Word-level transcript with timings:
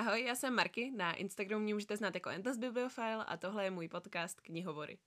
Ahoj, 0.00 0.24
já 0.24 0.34
jsem 0.34 0.54
Marky, 0.54 0.90
na 0.90 1.12
Instagramu 1.12 1.64
mě 1.64 1.74
můžete 1.74 1.96
znát 1.96 2.14
jako 2.14 2.28
Entas 2.28 2.58
Bibliofile 2.58 3.24
a 3.24 3.36
tohle 3.36 3.64
je 3.64 3.70
můj 3.70 3.88
podcast 3.88 4.40
Knihovory. 4.40 4.98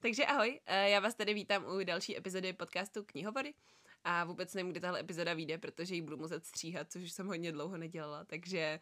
Takže 0.00 0.26
ahoj, 0.26 0.60
eh, 0.66 0.90
já 0.90 1.00
vás 1.00 1.14
tady 1.14 1.34
vítám 1.34 1.64
u 1.64 1.84
další 1.84 2.16
epizody 2.16 2.52
podcastu 2.52 3.04
Knihovory 3.04 3.54
a 4.04 4.24
vůbec 4.24 4.54
nevím, 4.54 4.70
kdy 4.70 4.80
tahle 4.80 5.00
epizoda 5.00 5.34
vyjde, 5.34 5.58
protože 5.58 5.94
ji 5.94 6.02
budu 6.02 6.16
muset 6.16 6.46
stříhat, 6.46 6.92
což 6.92 7.12
jsem 7.12 7.26
hodně 7.26 7.52
dlouho 7.52 7.76
nedělala, 7.76 8.24
takže 8.24 8.80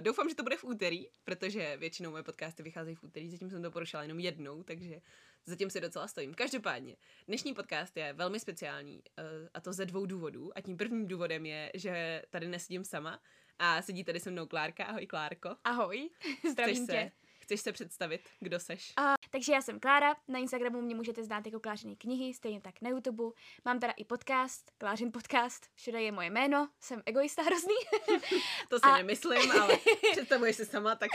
doufám, 0.00 0.28
že 0.28 0.34
to 0.34 0.42
bude 0.42 0.56
v 0.56 0.64
úterý, 0.64 1.06
protože 1.24 1.76
většinou 1.76 2.10
moje 2.10 2.22
podcasty 2.22 2.62
vycházejí 2.62 2.96
v 2.96 3.02
úterý, 3.02 3.30
zatím 3.30 3.50
jsem 3.50 3.62
to 3.62 3.70
porušila 3.70 4.02
jenom 4.02 4.20
jednou, 4.20 4.62
takže 4.62 5.00
zatím 5.46 5.70
si 5.70 5.80
docela 5.80 6.08
stojím. 6.08 6.34
Každopádně, 6.34 6.96
dnešní 7.28 7.54
podcast 7.54 7.96
je 7.96 8.12
velmi 8.12 8.40
speciální 8.40 8.94
uh, 8.94 9.24
a 9.54 9.60
to 9.60 9.72
ze 9.72 9.86
dvou 9.86 10.06
důvodů 10.06 10.52
a 10.54 10.60
tím 10.60 10.76
prvním 10.76 11.08
důvodem 11.08 11.46
je, 11.46 11.70
že 11.74 12.22
tady 12.30 12.48
nesedím 12.48 12.84
sama 12.84 13.22
a 13.58 13.82
sedí 13.82 14.04
tady 14.04 14.20
se 14.20 14.30
mnou 14.30 14.46
Klárka. 14.46 14.84
Ahoj 14.84 15.06
Klárko. 15.06 15.56
Ahoj, 15.64 16.10
zdravím 16.50 16.74
Chceš 16.74 16.86
tě. 16.86 17.02
se, 17.02 17.12
chceš 17.44 17.60
se 17.60 17.72
představit, 17.72 18.28
kdo 18.40 18.60
seš? 18.60 18.92
A, 18.96 19.14
takže 19.30 19.52
já 19.52 19.62
jsem 19.62 19.80
Klára, 19.80 20.16
na 20.28 20.38
Instagramu 20.38 20.80
mě 20.80 20.94
můžete 20.94 21.24
znát 21.24 21.46
jako 21.46 21.60
Klářiny 21.60 21.96
knihy, 21.96 22.34
stejně 22.34 22.60
tak 22.60 22.74
na 22.82 22.90
YouTube. 22.90 23.24
Mám 23.64 23.80
teda 23.80 23.92
i 23.96 24.04
podcast, 24.04 24.70
Klářin 24.78 25.12
podcast, 25.12 25.66
všude 25.74 26.02
je 26.02 26.12
moje 26.12 26.30
jméno, 26.30 26.68
jsem 26.80 27.02
egoista 27.06 27.42
hrozný. 27.42 27.74
To 28.68 28.78
si 28.78 28.82
a- 28.82 28.96
nemyslím, 28.96 29.50
ale 29.50 29.78
představuješ 30.12 30.56
se 30.56 30.64
sama, 30.66 30.94
tak 30.94 31.10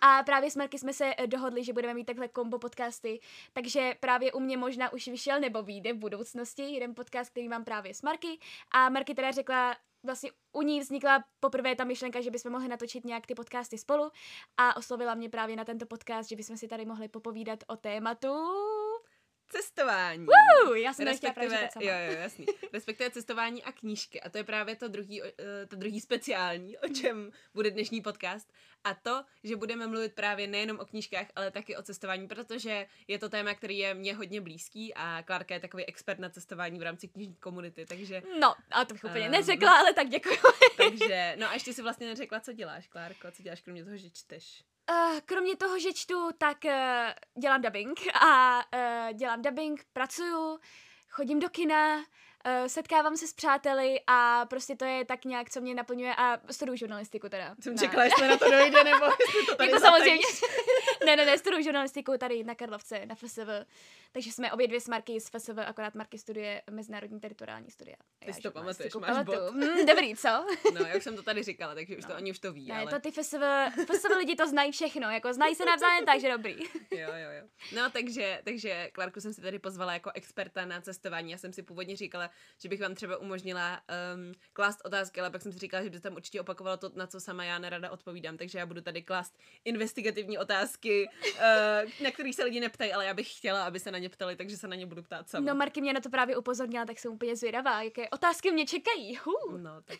A 0.00 0.22
právě 0.22 0.50
s 0.50 0.56
Marky 0.56 0.78
jsme 0.78 0.92
se 0.92 1.14
eh, 1.18 1.26
dohodli, 1.26 1.64
že 1.64 1.72
budeme 1.72 1.94
mít 1.94 2.04
takhle 2.04 2.28
kombo 2.28 2.58
podcasty, 2.58 3.20
takže 3.52 3.94
právě 4.00 4.32
u 4.32 4.40
mě 4.40 4.56
možná 4.56 4.92
už 4.92 5.08
vyšel 5.08 5.40
nebo 5.40 5.62
vyjde 5.62 5.92
v 5.92 5.96
budoucnosti 5.96 6.62
jeden 6.62 6.94
podcast, 6.94 7.30
který 7.30 7.48
mám 7.48 7.64
právě 7.64 7.94
s 7.94 8.02
Marky. 8.02 8.38
A 8.70 8.88
Marky 8.88 9.14
teda 9.14 9.30
řekla, 9.30 9.76
vlastně 10.04 10.30
u 10.52 10.62
ní 10.62 10.80
vznikla 10.80 11.24
poprvé 11.40 11.76
ta 11.76 11.84
myšlenka, 11.84 12.20
že 12.20 12.30
bychom 12.30 12.52
mohli 12.52 12.68
natočit 12.68 13.04
nějak 13.04 13.26
ty 13.26 13.34
podcasty 13.34 13.78
spolu 13.78 14.10
a 14.56 14.76
oslovila 14.76 15.14
mě 15.14 15.28
právě 15.28 15.56
na 15.56 15.64
tento 15.64 15.86
podcast, 15.86 16.28
že 16.28 16.36
bychom 16.36 16.56
si 16.56 16.68
tady 16.68 16.84
mohli 16.84 17.08
popovídat 17.08 17.58
o 17.66 17.76
tématu... 17.76 18.28
cestování. 19.52 20.26
Uh, 20.68 20.76
já 20.76 20.92
jsem 20.92 21.04
nechtěla 21.04 21.32
Respektive, 21.36 21.68
sama. 21.72 21.84
jo, 21.86 21.92
jo, 22.14 22.20
jasný. 22.20 22.46
Respektive 22.72 23.10
cestování 23.10 23.62
a 23.64 23.72
knížky. 23.72 24.20
A 24.20 24.28
to 24.28 24.38
je 24.38 24.44
právě 24.44 24.76
to 24.76 24.88
druhý, 24.88 25.22
eh, 25.22 25.32
to 25.66 25.76
druhý 25.76 26.00
speciální, 26.00 26.78
o 26.78 26.88
čem 26.88 27.30
bude 27.54 27.70
dnešní 27.70 28.00
podcast. 28.00 28.52
A 28.84 28.94
to, 28.94 29.24
že 29.44 29.56
budeme 29.56 29.86
mluvit 29.86 30.14
právě 30.14 30.46
nejenom 30.46 30.78
o 30.80 30.84
knížkách, 30.84 31.26
ale 31.36 31.50
taky 31.50 31.76
o 31.76 31.82
cestování, 31.82 32.28
protože 32.28 32.86
je 33.08 33.18
to 33.18 33.28
téma, 33.28 33.54
který 33.54 33.78
je 33.78 33.94
mně 33.94 34.14
hodně 34.14 34.40
blízký 34.40 34.94
a 34.94 35.22
Klárka 35.22 35.54
je 35.54 35.60
takový 35.60 35.84
expert 35.86 36.18
na 36.18 36.28
cestování 36.30 36.78
v 36.78 36.82
rámci 36.82 37.08
knižní 37.08 37.34
komunity, 37.34 37.86
takže, 37.86 38.22
No, 38.40 38.54
a 38.70 38.84
to 38.84 38.94
bych 38.94 39.04
úplně 39.04 39.24
Ehm. 39.24 39.32
neřekla, 39.32 39.78
ale 39.78 39.92
tak 39.94 40.08
děkuji. 40.08 40.38
takže, 40.76 41.36
no 41.38 41.48
a 41.48 41.54
ještě 41.54 41.72
si 41.72 41.82
vlastně 41.82 42.06
neřekla, 42.06 42.40
co 42.40 42.52
děláš, 42.52 42.88
Klárko, 42.88 43.30
co 43.30 43.42
děláš 43.42 43.60
kromě 43.60 43.84
toho, 43.84 43.96
že 43.96 44.10
čteš. 44.10 44.64
Uh, 44.90 45.20
kromě 45.24 45.56
toho, 45.56 45.78
že 45.78 45.92
čtu, 45.92 46.30
tak 46.38 46.58
uh, 46.64 46.72
dělám 47.42 47.62
dubbing. 47.62 48.00
A 48.22 48.62
uh, 48.74 49.12
dělám 49.12 49.42
dubbing, 49.42 49.84
pracuju, 49.92 50.58
chodím 51.08 51.40
do 51.40 51.48
kina, 51.48 52.04
uh, 52.46 52.66
setkávám 52.66 53.16
se 53.16 53.26
s 53.26 53.32
přáteli 53.32 54.00
a 54.06 54.46
prostě 54.46 54.76
to 54.76 54.84
je 54.84 55.04
tak 55.04 55.24
nějak, 55.24 55.50
co 55.50 55.60
mě 55.60 55.74
naplňuje 55.74 56.14
a 56.14 56.38
studuju 56.50 56.76
žurnalistiku 56.76 57.28
teda. 57.28 57.54
Jsem 57.60 57.78
čekala, 57.78 58.04
jestli 58.04 58.28
na 58.28 58.36
to 58.36 58.50
dojde, 58.50 58.84
nebo 58.84 59.04
jestli 59.20 59.46
to 59.46 59.56
tady 59.56 59.70
jako 59.70 59.80
samozřejmě. 59.84 60.26
ne, 61.06 61.16
ne, 61.16 61.26
ne, 61.26 61.38
studuju 61.38 61.62
žurnalistiku 61.62 62.18
tady 62.18 62.44
na 62.44 62.54
Karlovce, 62.54 63.06
na 63.06 63.14
FSV. 63.14 63.48
Takže 64.12 64.32
jsme 64.32 64.52
obě 64.52 64.66
dvě 64.68 64.80
s 64.80 64.88
Marky 64.88 65.20
z 65.20 65.28
FSV, 65.28 65.58
akorát 65.66 65.94
Marky 65.94 66.18
studuje 66.18 66.62
mezinárodní 66.70 67.20
teritoriální 67.20 67.70
studia. 67.70 67.96
Ty 68.26 68.32
si 68.32 68.40
to 68.40 68.50
pamatuješ, 68.50 68.94
máš 68.94 69.10
pamatuju. 69.10 69.52
Mm, 69.52 69.86
dobrý, 69.86 70.16
co? 70.16 70.28
No, 70.74 70.80
já 70.86 70.96
už 70.96 71.04
jsem 71.04 71.16
to 71.16 71.22
tady 71.22 71.42
říkala, 71.42 71.74
takže 71.74 71.96
už 71.96 72.04
to 72.04 72.10
No. 72.12 72.16
oni 72.16 72.30
už 72.30 72.38
to 72.38 72.52
ví, 72.52 72.68
Ne, 72.68 72.78
ale... 72.78 72.90
to 72.90 73.00
ty 73.00 73.10
FSV, 73.10 73.42
FSV 73.92 74.08
lidi 74.16 74.36
to 74.36 74.48
znají 74.48 74.72
všechno, 74.72 75.10
jako 75.10 75.32
znají 75.34 75.54
se 75.54 75.64
navzájem, 75.64 76.04
takže 76.06 76.30
dobrý. 76.30 76.56
Jo, 76.90 77.08
jo, 77.08 77.30
jo. 77.40 77.48
No, 77.76 77.90
takže, 77.90 78.40
takže 78.44 78.90
Klárku 78.92 79.20
jsem 79.20 79.32
si 79.34 79.40
tady 79.40 79.58
pozvala 79.58 79.92
jako 79.92 80.10
experta 80.14 80.64
na 80.64 80.80
cestování. 80.80 81.32
Já 81.32 81.38
jsem 81.38 81.52
si 81.52 81.62
původně 81.62 81.96
říkala, 81.96 82.30
že 82.58 82.68
bych 82.68 82.80
vám 82.80 82.94
třeba 82.94 83.16
umožnila 83.16 83.80
um, 84.14 84.34
klást 84.52 84.80
otázky, 84.84 85.20
ale 85.20 85.30
pak 85.30 85.42
jsem 85.42 85.52
si 85.52 85.58
říkala, 85.58 85.82
že 85.82 85.90
by 85.90 86.00
tam 86.00 86.14
určitě 86.14 86.40
opakovalo 86.40 86.76
to, 86.76 86.90
na 86.94 87.06
co 87.06 87.20
sama 87.20 87.44
já 87.44 87.58
nerada 87.58 87.90
odpovídám. 87.90 88.36
Takže 88.36 88.58
já 88.58 88.66
budu 88.66 88.80
tady 88.80 89.02
klást 89.02 89.38
investigativní 89.64 90.38
otázky, 90.38 91.08
uh, 91.34 92.04
na 92.04 92.10
kterých 92.10 92.34
se 92.34 92.44
lidi 92.44 92.60
neptají, 92.60 92.92
ale 92.92 93.06
já 93.06 93.14
bych 93.14 93.36
chtěla, 93.36 93.64
aby 93.64 93.80
se 93.80 93.90
na 93.90 93.98
ně 93.98 94.08
ptali, 94.08 94.36
takže 94.36 94.56
se 94.56 94.68
na 94.68 94.76
ně 94.76 94.86
budu 94.86 95.02
ptát 95.02 95.28
sama. 95.28 95.46
No 95.46 95.54
Marky 95.54 95.80
mě 95.80 95.92
na 95.92 96.00
to 96.00 96.10
právě 96.10 96.36
upozornila, 96.36 96.84
tak 96.84 96.98
jsem 96.98 97.12
úplně 97.12 97.36
zvědavá, 97.36 97.82
jaké 97.82 98.08
otázky 98.08 98.50
mě 98.50 98.66
čekají. 98.66 99.18
Hů. 99.24 99.56
no 99.56 99.82
tak, 99.82 99.98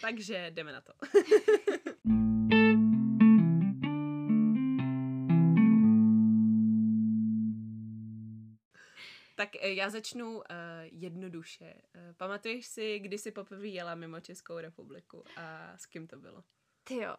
takže 0.00 0.50
jdeme 0.50 0.72
na 0.72 0.80
to. 0.80 0.92
Tak 9.34 9.56
eh, 9.56 9.72
já 9.72 9.90
začnu 9.90 10.36
uh, 10.36 10.42
jednoduše. 10.82 11.74
Uh, 11.74 12.14
pamatuješ 12.16 12.66
si, 12.66 12.98
kdy 12.98 13.18
jsi 13.18 13.30
poprvé 13.30 13.66
jela 13.66 13.94
mimo 13.94 14.20
Českou 14.20 14.58
republiku 14.58 15.24
a 15.36 15.72
s 15.78 15.86
kým 15.86 16.06
to 16.06 16.16
bylo? 16.16 16.44
Ty 16.84 16.96
jo, 16.96 17.16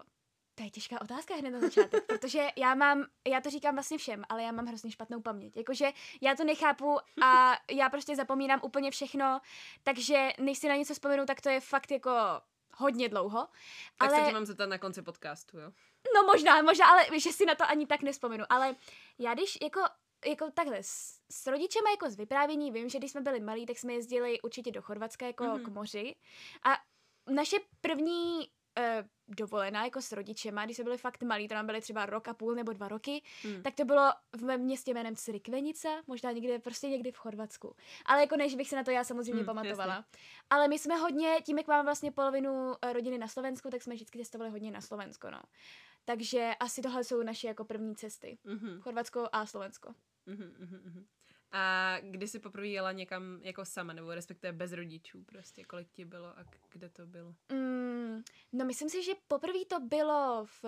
to 0.56 0.64
je 0.64 0.70
těžká 0.70 1.02
otázka 1.02 1.36
hned 1.36 1.52
na 1.52 1.60
začátek, 1.60 2.06
protože 2.08 2.48
já 2.56 2.76
mám, 2.76 3.06
já 3.28 3.42
to 3.42 3.50
říkám 3.50 3.76
vlastně 3.76 3.98
všem, 3.98 4.24
ale 4.30 4.44
já 4.44 4.52
mám 4.52 4.66
hrozně 4.66 4.92
špatnou 4.92 5.22
paměť. 5.22 5.58
Jakože 5.58 5.92
já 6.22 6.36
to 6.36 6.44
nechápu 6.44 6.98
a 7.24 7.58
já 7.72 7.90
prostě 7.90 8.16
zapomínám 8.16 8.60
úplně 8.64 8.92
všechno, 8.92 9.42
takže 9.84 10.30
než 10.40 10.58
si 10.58 10.68
na 10.68 10.76
něco 10.76 10.94
vzpomenu, 10.94 11.26
tak 11.26 11.42
to 11.42 11.50
je 11.50 11.60
fakt 11.60 11.92
jako 11.92 12.12
hodně 12.74 13.10
dlouho. 13.10 13.48
Tak 13.98 14.10
ale... 14.10 14.20
se 14.20 14.26
tě 14.26 14.34
mám 14.34 14.46
zeptat 14.46 14.70
na 14.70 14.78
konci 14.78 15.02
podcastu, 15.02 15.60
jo? 15.60 15.72
No 16.16 16.24
možná, 16.24 16.62
možná, 16.62 16.86
ale 16.88 17.20
že 17.20 17.32
si 17.32 17.46
na 17.46 17.56
to 17.56 17.64
ani 17.70 17.88
tak 17.88 18.02
nespomenu. 18.02 18.46
Ale 18.50 18.76
já 19.20 19.34
když 19.34 19.58
jako 19.62 19.82
jako 20.26 20.52
takhle, 20.52 20.78
s, 20.82 21.20
s 21.32 21.48
rodičema 21.48 21.90
jako 21.92 22.10
z 22.10 22.16
vyprávění, 22.16 22.72
vím, 22.72 22.90
že 22.90 22.98
když 22.98 23.12
jsme 23.12 23.22
byli 23.22 23.40
malí, 23.40 23.66
tak 23.66 23.78
jsme 23.78 23.94
jezdili 23.94 24.42
určitě 24.42 24.72
do 24.72 24.82
Chorvatska 24.82 25.26
jako 25.26 25.44
Mhm. 25.44 25.54
mm-hmm. 25.56 25.66
k 25.66 25.68
moři. 25.68 26.16
A 26.64 26.78
naše 27.34 27.58
první 27.82 28.38
uh, 28.40 29.08
dovolená 29.28 29.84
jako 29.84 30.02
s 30.02 30.12
rodičema, 30.12 30.66
když 30.66 30.78
jsme 30.78 30.84
byli 30.84 30.98
fakt 30.98 31.24
malí, 31.24 31.48
to 31.48 31.56
nám 31.56 31.66
byly 31.66 31.82
třeba 31.82 32.06
rok 32.06 32.28
a 32.28 32.34
půl 32.34 32.56
nebo 32.56 32.74
dva 32.74 32.88
roky, 32.88 33.24
Hmm. 33.44 33.64
tak 33.64 33.76
to 33.76 33.86
bylo 33.86 34.12
v 34.38 34.42
mém 34.44 34.62
městě 34.62 34.94
jménem 34.94 35.16
Crikvenica, 35.16 35.90
možná 36.08 36.32
někde, 36.32 36.60
prostě 36.60 36.90
někdy 36.90 37.12
v 37.12 37.18
Chorvatsku. 37.18 37.76
Ale 38.06 38.22
jako 38.22 38.38
než 38.38 38.56
bych 38.56 38.70
se 38.70 38.76
na 38.76 38.84
to 38.84 38.92
já 38.92 39.04
samozřejmě 39.04 39.34
Hmm, 39.34 39.46
pamatovala. 39.46 40.06
Ale 40.50 40.68
my 40.68 40.80
jsme 40.80 40.96
hodně, 40.96 41.36
tím 41.46 41.58
jak 41.58 41.68
máme 41.68 41.84
vlastně 41.84 42.12
polovinu 42.12 42.74
eh, 42.82 42.94
rodiny 42.94 43.18
na 43.18 43.28
Slovensku, 43.28 43.70
tak 43.70 43.82
jsme 43.82 43.96
vždycky 43.96 44.20
cestovali 44.20 44.50
hodně 44.52 44.72
na 44.72 44.82
Slovensko, 44.82 45.32
no. 45.32 45.42
Takže 46.06 46.52
asi 46.60 46.82
tohle 46.82 47.04
jsou 47.04 47.24
naše 47.24 47.48
jako 47.48 47.66
první 47.66 47.96
cesty. 47.96 48.38
Mhm, 48.44 48.82
Chorvatsko 48.82 49.30
a 49.32 49.46
Slovensko. 49.46 49.94
mhm, 50.26 50.56
mhm, 50.60 50.82
mhm. 50.86 51.06
A 51.52 51.98
kdy 52.02 52.28
jsi 52.28 52.40
poprvé 52.40 52.68
jela 52.68 52.92
někam 52.92 53.40
jako 53.42 53.66
sama, 53.66 53.94
nebo 53.94 54.16
respektive 54.16 54.54
bez 54.54 54.72
rodičů 54.72 55.24
prostě, 55.24 55.64
kolik 55.64 55.92
ti 55.92 56.06
bylo 56.06 56.28
a 56.40 56.46
kde 56.72 56.90
to 56.90 57.06
bylo? 57.06 57.36
Mm, 57.52 58.24
no 58.54 58.66
myslím 58.66 58.90
si, 58.90 59.04
že 59.04 59.12
poprvé 59.28 59.66
to 59.70 59.80
bylo 59.80 60.46
v 60.46 60.66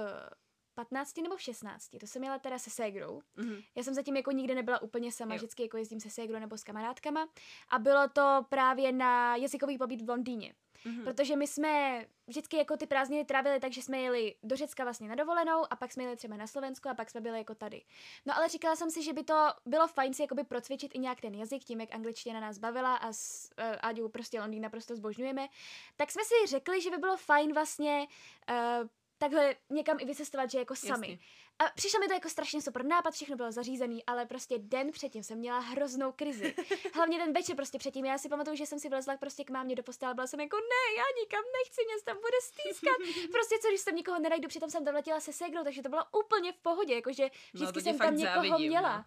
15 0.77 1.17
nebo 1.17 1.35
v 1.35 1.41
16. 1.41 1.89
To 1.99 2.07
jsem 2.07 2.23
jela 2.23 2.39
teda 2.39 2.59
se 2.59 2.69
ségrou. 2.69 3.21
Mhm. 3.35 3.61
Já 3.75 3.83
jsem 3.83 3.93
zatím 3.93 4.15
jako 4.15 4.31
nikdy 4.31 4.55
nebyla 4.55 4.81
úplně 4.81 5.11
sama, 5.11 5.33
Jo. 5.33 5.37
vždycky 5.37 5.63
jako 5.63 5.77
jezdím 5.77 5.99
se 5.99 6.09
ségrou 6.09 6.39
nebo 6.39 6.57
s 6.57 6.63
kamarádkama. 6.63 7.27
A 7.69 7.79
bylo 7.79 8.09
to 8.09 8.45
právě 8.49 8.91
na 8.91 9.35
jazykový 9.35 9.77
pobyt 9.77 10.01
v 10.01 10.09
Londýně. 10.09 10.53
Mhm. 10.85 11.03
Protože 11.03 11.35
my 11.35 11.47
jsme 11.47 12.05
vždycky 12.27 12.57
jako 12.57 12.77
ty 12.77 12.87
prázdniny 12.87 13.25
trávili 13.25 13.59
tak, 13.59 13.73
že 13.73 13.81
jsme 13.81 13.99
jeli 13.99 14.35
do 14.43 14.55
Řecka 14.55 14.83
vlastně 14.83 15.09
na 15.09 15.15
dovolenou 15.15 15.65
a 15.69 15.75
pak 15.75 15.91
jsme 15.91 16.03
jeli 16.03 16.15
třeba 16.15 16.37
na 16.37 16.47
Slovensko 16.47 16.89
a 16.89 16.93
pak 16.93 17.09
jsme 17.09 17.21
byli 17.21 17.37
jako 17.37 17.55
tady. 17.55 17.83
No 18.25 18.37
ale 18.37 18.49
říkala 18.49 18.75
jsem 18.75 18.91
si, 18.91 19.03
že 19.03 19.13
by 19.13 19.23
to 19.23 19.47
bylo 19.65 19.87
fajn 19.87 20.13
si 20.13 20.21
jakoby 20.21 20.43
procvičit 20.43 20.95
i 20.95 20.99
nějak 20.99 21.21
ten 21.21 21.35
jazyk, 21.35 21.63
tím 21.63 21.81
jak 21.81 21.95
angličtina 21.95 22.39
nás 22.39 22.57
bavila 22.57 22.95
a 22.95 23.13
s 23.13 23.49
uh, 23.59 23.75
Aďou 23.81 24.09
prostě 24.09 24.41
Londýn 24.41 24.63
naprosto 24.63 24.95
zbožňujeme. 24.95 25.47
Tak 25.95 26.11
jsme 26.11 26.23
si 26.23 26.47
řekli, 26.47 26.81
že 26.81 26.91
by 26.91 26.97
bylo 26.97 27.17
fajn 27.17 27.53
vlastně 27.53 28.07
uh, 28.49 28.87
takhle 29.17 29.55
někam 29.69 29.97
i 29.99 30.05
vycestovat, 30.05 30.51
že 30.51 30.59
jako 30.59 30.75
sami. 30.75 31.07
Jasně. 31.11 31.25
A 31.59 31.63
přišlo 31.75 31.99
mi 31.99 32.07
to 32.07 32.13
jako 32.13 32.29
strašně 32.29 32.61
super 32.61 32.85
nápad, 32.85 33.13
všechno 33.13 33.35
bylo 33.35 33.51
zařízený, 33.51 34.05
ale 34.05 34.25
prostě 34.25 34.55
den 34.59 34.91
předtím 34.91 35.23
jsem 35.23 35.37
měla 35.37 35.59
hroznou 35.59 36.11
krizi. 36.11 36.55
Hlavně 36.93 37.17
ten 37.19 37.33
večer 37.33 37.55
prostě 37.55 37.77
předtím. 37.77 38.05
Já 38.05 38.17
si 38.17 38.29
pamatuju, 38.29 38.55
že 38.55 38.65
jsem 38.65 38.79
si 38.79 38.89
vlezla 38.89 39.17
prostě 39.17 39.43
k 39.43 39.49
mámě 39.49 39.75
do 39.75 39.83
postele, 39.83 40.13
byla 40.13 40.27
jsem 40.27 40.39
jako 40.39 40.57
ne, 40.57 40.95
já 40.97 41.03
nikam 41.21 41.41
nechci, 41.63 41.81
mě 41.85 41.93
tam 42.05 42.15
bude 42.17 42.37
stýskat. 42.43 42.97
Prostě 43.31 43.55
co, 43.61 43.67
když 43.67 43.83
tam 43.83 43.95
nikoho 43.95 44.19
nenajdu, 44.19 44.47
přitom 44.47 44.69
jsem 44.69 44.85
tam 44.85 44.95
letěla 44.95 45.19
se 45.19 45.33
segrou, 45.33 45.63
takže 45.63 45.81
to 45.81 45.89
bylo 45.89 46.01
úplně 46.21 46.51
v 46.53 46.57
pohodě, 46.57 46.93
jakože 46.95 47.23
No, 47.23 47.29
vždycky 47.53 47.73
tě 47.73 47.81
jsem 47.81 47.97
tam 47.97 48.17
někoho 48.17 48.35
závidím, 48.35 48.67
měla. 48.69 48.97
no. 48.97 49.03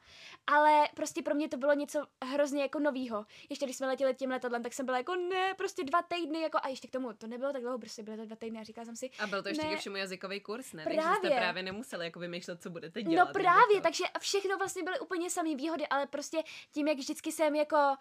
Ale 0.47 0.89
prostě 0.95 1.23
pro 1.23 1.35
mě 1.35 1.49
to 1.49 1.57
bylo 1.57 1.75
něco 1.75 2.07
hrozně 2.25 2.63
jako 2.63 2.79
novýho. 2.79 3.27
Ještě 3.51 3.65
když 3.67 3.77
jsme 3.77 3.87
letěli 3.87 4.15
tím 4.15 4.31
letadlem, 4.31 4.63
tak 4.63 4.73
jsem 4.73 4.87
byla 4.87 4.99
jako 4.99 5.15
ne, 5.17 5.55
prostě 5.55 5.85
dva 5.85 6.03
týdny, 6.03 6.41
jako 6.41 6.59
a 6.63 6.69
ještě 6.69 6.89
k 6.89 6.91
tomu, 6.91 7.13
to 7.13 7.27
nebylo 7.27 7.53
tak 7.53 7.63
dlouho, 7.63 7.79
prostě 7.79 8.03
byly 8.03 8.17
to 8.17 8.25
dva 8.25 8.37
týdny 8.37 8.61
a 8.61 8.63
říkala 8.63 8.85
jsem 8.85 8.97
si, 8.97 9.11
A 9.19 9.27
byl 9.27 9.43
to 9.43 9.49
ještě 9.49 9.63
Ne. 9.65 9.71
ke 9.71 9.77
všemu 9.77 9.97
jazykový 9.97 10.41
kurz, 10.41 10.73
ne? 10.73 10.85
Takže 10.85 11.01
jste 11.01 11.09
Právě. 11.21 11.37
právě 11.39 11.63
nemuseli 11.63 12.05
jako 12.05 12.19
vymýšlet 12.21 12.40
přemýšlet, 12.41 12.63
co 12.63 12.71
budete 12.71 13.03
dělat. 13.03 13.25
No 13.25 13.33
právě, 13.33 13.77
to. 13.77 13.83
takže 13.83 14.05
všechno 14.21 14.59
vlastně 14.59 14.83
byly 14.83 15.01
úplně 15.01 15.31
samé 15.31 15.55
výhody, 15.55 15.87
ale 15.87 16.07
prostě 16.07 16.43
tím, 16.73 16.89
jak 16.89 16.99
vždycky 16.99 17.33
jsem 17.33 17.55
jako 17.55 17.97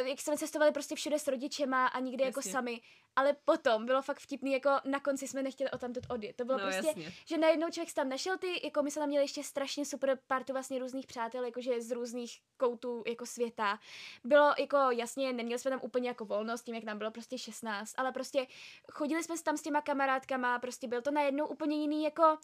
Uh, 0.00 0.06
jak 0.06 0.20
jsme 0.20 0.36
cestovali 0.36 0.72
prostě 0.72 0.94
všude 0.94 1.18
s 1.18 1.28
rodičema 1.28 1.86
a 1.86 2.00
nikdy 2.00 2.24
jako 2.24 2.38
jasně. 2.38 2.50
jako 2.50 2.56
sami, 2.56 2.80
ale 3.16 3.36
potom 3.44 3.86
bylo 3.86 4.02
fakt 4.02 4.20
vtipný, 4.20 4.52
jako 4.52 4.70
na 4.84 5.00
konci 5.00 5.28
jsme 5.28 5.42
nechtěli 5.42 5.70
o 5.70 5.78
tamtud 5.78 6.04
odjet. 6.08 6.36
To 6.36 6.44
bylo 6.44 6.58
no, 6.58 6.64
prostě, 6.64 6.86
jasně. 6.86 7.12
že 7.26 7.38
najednou 7.38 7.70
člověk 7.70 7.94
tam 7.94 8.08
našel 8.08 8.38
ty, 8.38 8.60
jako 8.64 8.82
my 8.82 8.90
jsme 8.90 9.00
tam 9.00 9.08
měli 9.08 9.24
ještě 9.24 9.42
strašně 9.42 9.84
super 9.84 10.18
partu 10.26 10.52
vlastně 10.52 10.78
různých 10.78 11.06
přátel, 11.06 11.44
jakože 11.44 11.80
z 11.80 11.90
různých 11.90 12.38
koutů 12.56 13.02
jako 13.06 13.26
světa. 13.26 13.78
Bylo 14.24 14.54
jako 14.58 14.76
jasně, 14.90 15.32
neměli 15.32 15.58
jsme 15.58 15.70
tam 15.70 15.80
úplně 15.82 16.08
jako 16.08 16.24
volnost, 16.24 16.62
tím 16.62 16.74
jak 16.74 16.84
nám 16.84 16.98
bylo 16.98 17.10
prostě 17.10 17.38
16, 17.38 17.94
ale 17.96 18.12
prostě 18.12 18.46
chodili 18.92 19.22
jsme 19.22 19.34
tam 19.44 19.56
s 19.56 19.62
těma 19.62 19.80
kamarádkama, 19.80 20.58
prostě 20.58 20.88
byl 20.88 21.02
to 21.02 21.10
najednou 21.10 21.46
úplně 21.46 21.80
jiný 21.80 22.04
jako 22.04 22.38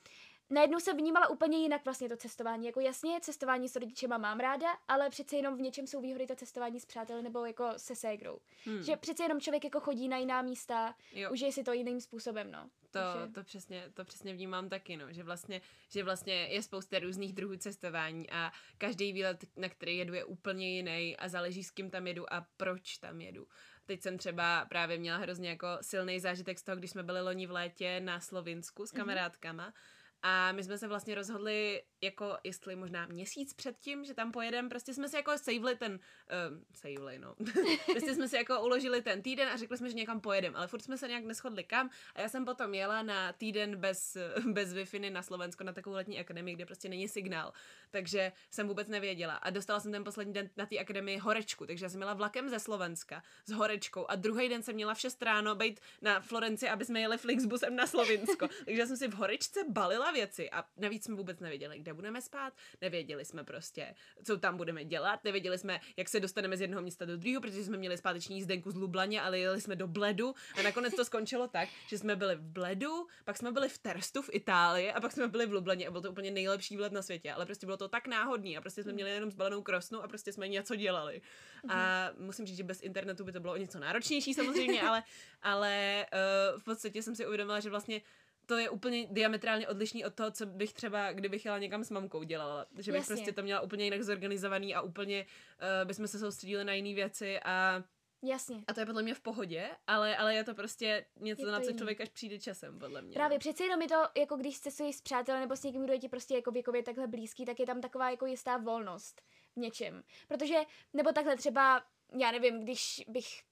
najednou 0.50 0.80
se 0.80 0.92
vnímala 0.92 1.28
úplně 1.28 1.58
jinak 1.58 1.84
vlastně 1.84 2.08
to 2.08 2.16
cestování. 2.16 2.66
Jako 2.66 2.80
jasně, 2.80 3.20
cestování 3.20 3.68
s 3.68 3.76
rodičema 3.76 4.18
mám 4.18 4.40
ráda, 4.40 4.66
ale 4.88 5.10
přece 5.10 5.36
jenom 5.36 5.56
v 5.56 5.60
něčem 5.60 5.86
jsou 5.86 6.00
výhody 6.00 6.26
to 6.26 6.36
cestování 6.36 6.80
s 6.80 6.86
přáteli 6.86 7.22
nebo 7.22 7.46
jako 7.46 7.72
se 7.76 7.96
ségrou. 7.96 8.38
Hmm. 8.64 8.82
Že 8.82 8.96
přece 8.96 9.22
jenom 9.22 9.40
člověk 9.40 9.64
jako 9.64 9.80
chodí 9.80 10.08
na 10.08 10.16
jiná 10.16 10.42
místa, 10.42 10.94
jo. 11.12 11.32
užije 11.32 11.52
si 11.52 11.64
to 11.64 11.72
jiným 11.72 12.00
způsobem, 12.00 12.50
no. 12.50 12.70
To, 12.90 13.00
Takže... 13.00 13.32
to, 13.32 13.44
přesně, 13.44 13.90
to 13.94 14.04
přesně 14.04 14.32
vnímám 14.32 14.68
taky, 14.68 14.96
no, 14.96 15.12
že 15.12 15.22
vlastně, 15.22 15.60
že 15.88 16.04
vlastně 16.04 16.34
je 16.34 16.62
spousta 16.62 16.98
různých 16.98 17.32
druhů 17.32 17.56
cestování 17.56 18.30
a 18.30 18.52
každý 18.78 19.12
výlet, 19.12 19.44
na 19.56 19.68
který 19.68 19.96
jedu, 19.96 20.14
je 20.14 20.24
úplně 20.24 20.76
jiný 20.76 21.16
a 21.16 21.28
záleží 21.28 21.64
s 21.64 21.70
kým 21.70 21.90
tam 21.90 22.06
jedu 22.06 22.32
a 22.32 22.46
proč 22.56 22.98
tam 22.98 23.20
jedu. 23.20 23.46
Teď 23.86 24.02
jsem 24.02 24.18
třeba 24.18 24.64
právě 24.64 24.98
měla 24.98 25.18
hrozně 25.18 25.48
jako 25.48 25.66
silný 25.80 26.20
zážitek 26.20 26.58
z 26.58 26.62
toho, 26.62 26.76
když 26.76 26.90
jsme 26.90 27.02
byli 27.02 27.20
loni 27.20 27.46
v 27.46 27.50
létě 27.50 28.00
na 28.00 28.20
Slovinsku 28.20 28.86
s 28.86 28.92
mhm. 28.92 29.00
kamarádkama. 29.00 29.68
Mm-hmm 29.68 30.03
a 30.26 30.52
my 30.52 30.64
jsme 30.64 30.78
se 30.78 30.88
vlastně 30.88 31.14
rozhodli, 31.14 31.82
jako 32.00 32.36
jestli 32.44 32.76
možná 32.76 33.06
měsíc 33.06 33.54
předtím, 33.54 34.04
že 34.04 34.14
tam 34.14 34.32
pojedeme, 34.32 34.68
prostě 34.68 34.94
jsme 34.94 35.08
si 35.08 35.16
jako 35.16 35.38
saveli 35.38 35.76
ten, 35.76 35.92
uh, 35.92 36.58
saveli, 36.72 37.18
no, 37.18 37.34
prostě 37.92 38.14
jsme 38.14 38.28
si 38.28 38.36
jako 38.36 38.62
uložili 38.62 39.02
ten 39.02 39.22
týden 39.22 39.48
a 39.48 39.56
řekli 39.56 39.78
jsme, 39.78 39.88
že 39.88 39.96
někam 39.96 40.20
pojedeme, 40.20 40.58
ale 40.58 40.66
furt 40.66 40.82
jsme 40.82 40.98
se 40.98 41.08
nějak 41.08 41.24
neschodli 41.24 41.64
kam. 41.64 41.90
A 42.14 42.20
já 42.20 42.28
jsem 42.28 42.44
potom 42.44 42.74
jela 42.74 43.02
na 43.02 43.32
týden 43.32 43.76
bez, 43.76 44.16
bez 44.52 44.72
wi 44.72 45.10
na 45.10 45.22
Slovensko 45.22 45.64
na 45.64 45.72
takovou 45.72 45.96
letní 45.96 46.20
akademii, 46.20 46.54
kde 46.54 46.66
prostě 46.66 46.88
není 46.88 47.08
signál, 47.08 47.52
takže 47.90 48.32
jsem 48.50 48.68
vůbec 48.68 48.88
nevěděla. 48.88 49.34
A 49.34 49.50
dostala 49.50 49.80
jsem 49.80 49.92
ten 49.92 50.04
poslední 50.04 50.32
den 50.32 50.50
na 50.56 50.66
té 50.66 50.78
akademii 50.78 51.18
horečku, 51.18 51.66
takže 51.66 51.84
já 51.84 51.88
jsem 51.88 51.98
měla 51.98 52.14
vlakem 52.14 52.48
ze 52.48 52.60
Slovenska 52.60 53.22
s 53.46 53.52
horečkou. 53.52 54.06
A 54.08 54.14
druhý 54.14 54.48
den 54.48 54.62
jsem 54.62 54.74
měla 54.74 54.94
v 54.94 55.00
6 55.00 55.22
ráno 55.22 55.54
být 55.54 55.80
na 56.02 56.20
Florenci, 56.20 56.68
aby 56.68 56.84
jsme 56.84 57.00
jeli 57.00 57.18
Flixbusem 57.18 57.76
na 57.76 57.86
Slovinsko, 57.86 58.48
takže 58.64 58.80
já 58.80 58.86
jsem 58.86 58.96
si 58.96 59.08
v 59.08 59.14
horečce 59.14 59.60
balila 59.68 60.13
věci. 60.14 60.50
A 60.50 60.64
navíc 60.76 61.04
jsme 61.04 61.14
vůbec 61.14 61.40
nevěděli, 61.40 61.78
kde 61.78 61.94
budeme 61.94 62.22
spát, 62.22 62.52
nevěděli 62.80 63.24
jsme 63.24 63.44
prostě, 63.44 63.94
co 64.24 64.38
tam 64.38 64.56
budeme 64.56 64.84
dělat, 64.84 65.24
nevěděli 65.24 65.58
jsme, 65.58 65.80
jak 65.96 66.08
se 66.08 66.20
dostaneme 66.20 66.56
z 66.56 66.60
jednoho 66.60 66.82
města 66.82 67.04
do 67.04 67.16
druhého, 67.16 67.40
protože 67.40 67.64
jsme 67.64 67.76
měli 67.76 67.98
zpáteční 67.98 68.36
jízdenku 68.36 68.70
z 68.70 68.74
Lublaně, 68.74 69.22
ale 69.22 69.38
jeli 69.38 69.60
jsme 69.60 69.76
do 69.76 69.86
Bledu. 69.86 70.34
A 70.58 70.62
nakonec 70.62 70.94
to 70.94 71.04
skončilo 71.04 71.48
tak, 71.48 71.68
že 71.88 71.98
jsme 71.98 72.16
byli 72.16 72.36
v 72.36 72.42
Bledu, 72.42 73.06
pak 73.24 73.36
jsme 73.36 73.52
byli 73.52 73.68
v 73.68 73.78
Terstu 73.78 74.22
v 74.22 74.30
Itálii 74.32 74.92
a 74.92 75.00
pak 75.00 75.12
jsme 75.12 75.28
byli 75.28 75.46
v 75.46 75.52
Lublaně 75.52 75.86
a 75.86 75.90
byl 75.90 76.00
to 76.00 76.10
úplně 76.10 76.30
nejlepší 76.30 76.76
výlet 76.76 76.92
na 76.92 77.02
světě, 77.02 77.32
ale 77.32 77.46
prostě 77.46 77.66
bylo 77.66 77.76
to 77.76 77.88
tak 77.88 78.06
náhodný 78.06 78.56
a 78.56 78.60
prostě 78.60 78.82
jsme 78.82 78.92
měli 78.92 79.10
jenom 79.10 79.30
zbalenou 79.30 79.62
krosnu 79.62 80.02
a 80.02 80.08
prostě 80.08 80.32
jsme 80.32 80.48
něco 80.48 80.74
dělali. 80.76 81.22
A 81.68 82.10
musím 82.18 82.46
říct, 82.46 82.56
že 82.56 82.64
bez 82.64 82.82
internetu 82.82 83.24
by 83.24 83.32
to 83.32 83.40
bylo 83.40 83.52
o 83.52 83.56
něco 83.56 83.78
náročnější 83.78 84.34
samozřejmě, 84.34 84.82
ale, 84.82 85.02
ale 85.42 86.06
uh, 86.12 86.60
v 86.60 86.64
podstatě 86.64 87.02
jsem 87.02 87.14
si 87.14 87.26
uvědomila, 87.26 87.60
že 87.60 87.70
vlastně 87.70 88.00
to 88.46 88.58
je 88.58 88.70
úplně 88.70 89.06
diametrálně 89.10 89.68
odlišný 89.68 90.04
od 90.04 90.14
toho, 90.14 90.30
co 90.30 90.46
bych 90.46 90.72
třeba, 90.72 91.12
kdybych 91.12 91.44
jela 91.44 91.58
někam 91.58 91.84
s 91.84 91.90
mamkou 91.90 92.22
dělala. 92.22 92.66
Že 92.78 92.92
bych 92.92 92.98
Jasně. 92.98 93.16
prostě 93.16 93.32
to 93.32 93.42
měla 93.42 93.60
úplně 93.60 93.84
jinak 93.84 94.02
zorganizovaný 94.02 94.74
a 94.74 94.80
úplně 94.80 95.26
uh, 95.26 95.88
bychom 95.88 96.08
se 96.08 96.18
soustředili 96.18 96.64
na 96.64 96.72
jiné 96.72 96.94
věci 96.94 97.40
a 97.40 97.84
Jasně. 98.26 98.64
A 98.66 98.74
to 98.74 98.80
je 98.80 98.86
podle 98.86 99.02
mě 99.02 99.14
v 99.14 99.20
pohodě, 99.20 99.70
ale, 99.86 100.16
ale 100.16 100.34
je 100.34 100.44
to 100.44 100.54
prostě 100.54 101.06
něco, 101.20 101.42
je 101.42 101.46
to 101.46 101.52
na 101.52 101.60
co 101.60 101.72
člověk 101.72 102.00
až 102.00 102.08
přijde 102.08 102.38
časem, 102.38 102.78
podle 102.78 103.02
mě. 103.02 103.14
Právě, 103.14 103.38
přeci 103.38 103.62
jenom 103.62 103.82
je 103.82 103.88
to, 103.88 104.20
jako 104.20 104.36
když 104.36 104.56
si 104.56 104.92
s 104.92 105.00
přáteli 105.00 105.40
nebo 105.40 105.56
s 105.56 105.62
někým, 105.62 105.84
kdo 105.84 105.92
je 105.92 105.98
ti 105.98 106.08
prostě 106.08 106.34
jako 106.34 106.50
věkově 106.50 106.82
takhle 106.82 107.06
blízký, 107.06 107.44
tak 107.44 107.60
je 107.60 107.66
tam 107.66 107.80
taková 107.80 108.10
jako 108.10 108.26
jistá 108.26 108.56
volnost 108.56 109.22
v 109.56 109.60
něčem. 109.60 110.02
Protože, 110.28 110.54
nebo 110.92 111.12
takhle 111.12 111.36
třeba, 111.36 111.84
já 112.18 112.30
nevím, 112.32 112.60
když 112.60 113.04
bych 113.08 113.42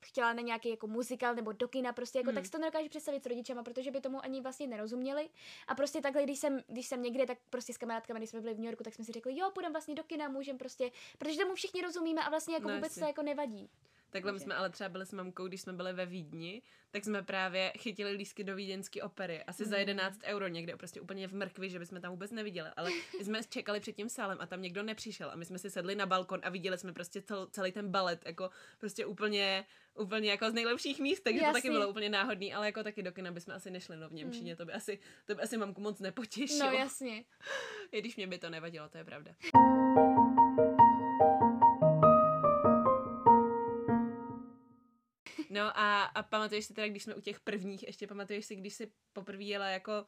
chtěla 0.00 0.32
na 0.32 0.42
nějaký 0.42 0.70
jako 0.70 0.86
muzikál 0.86 1.34
nebo 1.34 1.52
do 1.52 1.68
kina, 1.68 1.92
prostě 1.92 2.18
jako, 2.18 2.30
hmm. 2.30 2.34
tak 2.34 2.46
si 2.46 2.50
to 2.50 2.58
nedokážu 2.58 2.88
představit 2.88 3.22
s 3.22 3.26
rodičema, 3.26 3.62
protože 3.62 3.90
by 3.90 4.00
tomu 4.00 4.24
ani 4.24 4.40
vlastně 4.40 4.66
nerozuměli. 4.66 5.28
A 5.68 5.74
prostě 5.74 6.00
takhle, 6.00 6.22
když 6.22 6.38
jsem, 6.38 6.60
když 6.66 6.86
jsem 6.86 7.02
někde, 7.02 7.26
tak 7.26 7.38
prostě 7.50 7.72
s 7.72 7.76
kamarádkami, 7.76 8.20
když 8.20 8.30
jsme 8.30 8.40
byli 8.40 8.54
v 8.54 8.58
New 8.58 8.66
Yorku, 8.66 8.84
tak 8.84 8.94
jsme 8.94 9.04
si 9.04 9.12
řekli, 9.12 9.38
jo, 9.38 9.50
půjdeme 9.54 9.72
vlastně 9.72 9.94
do 9.94 10.04
kina, 10.04 10.28
můžeme 10.28 10.58
prostě, 10.58 10.90
protože 11.18 11.38
tomu 11.38 11.54
všichni 11.54 11.82
rozumíme 11.82 12.22
a 12.22 12.30
vlastně 12.30 12.54
jako 12.54 12.68
no, 12.68 12.74
vůbec 12.74 12.94
to 12.94 13.04
jako 13.04 13.22
nevadí. 13.22 13.70
Takhle 14.16 14.32
my 14.32 14.40
jsme 14.40 14.54
ale 14.54 14.70
třeba 14.70 14.88
byli 14.88 15.06
s 15.06 15.12
mamkou, 15.12 15.46
když 15.46 15.60
jsme 15.60 15.72
byli 15.72 15.92
ve 15.92 16.06
Vídni, 16.06 16.62
tak 16.90 17.04
jsme 17.04 17.22
právě 17.22 17.72
chytili 17.78 18.10
lísky 18.10 18.44
do 18.44 18.56
vídeňské 18.56 19.02
opery. 19.02 19.44
Asi 19.44 19.64
mm. 19.64 19.70
za 19.70 19.76
11 19.76 20.20
euro 20.24 20.48
někde, 20.48 20.76
prostě 20.76 21.00
úplně 21.00 21.28
v 21.28 21.32
mrkvi, 21.32 21.70
že 21.70 21.78
bychom 21.78 22.00
tam 22.00 22.10
vůbec 22.10 22.30
neviděli. 22.30 22.68
Ale 22.76 22.90
my 23.18 23.24
jsme 23.24 23.40
čekali 23.48 23.80
před 23.80 23.92
tím 23.92 24.08
sálem 24.08 24.38
a 24.40 24.46
tam 24.46 24.62
někdo 24.62 24.82
nepřišel 24.82 25.30
a 25.30 25.36
my 25.36 25.44
jsme 25.44 25.58
si 25.58 25.70
sedli 25.70 25.94
na 25.94 26.06
balkon 26.06 26.40
a 26.42 26.48
viděli 26.48 26.78
jsme 26.78 26.92
prostě 26.92 27.22
cel, 27.22 27.46
celý 27.46 27.72
ten 27.72 27.90
balet, 27.90 28.26
jako 28.26 28.50
prostě 28.78 29.06
úplně, 29.06 29.64
úplně 29.94 30.30
jako 30.30 30.50
z 30.50 30.54
nejlepších 30.54 31.00
míst, 31.00 31.20
takže 31.20 31.40
Jasný. 31.40 31.52
to 31.52 31.56
taky 31.58 31.70
bylo 31.70 31.88
úplně 31.88 32.08
náhodný, 32.08 32.54
ale 32.54 32.66
jako 32.66 32.82
taky 32.82 33.02
do 33.02 33.12
kina 33.12 33.32
bychom 33.32 33.54
asi 33.54 33.70
nešli 33.70 33.96
no 33.96 34.08
v 34.08 34.12
Němčině, 34.12 34.52
mm. 34.52 34.56
to 34.56 34.64
by 34.64 34.72
asi, 34.72 34.98
to 35.26 35.34
by 35.34 35.42
asi 35.42 35.56
mamku 35.56 35.80
moc 35.80 36.00
nepotěšilo. 36.00 36.70
No 36.70 36.78
jasně. 36.78 37.24
I 37.92 38.00
když 38.00 38.16
mě 38.16 38.26
by 38.26 38.38
to 38.38 38.50
nevadilo, 38.50 38.88
to 38.88 38.98
je 38.98 39.04
pravda. 39.04 39.32
No 45.56 45.78
a, 45.78 46.04
a 46.04 46.22
pamatuješ 46.22 46.64
si 46.64 46.74
teda, 46.74 46.88
když 46.88 47.02
jsme 47.02 47.14
u 47.14 47.20
těch 47.20 47.40
prvních, 47.40 47.82
ještě 47.86 48.06
pamatuješ 48.06 48.46
si, 48.46 48.56
když 48.56 48.74
jsi 48.74 48.92
poprvé 49.12 49.42
jela 49.42 49.68
jako 49.68 50.06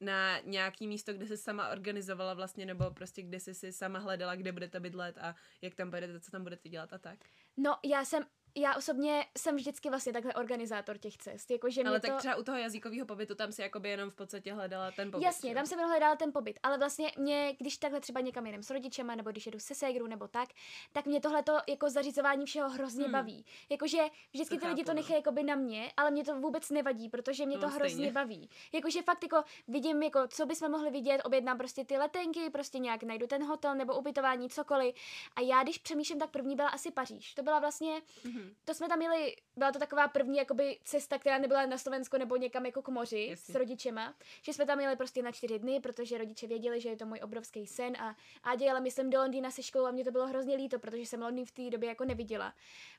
na 0.00 0.40
nějaký 0.40 0.86
místo, 0.86 1.12
kde 1.12 1.26
jsi 1.26 1.36
sama 1.36 1.68
organizovala 1.68 2.34
vlastně, 2.34 2.66
nebo 2.66 2.90
prostě 2.90 3.22
kde 3.22 3.40
jsi 3.40 3.54
si 3.54 3.72
sama 3.72 3.98
hledala, 3.98 4.34
kde 4.34 4.52
budete 4.52 4.80
bydlet 4.80 5.18
a 5.18 5.34
jak 5.62 5.74
tam 5.74 5.90
budete, 5.90 6.20
co 6.20 6.30
tam 6.30 6.42
budete 6.42 6.68
dělat 6.68 6.92
a 6.92 6.98
tak? 6.98 7.18
No, 7.56 7.76
já 7.84 8.04
jsem 8.04 8.24
já 8.56 8.76
osobně 8.76 9.26
jsem 9.38 9.56
vždycky 9.56 9.90
vlastně 9.90 10.12
takhle 10.12 10.34
organizátor 10.34 10.98
těch 10.98 11.16
cest. 11.16 11.50
Jako, 11.50 11.70
že 11.70 11.82
ale 11.82 12.00
tak 12.00 12.10
to... 12.10 12.18
třeba 12.18 12.36
u 12.36 12.42
toho 12.42 12.58
jazykového 12.58 13.06
pobytu 13.06 13.34
tam 13.34 13.52
si 13.52 13.62
jakoby 13.62 13.88
jenom 13.88 14.10
v 14.10 14.14
podstatě 14.14 14.52
hledala 14.52 14.90
ten 14.90 15.10
pobyt. 15.10 15.24
Jasně, 15.24 15.54
tam 15.54 15.66
jsem 15.66 15.78
hledala 15.78 16.16
ten 16.16 16.32
pobyt, 16.32 16.58
ale 16.62 16.78
vlastně 16.78 17.12
mě, 17.18 17.56
když 17.58 17.76
takhle 17.76 18.00
třeba 18.00 18.20
někam 18.20 18.46
jdem 18.46 18.62
s 18.62 18.70
rodičema, 18.70 19.14
nebo 19.14 19.30
když 19.30 19.46
jedu 19.46 19.58
se 19.58 19.74
ségrou, 19.74 20.06
nebo 20.06 20.28
tak, 20.28 20.48
tak 20.92 21.06
mě 21.06 21.20
tohle 21.20 21.44
jako 21.68 21.90
zařizování 21.90 22.46
všeho 22.46 22.68
hrozně 22.70 23.04
hmm. 23.04 23.12
baví. 23.12 23.44
Jakože 23.68 23.98
vždycky 24.32 24.54
to 24.54 24.60
ty 24.60 24.66
lidi 24.66 24.84
to 24.84 24.90
no. 24.90 24.96
nechají 24.96 25.18
jakoby 25.18 25.42
na 25.42 25.54
mě, 25.54 25.92
ale 25.96 26.10
mě 26.10 26.24
to 26.24 26.40
vůbec 26.40 26.70
nevadí, 26.70 27.08
protože 27.08 27.46
mě 27.46 27.58
to, 27.58 27.60
to 27.60 27.68
hrozně 27.68 27.94
stejně. 27.94 28.12
baví. 28.12 28.50
Jakože 28.72 29.02
fakt 29.02 29.22
jako 29.22 29.44
vidím, 29.68 30.02
jako, 30.02 30.28
co 30.28 30.46
bychom 30.46 30.70
mohli 30.70 30.90
vidět, 30.90 31.22
objednám 31.24 31.58
prostě 31.58 31.84
ty 31.84 31.98
letenky, 31.98 32.50
prostě 32.50 32.78
nějak 32.78 33.02
najdu 33.02 33.26
ten 33.26 33.44
hotel 33.44 33.74
nebo 33.74 33.94
ubytování, 33.94 34.50
cokoliv. 34.50 34.94
A 35.36 35.40
já, 35.40 35.62
když 35.62 35.78
přemýšlím, 35.78 36.18
tak 36.18 36.30
první 36.30 36.56
byla 36.56 36.68
asi 36.68 36.90
Paříž. 36.90 37.34
To 37.34 37.42
byla 37.42 37.58
vlastně, 37.58 38.02
hmm. 38.24 38.45
To 38.64 38.74
jsme 38.74 38.88
tam 38.88 38.98
měli 38.98 39.36
byla 39.56 39.72
to 39.72 39.78
taková 39.78 40.08
první 40.08 40.38
jakoby 40.38 40.78
cesta, 40.84 41.18
která 41.18 41.38
nebyla 41.38 41.66
na 41.66 41.78
Slovensko 41.78 42.18
nebo 42.18 42.36
někam 42.36 42.66
jako 42.66 42.82
k 42.82 42.88
moři 42.88 43.26
Jasně. 43.30 43.52
s 43.52 43.56
rodičema, 43.56 44.14
že 44.42 44.52
jsme 44.52 44.66
tam 44.66 44.80
jeli 44.80 44.96
prostě 44.96 45.22
na 45.22 45.32
čtyři 45.32 45.58
dny, 45.58 45.80
protože 45.80 46.18
rodiče 46.18 46.46
věděli, 46.46 46.80
že 46.80 46.88
je 46.88 46.96
to 46.96 47.06
můj 47.06 47.20
obrovský 47.22 47.66
sen 47.66 47.96
a 47.96 48.16
Ádě 48.42 48.64
jela 48.64 48.80
myslím 48.80 49.10
do 49.10 49.18
Londýna 49.18 49.50
se 49.50 49.62
školou 49.62 49.86
a 49.86 49.90
mě 49.90 50.04
to 50.04 50.10
bylo 50.10 50.26
hrozně 50.26 50.56
líto, 50.56 50.78
protože 50.78 51.02
jsem 51.02 51.22
Londýn 51.22 51.46
v 51.46 51.52
té 51.52 51.70
době 51.70 51.88
jako 51.88 52.04
neviděla 52.04 52.54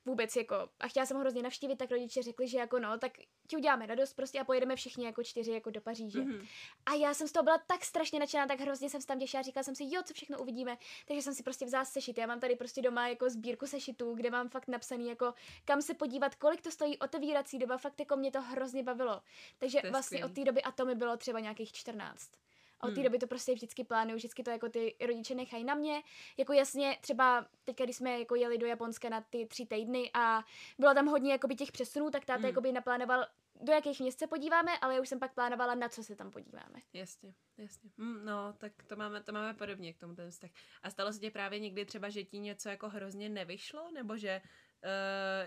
vůbec 0.05 0.35
jako 0.35 0.55
a 0.79 0.87
chtěla 0.87 1.05
jsem 1.05 1.17
ho 1.17 1.21
hrozně 1.21 1.43
navštívit, 1.43 1.75
tak 1.75 1.91
rodiče 1.91 2.23
řekli, 2.23 2.47
že 2.47 2.57
jako 2.57 2.79
no, 2.79 2.97
tak 2.97 3.11
ti 3.47 3.55
uděláme 3.55 3.85
radost 3.85 4.13
prostě 4.13 4.39
a 4.39 4.43
pojedeme 4.43 4.75
všichni 4.75 5.05
jako 5.05 5.23
čtyři 5.23 5.51
jako 5.51 5.69
do 5.69 5.81
Paříže. 5.81 6.19
Mm-hmm. 6.19 6.47
A 6.85 6.93
já 6.93 7.13
jsem 7.13 7.27
z 7.27 7.31
toho 7.31 7.43
byla 7.43 7.57
tak 7.67 7.85
strašně 7.85 8.19
nadšená, 8.19 8.47
tak 8.47 8.59
hrozně 8.59 8.89
jsem 8.89 9.01
se 9.01 9.07
tam 9.07 9.19
těšila, 9.19 9.43
říkala 9.43 9.63
jsem 9.63 9.75
si, 9.75 9.83
jo, 9.83 10.01
co 10.05 10.13
všechno 10.13 10.39
uvidíme, 10.39 10.77
takže 11.07 11.21
jsem 11.21 11.33
si 11.33 11.43
prostě 11.43 11.65
vzala 11.65 11.85
sešit. 11.85 12.17
Já 12.17 12.27
mám 12.27 12.39
tady 12.39 12.55
prostě 12.55 12.81
doma 12.81 13.07
jako 13.07 13.29
sbírku 13.29 13.67
sešitů, 13.67 14.15
kde 14.15 14.29
mám 14.29 14.49
fakt 14.49 14.67
napsaný 14.67 15.09
jako 15.09 15.33
kam 15.65 15.81
se 15.81 15.93
podívat, 15.93 16.35
kolik 16.35 16.61
to 16.61 16.71
stojí, 16.71 16.97
otevírací 16.97 17.59
doba, 17.59 17.77
fakt 17.77 17.99
jako 17.99 18.15
mě 18.15 18.31
to 18.31 18.41
hrozně 18.41 18.83
bavilo. 18.83 19.21
Takže 19.57 19.81
vlastně 19.91 20.25
od 20.25 20.33
té 20.33 20.43
doby 20.43 20.61
a 20.61 20.71
to 20.71 20.85
mi 20.85 20.95
bylo 20.95 21.17
třeba 21.17 21.39
nějakých 21.39 21.71
14. 21.71 22.31
A 22.79 22.83
od 22.83 22.89
té 22.89 22.95
hmm. 22.95 23.03
doby 23.03 23.19
to 23.19 23.27
prostě 23.27 23.53
vždycky 23.53 23.83
plánuju, 23.83 24.17
vždycky 24.17 24.43
to 24.43 24.49
jako 24.49 24.69
ty 24.69 24.95
rodiče 25.05 25.35
nechají 25.35 25.63
na 25.63 25.75
mě. 25.75 26.03
Jako 26.37 26.53
jasně, 26.53 26.97
třeba 27.01 27.45
teď, 27.63 27.77
když 27.77 27.95
jsme 27.95 28.19
jako 28.19 28.35
jeli 28.35 28.57
do 28.57 28.65
Japonska 28.65 29.09
na 29.09 29.21
ty 29.21 29.45
tři 29.45 29.65
týdny 29.65 30.11
a 30.13 30.43
bylo 30.79 30.93
tam 30.93 31.05
hodně 31.05 31.31
jakoby 31.31 31.55
těch 31.55 31.71
přesunů, 31.71 32.09
tak 32.09 32.25
táta 32.25 32.37
hmm. 32.37 32.45
jakoby 32.45 32.71
naplánoval, 32.71 33.25
do 33.61 33.73
jakých 33.73 33.99
měst 33.99 34.19
se 34.19 34.27
podíváme, 34.27 34.79
ale 34.81 34.95
já 34.95 35.01
už 35.01 35.09
jsem 35.09 35.19
pak 35.19 35.33
plánovala, 35.33 35.75
na 35.75 35.89
co 35.89 36.03
se 36.03 36.15
tam 36.15 36.31
podíváme. 36.31 36.81
Jasně, 36.93 37.33
jasně. 37.57 37.89
Mm, 37.97 38.25
no, 38.25 38.53
tak 38.57 38.71
to 38.87 38.95
máme, 38.95 39.23
to 39.23 39.31
máme 39.31 39.53
podobně 39.53 39.93
k 39.93 39.97
tomu 39.97 40.15
ten 40.15 40.31
vztah. 40.31 40.49
A 40.83 40.89
stalo 40.89 41.13
se 41.13 41.19
ti 41.19 41.31
právě 41.31 41.59
někdy 41.59 41.85
třeba, 41.85 42.09
že 42.09 42.23
ti 42.23 42.39
něco 42.39 42.69
jako 42.69 42.89
hrozně 42.89 43.29
nevyšlo, 43.29 43.91
nebo 43.91 44.17
že 44.17 44.41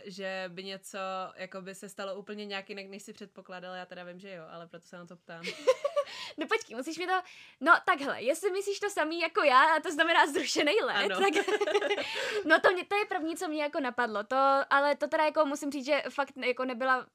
že 0.04 0.44
by 0.48 0.64
něco 0.64 0.98
jako 1.36 1.62
by 1.62 1.74
se 1.74 1.88
stalo 1.88 2.14
úplně 2.14 2.46
nějak 2.46 2.68
jinak, 2.68 2.86
než 2.86 3.02
si 3.02 3.12
předpokládala. 3.12 3.76
Já 3.76 3.86
teda 3.86 4.04
vím, 4.04 4.18
že 4.18 4.34
jo, 4.34 4.44
ale 4.50 4.66
proto 4.66 4.86
se 4.86 4.96
na 4.96 5.06
to 5.06 5.16
ptám. 5.16 5.44
no 6.38 6.46
počkej, 6.46 6.76
musíš 6.76 6.98
mi 6.98 7.06
to... 7.06 7.22
No 7.60 7.72
takhle, 7.86 8.22
jestli 8.22 8.50
myslíš 8.50 8.80
to 8.80 8.90
samý 8.90 9.20
jako 9.20 9.42
já, 9.42 9.76
a 9.76 9.80
to 9.80 9.92
znamená 9.92 10.26
zrušený 10.26 10.72
let, 10.82 11.12
ano. 11.12 11.20
tak... 11.20 11.44
no 12.44 12.60
to, 12.60 12.70
mě, 12.72 12.84
to 12.84 12.94
je 12.94 13.04
první, 13.04 13.36
co 13.36 13.48
mě 13.48 13.62
jako 13.62 13.80
napadlo. 13.80 14.24
To, 14.24 14.36
ale 14.70 14.96
to 14.96 15.08
teda 15.08 15.24
jako 15.24 15.46
musím 15.46 15.72
říct, 15.72 15.86
že 15.86 16.02
fakt 16.10 16.36
jako 16.36 16.64
nebyla 16.64 17.06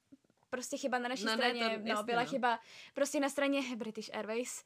prostě 0.50 0.76
chyba 0.76 0.98
na 0.98 1.08
naší 1.08 1.24
no, 1.24 1.32
straně, 1.32 1.60
ne, 1.60 1.78
to, 1.78 1.84
no, 1.84 1.88
jasně, 1.88 2.04
byla 2.04 2.22
no. 2.22 2.28
chyba 2.28 2.58
prostě 2.94 3.20
na 3.20 3.28
straně 3.28 3.76
British 3.76 4.10
Airways. 4.14 4.64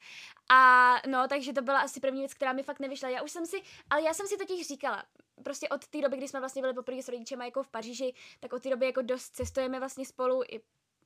A 0.49 0.95
no, 1.07 1.27
takže 1.27 1.53
to 1.53 1.61
byla 1.61 1.79
asi 1.79 1.99
první 1.99 2.19
věc, 2.19 2.33
která 2.33 2.53
mi 2.53 2.63
fakt 2.63 2.79
nevyšla. 2.79 3.09
Já 3.09 3.21
už 3.21 3.31
jsem 3.31 3.45
si, 3.45 3.61
ale 3.89 4.01
já 4.01 4.13
jsem 4.13 4.27
si 4.27 4.37
totiž 4.37 4.67
říkala, 4.67 5.03
prostě 5.41 5.69
od 5.69 5.87
té 5.87 6.01
doby, 6.01 6.17
kdy 6.17 6.27
jsme 6.27 6.39
vlastně 6.39 6.61
byli 6.61 6.73
poprvé 6.73 7.03
s 7.03 7.07
rodičema 7.07 7.45
jako 7.45 7.63
v 7.63 7.69
Paříži, 7.69 8.13
tak 8.39 8.53
od 8.53 8.63
té 8.63 8.69
doby 8.69 8.85
jako 8.85 9.01
dost 9.01 9.29
cestujeme 9.29 9.79
vlastně 9.79 10.05
spolu 10.05 10.43
i 10.43 10.61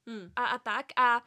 hmm. 0.07 0.31
a, 0.35 0.45
a 0.45 0.59
tak. 0.59 0.85
A 0.95 1.23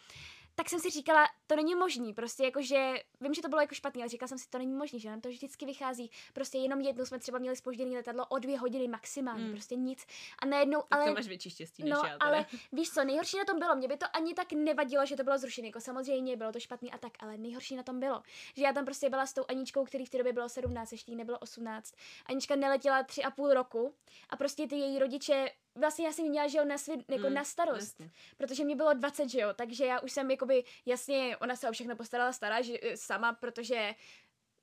tak 0.58 0.68
jsem 0.68 0.80
si 0.80 0.90
říkala, 0.90 1.26
to 1.46 1.56
není 1.56 1.74
možný, 1.74 2.14
prostě 2.14 2.44
jakože, 2.44 2.94
vím, 3.20 3.34
že 3.34 3.42
to 3.42 3.48
bylo 3.48 3.60
jako 3.60 3.74
špatný, 3.74 4.02
ale 4.02 4.08
říkala 4.08 4.28
jsem 4.28 4.38
si, 4.38 4.48
to 4.50 4.58
není 4.58 4.74
možný, 4.74 5.00
že 5.00 5.10
nám 5.10 5.20
to 5.20 5.28
vždycky 5.28 5.66
vychází. 5.66 6.10
Prostě 6.32 6.58
jenom 6.58 6.80
jednou 6.80 7.04
jsme 7.04 7.18
třeba 7.18 7.38
měli 7.38 7.56
spožděný 7.56 7.96
letadlo 7.96 8.26
o 8.26 8.38
dvě 8.38 8.58
hodiny 8.58 8.88
maximálně, 8.88 9.44
mm. 9.44 9.52
prostě 9.52 9.76
nic. 9.76 10.06
A 10.38 10.46
najednou, 10.46 10.80
tak 10.80 10.98
ale... 10.98 11.08
to 11.08 11.14
máš 11.14 11.28
větší 11.28 11.50
štěstí 11.50 11.82
než 11.82 11.92
no, 11.92 12.02
já. 12.06 12.16
ale 12.20 12.46
víš 12.72 12.90
co, 12.90 13.04
nejhorší 13.04 13.38
na 13.38 13.44
tom 13.44 13.58
bylo, 13.58 13.76
mě 13.76 13.88
by 13.88 13.96
to 13.96 14.06
ani 14.12 14.34
tak 14.34 14.52
nevadilo, 14.52 15.06
že 15.06 15.16
to 15.16 15.24
bylo 15.24 15.38
zrušené, 15.38 15.68
jako 15.68 15.80
samozřejmě 15.80 16.36
bylo 16.36 16.52
to 16.52 16.60
špatný 16.60 16.92
a 16.92 16.98
tak, 16.98 17.12
ale 17.20 17.38
nejhorší 17.38 17.76
na 17.76 17.82
tom 17.82 18.00
bylo, 18.00 18.22
že 18.56 18.62
já 18.64 18.72
tam 18.72 18.84
prostě 18.84 19.10
byla 19.10 19.26
s 19.26 19.32
tou 19.32 19.42
Aničkou, 19.48 19.84
který 19.84 20.06
v 20.06 20.10
té 20.10 20.18
době 20.18 20.32
bylo 20.32 20.48
17, 20.48 20.92
ještě 20.92 21.14
nebylo 21.14 21.38
18. 21.38 21.94
Anička 22.26 22.56
neletěla 22.56 23.02
tři 23.02 23.22
a 23.22 23.30
půl 23.30 23.54
roku 23.54 23.94
a 24.28 24.36
prostě 24.36 24.66
ty 24.66 24.76
její 24.76 24.98
rodiče 24.98 25.50
vlastně 25.78 26.06
já 26.06 26.12
jsem 26.12 26.28
měla, 26.28 26.48
že 26.48 26.58
jo, 26.58 26.64
na, 26.64 26.78
svý, 26.78 27.04
jako 27.08 27.28
mm, 27.28 27.34
na 27.34 27.44
starost, 27.44 28.00
jasně. 28.00 28.10
protože 28.36 28.64
mě 28.64 28.76
bylo 28.76 28.94
20, 28.94 29.28
že 29.28 29.40
jo, 29.40 29.48
takže 29.54 29.84
já 29.86 30.00
už 30.00 30.12
jsem 30.12 30.30
jakoby, 30.30 30.64
jasně, 30.86 31.36
ona 31.36 31.56
se 31.56 31.68
o 31.68 31.72
všechno 31.72 31.96
postarala 31.96 32.32
stará, 32.32 32.62
že, 32.62 32.78
eh, 32.82 32.96
sama, 32.96 33.32
protože 33.32 33.94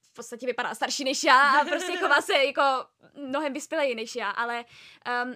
v 0.01 0.13
podstatě 0.13 0.45
vypadá 0.45 0.75
starší 0.75 1.03
než 1.03 1.23
já 1.23 1.51
a 1.51 1.65
prostě 1.65 1.97
chová 1.99 2.21
se 2.21 2.33
jako 2.33 2.61
mnohem 3.13 3.53
vyspělej 3.53 3.95
než 3.95 4.15
já, 4.15 4.29
ale 4.29 4.65
um, 5.25 5.35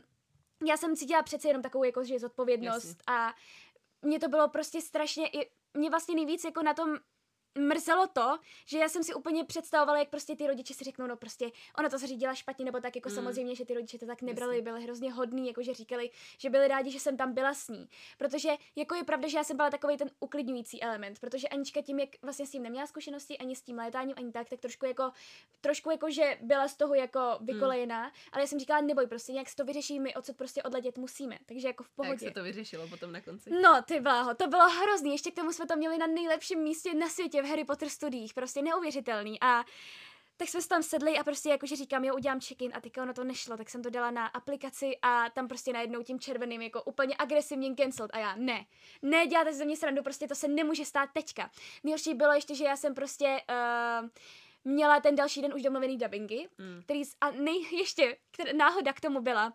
já 0.68 0.78
jsem 0.78 0.96
cítila 0.96 1.24
přece 1.24 1.48
jenom 1.48 1.62
takovou 1.62 1.84
jako, 1.84 2.04
že 2.04 2.20
zodpovědnost 2.20 2.86
jasně. 2.86 3.04
a 3.08 3.34
mě 4.02 4.20
to 4.20 4.28
bylo 4.28 4.48
prostě 4.48 4.82
strašně, 4.82 5.28
i, 5.28 5.50
mě 5.74 5.90
vlastně 5.90 6.16
nejvíc 6.16 6.44
jako 6.44 6.64
na 6.64 6.74
tom 6.74 6.98
mrzelo 7.58 8.08
to, 8.08 8.38
že 8.66 8.78
já 8.78 8.90
jsem 8.90 9.04
si 9.04 9.14
úplně 9.14 9.44
představovala, 9.44 10.00
jak 10.00 10.10
prostě 10.10 10.36
ty 10.36 10.48
rodiče 10.48 10.74
si 10.74 10.84
řeknou, 10.84 11.08
no 11.08 11.18
prostě 11.18 11.52
ona 11.78 11.90
to 11.90 11.98
zařídila 11.98 12.36
špatně, 12.36 12.66
nebo 12.66 12.80
tak 12.80 12.96
jako 12.96 13.10
mm. 13.10 13.16
samozřejmě, 13.16 13.56
že 13.56 13.66
ty 13.66 13.74
rodiče 13.74 13.98
to 13.98 14.06
tak 14.06 14.22
nebrali, 14.22 14.56
Jasně. 14.56 14.72
byli 14.72 14.84
hrozně 14.84 15.14
hodní, 15.14 15.48
jako 15.48 15.64
že 15.64 15.74
říkali, 15.74 16.10
že 16.38 16.50
byli 16.50 16.68
rádi, 16.68 16.92
že 16.92 17.00
jsem 17.00 17.18
tam 17.18 17.34
byla 17.34 17.54
s 17.54 17.68
ní. 17.68 17.90
Protože 18.18 18.50
jako 18.76 18.96
je 18.96 19.04
pravda, 19.04 19.28
že 19.28 19.38
já 19.38 19.44
jsem 19.44 19.58
byla 19.58 19.70
takový 19.70 19.98
ten 19.98 20.10
uklidňující 20.20 20.84
element, 20.84 21.20
protože 21.20 21.48
Anička 21.48 21.82
tím, 21.82 22.00
jak 22.00 22.10
vlastně 22.22 22.46
s 22.46 22.52
tím 22.52 22.64
neměla 22.64 22.88
zkušenosti, 22.88 23.38
ani 23.38 23.56
s 23.56 23.62
tím 23.62 23.78
létáním, 23.78 24.14
ani 24.18 24.32
tak, 24.32 24.50
tak 24.50 24.60
trošku 24.60 24.86
jako, 24.86 25.12
trošku 25.62 25.92
jako, 25.92 26.12
že 26.12 26.38
byla 26.42 26.68
z 26.68 26.76
toho 26.76 26.94
jako 26.94 27.38
vykolejená, 27.42 28.04
mm. 28.04 28.12
ale 28.32 28.44
já 28.44 28.48
jsem 28.48 28.60
říkala, 28.60 28.82
neboj, 28.82 29.08
prostě 29.08 29.32
nějak 29.32 29.48
to 29.56 29.66
vyřeší, 29.66 30.00
my 30.00 30.16
odsud 30.16 30.38
prostě 30.38 30.64
odletět 30.64 30.98
musíme, 30.98 31.38
takže 31.46 31.68
jako 31.68 31.84
v 31.84 31.90
pohodě. 31.90 32.26
Jak 32.26 32.34
se 32.34 32.40
to 32.40 32.44
vyřešilo 32.44 32.88
potom 32.88 33.12
na 33.12 33.22
konci? 33.22 33.50
No, 33.62 33.82
ty 33.82 34.00
bláho, 34.00 34.36
to 34.36 34.48
bylo 34.48 34.70
hrozný, 34.70 35.12
ještě 35.12 35.32
k 35.32 35.36
tomu 35.36 35.52
jsme 35.54 35.68
to 35.68 35.76
měli 35.76 35.98
na 35.98 36.08
nejlepším 36.08 36.60
místě 36.60 36.94
na 36.94 37.10
světě 37.10 37.39
v 37.42 37.46
Harry 37.46 37.64
Potter 37.64 37.90
studiích, 37.90 38.34
prostě 38.34 38.62
neuvěřitelný 38.62 39.42
a 39.42 39.64
tak 40.38 40.50
jsme 40.50 40.62
se 40.62 40.68
tam 40.68 40.84
sedli 40.84 41.18
a 41.18 41.24
prostě 41.24 41.50
jakože 41.50 41.76
říkám, 41.76 42.06
jo, 42.06 42.16
udělám 42.16 42.40
check-in 42.40 42.72
a 42.76 42.82
teďka 42.82 43.02
ono 43.02 43.14
to 43.14 43.24
nešlo, 43.24 43.58
tak 43.58 43.70
jsem 43.70 43.84
to 43.84 43.90
dala 43.90 44.12
na 44.12 44.28
aplikaci 44.28 44.98
a 45.02 45.30
tam 45.30 45.48
prostě 45.48 45.74
najednou 45.74 46.04
tím 46.04 46.20
červeným 46.20 46.62
jako 46.62 46.84
úplně 46.84 47.16
agresivně 47.20 47.76
cancelled 47.76 48.12
a 48.14 48.20
já 48.20 48.36
ne, 48.36 48.66
ne, 49.02 49.28
děláte 49.28 49.54
ze 49.54 49.66
mě 49.66 49.78
srandu, 49.78 50.04
prostě 50.04 50.28
to 50.28 50.36
se 50.36 50.48
nemůže 50.48 50.86
stát 50.86 51.10
teďka. 51.14 51.52
Nejhorší 51.84 52.14
bylo 52.14 52.34
ještě, 52.34 52.56
že 52.56 52.64
já 52.64 52.76
jsem 52.76 52.96
prostě 52.96 53.42
uh, 53.50 54.10
měla 54.64 55.00
ten 55.00 55.16
další 55.16 55.42
den 55.42 55.54
už 55.54 55.62
domluvený 55.62 55.98
dubbingy, 55.98 56.48
mm. 56.58 56.82
který, 56.84 57.02
a 57.22 57.32
nej, 57.32 57.68
ještě, 57.72 58.18
která, 58.32 58.54
náhoda 58.54 58.94
k 58.94 59.02
tomu 59.02 59.22
byla, 59.22 59.54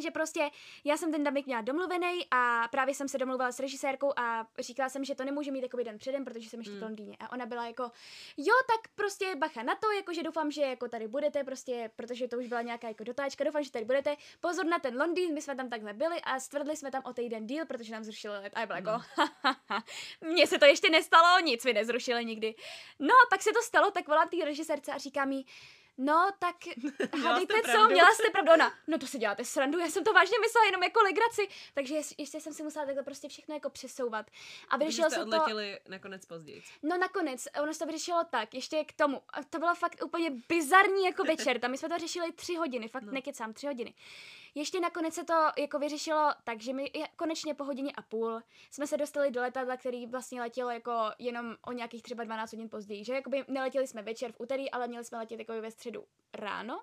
že 0.00 0.10
prostě 0.10 0.50
já 0.84 0.96
jsem 0.96 1.12
ten 1.12 1.24
dubbing 1.24 1.46
měla 1.46 1.60
domluvený 1.60 2.26
a 2.30 2.68
právě 2.70 2.94
jsem 2.94 3.08
se 3.08 3.18
domluvila 3.18 3.52
s 3.52 3.60
režisérkou 3.60 4.12
a 4.16 4.46
říkala 4.58 4.88
jsem, 4.88 5.04
že 5.04 5.14
to 5.14 5.24
nemůže 5.24 5.50
mít 5.50 5.62
jako 5.62 5.76
den 5.76 5.98
předem, 5.98 6.24
protože 6.24 6.48
jsem 6.48 6.60
ještě 6.60 6.72
mm. 6.72 6.78
v 6.78 6.82
Londýně. 6.82 7.16
A 7.20 7.32
ona 7.32 7.46
byla 7.46 7.66
jako, 7.66 7.82
jo, 8.36 8.54
tak 8.66 8.94
prostě 8.94 9.36
bacha 9.36 9.62
na 9.62 9.74
to, 9.74 9.90
jako 9.90 10.12
že 10.12 10.22
doufám, 10.22 10.50
že 10.50 10.62
jako 10.62 10.88
tady 10.88 11.08
budete, 11.08 11.44
prostě, 11.44 11.90
protože 11.96 12.28
to 12.28 12.38
už 12.38 12.46
byla 12.46 12.62
nějaká 12.62 12.88
jako 12.88 13.04
dotáčka, 13.04 13.44
doufám, 13.44 13.62
že 13.62 13.70
tady 13.70 13.84
budete. 13.84 14.16
Pozor 14.40 14.66
na 14.66 14.78
ten 14.78 15.00
Londýn, 15.00 15.34
my 15.34 15.42
jsme 15.42 15.56
tam 15.56 15.68
takhle 15.68 15.92
byli 15.92 16.20
a 16.20 16.40
stvrdli 16.40 16.76
jsme 16.76 16.90
tam 16.90 17.02
o 17.04 17.12
týden 17.12 17.46
díl, 17.46 17.66
protože 17.66 17.92
nám 17.92 18.04
zrušili 18.04 18.34
let. 18.34 18.52
A 18.56 18.60
já 18.60 18.66
byla 18.66 18.78
jako, 18.78 18.90
mm. 20.20 20.30
mně 20.30 20.46
se 20.46 20.58
to 20.58 20.64
ještě 20.64 20.90
nestalo, 20.90 21.40
nic 21.40 21.64
mi 21.64 21.72
nezrušili 21.72 22.24
nikdy. 22.24 22.54
No, 22.98 23.14
pak 23.30 23.42
se 23.42 23.50
to 23.52 23.62
stalo, 23.62 23.90
tak 23.90 24.08
volám 24.08 24.28
té 24.28 24.44
režisérce 24.44 24.92
a 24.92 24.98
říká 24.98 25.24
mi, 25.24 25.44
No, 25.98 26.30
tak 26.38 26.56
hádejte 27.22 27.54
co, 27.72 27.88
měla 27.88 28.08
jste 28.12 28.30
pravdu. 28.30 28.52
Ona, 28.52 28.72
no 28.86 28.98
to 28.98 29.06
si 29.06 29.18
děláte 29.18 29.44
srandu, 29.44 29.78
já 29.78 29.90
jsem 29.90 30.04
to 30.04 30.12
vážně 30.12 30.38
myslela 30.38 30.66
jenom 30.66 30.82
jako 30.82 31.00
legraci. 31.02 31.48
Takže 31.74 31.94
ještě 32.18 32.40
jsem 32.40 32.52
si 32.52 32.62
musela 32.62 32.86
takhle 32.86 33.02
prostě 33.02 33.28
všechno 33.28 33.54
jako 33.54 33.70
přesouvat. 33.70 34.26
A 34.68 34.76
vyřešilo 34.76 35.10
se 35.10 35.24
to... 35.24 35.46
nakonec 35.88 36.26
později. 36.26 36.62
No 36.82 36.98
nakonec, 36.98 37.48
ono 37.62 37.72
se 37.72 37.78
to 37.78 37.86
vyřešilo 37.86 38.24
tak, 38.30 38.54
ještě 38.54 38.84
k 38.84 38.92
tomu. 38.92 39.22
A 39.32 39.44
to 39.50 39.58
bylo 39.58 39.74
fakt 39.74 40.04
úplně 40.04 40.30
bizarní 40.48 41.04
jako 41.04 41.24
večer. 41.24 41.58
Tam 41.60 41.70
my 41.70 41.78
jsme 41.78 41.88
to 41.88 41.98
řešili 41.98 42.32
tři 42.32 42.54
hodiny, 42.54 42.88
fakt 42.88 43.02
no. 43.02 43.12
nekecám, 43.12 43.52
tři 43.52 43.66
hodiny. 43.66 43.94
Ještě 44.54 44.80
nakonec 44.80 45.14
se 45.14 45.24
to 45.24 45.34
jako 45.58 45.78
vyřešilo 45.78 46.32
tak, 46.44 46.60
že 46.60 46.72
my 46.72 46.92
konečně 47.16 47.54
po 47.54 47.64
hodině 47.64 47.92
a 47.96 48.02
půl 48.02 48.42
jsme 48.70 48.86
se 48.86 48.96
dostali 48.96 49.30
do 49.30 49.40
letadla, 49.40 49.76
který 49.76 50.06
vlastně 50.06 50.40
letělo 50.40 50.70
jako 50.70 50.92
jenom 51.18 51.56
o 51.66 51.72
nějakých 51.72 52.02
třeba 52.02 52.24
12 52.24 52.52
hodin 52.52 52.68
později, 52.68 53.04
že 53.04 53.14
jakoby 53.14 53.44
neletěli 53.48 53.86
jsme 53.86 54.02
večer 54.02 54.32
v 54.32 54.40
úterý, 54.40 54.70
ale 54.70 54.88
měli 54.88 55.04
jsme 55.04 55.18
letět 55.18 55.38
jako 55.38 55.52
ve 55.60 55.70
středu 55.70 55.87
ráno. 56.34 56.82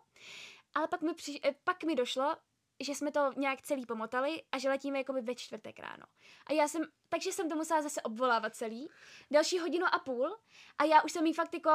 Ale 0.75 0.87
pak 0.87 1.01
mi, 1.01 1.13
při, 1.13 1.39
eh, 1.43 1.55
pak 1.63 1.83
mi 1.83 1.95
došlo, 1.95 2.35
že 2.79 2.95
jsme 2.95 3.11
to 3.11 3.31
nějak 3.37 3.61
celý 3.61 3.85
pomotali 3.85 4.43
a 4.51 4.57
že 4.57 4.69
letíme 4.69 4.97
jakoby 4.97 5.21
ve 5.21 5.35
čtvrtek 5.35 5.79
ráno. 5.79 6.05
A 6.45 6.53
já 6.53 6.67
jsem, 6.67 6.83
takže 7.09 7.31
jsem 7.31 7.49
to 7.49 7.55
musela 7.55 7.81
zase 7.81 8.01
obvolávat 8.01 8.55
celý, 8.55 8.89
další 9.31 9.59
hodinu 9.59 9.85
a 9.91 9.99
půl 9.99 10.37
a 10.77 10.83
já 10.83 11.01
už 11.01 11.11
jsem 11.11 11.25
jí 11.25 11.33
fakt 11.33 11.53
jako 11.53 11.71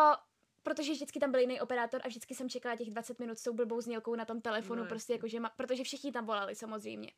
protože 0.63 0.93
vždycky 0.93 1.21
tam 1.21 1.31
byl 1.31 1.41
jiný 1.41 1.61
operátor 1.61 2.01
a 2.05 2.09
vždycky 2.09 2.35
jsem 2.35 2.49
čekala 2.49 2.77
těch 2.77 2.91
20 2.91 3.19
minut 3.19 3.39
s 3.39 3.43
tou 3.43 3.53
blbou 3.53 3.81
znělkou 3.81 4.15
na 4.15 4.25
tom 4.25 4.41
telefonu, 4.41 4.83
no, 4.83 4.89
prostě 4.89 5.13
jako, 5.13 5.29
že 5.29 5.41
ma, 5.41 5.51
protože 5.57 5.85
všichni 5.85 6.13
tam 6.13 6.27
volali 6.27 6.55
samozřejmě. 6.55 7.13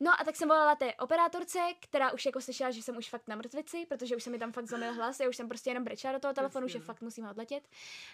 No 0.00 0.10
a 0.20 0.24
tak 0.24 0.36
jsem 0.36 0.48
volala 0.48 0.76
té 0.76 0.94
operátorce, 0.94 1.58
která 1.80 2.12
už 2.12 2.26
jako 2.26 2.40
slyšela, 2.40 2.70
že 2.70 2.82
jsem 2.82 2.96
už 2.96 3.10
fakt 3.10 3.28
na 3.28 3.36
mrtvici, 3.36 3.86
protože 3.88 4.16
už 4.16 4.22
se 4.22 4.30
mi 4.30 4.38
tam 4.38 4.52
fakt 4.52 4.66
zlomil 4.66 4.92
hlas, 4.92 5.20
já 5.20 5.28
už 5.28 5.36
jsem 5.36 5.48
prostě 5.48 5.70
jenom 5.70 5.84
brečela 5.84 6.12
do 6.12 6.18
toho 6.18 6.34
telefonu, 6.34 6.68
že 6.68 6.78
fakt 6.78 7.00
musím 7.00 7.26
odletět. 7.28 7.68